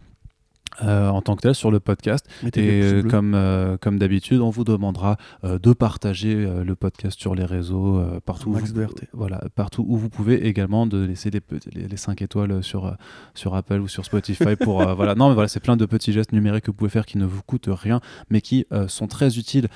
[0.82, 2.26] euh, en tant que tel sur le podcast.
[2.42, 7.44] et euh, comme, euh, comme d'habitude, on vous demandera de partager le podcast sur les
[7.44, 11.40] réseaux partout, où vous, voilà, partout où vous pouvez également de laisser les,
[11.72, 12.96] les, 5 étoiles sur,
[13.34, 16.32] sur Apple ou sur Spotify pour voilà non mais voilà c'est plein de petits gestes
[16.32, 19.68] numériques que vous pouvez faire qui ne vous coûtent rien mais qui sont très utiles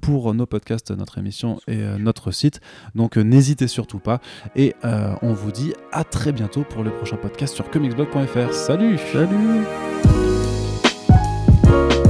[0.00, 2.60] pour nos podcasts, notre émission et notre site.
[2.94, 4.20] Donc n'hésitez surtout pas
[4.56, 8.52] et on vous dit à très bientôt pour le prochain podcast sur comicsblog.fr.
[8.52, 10.33] Salut Salut
[11.74, 12.03] Bye.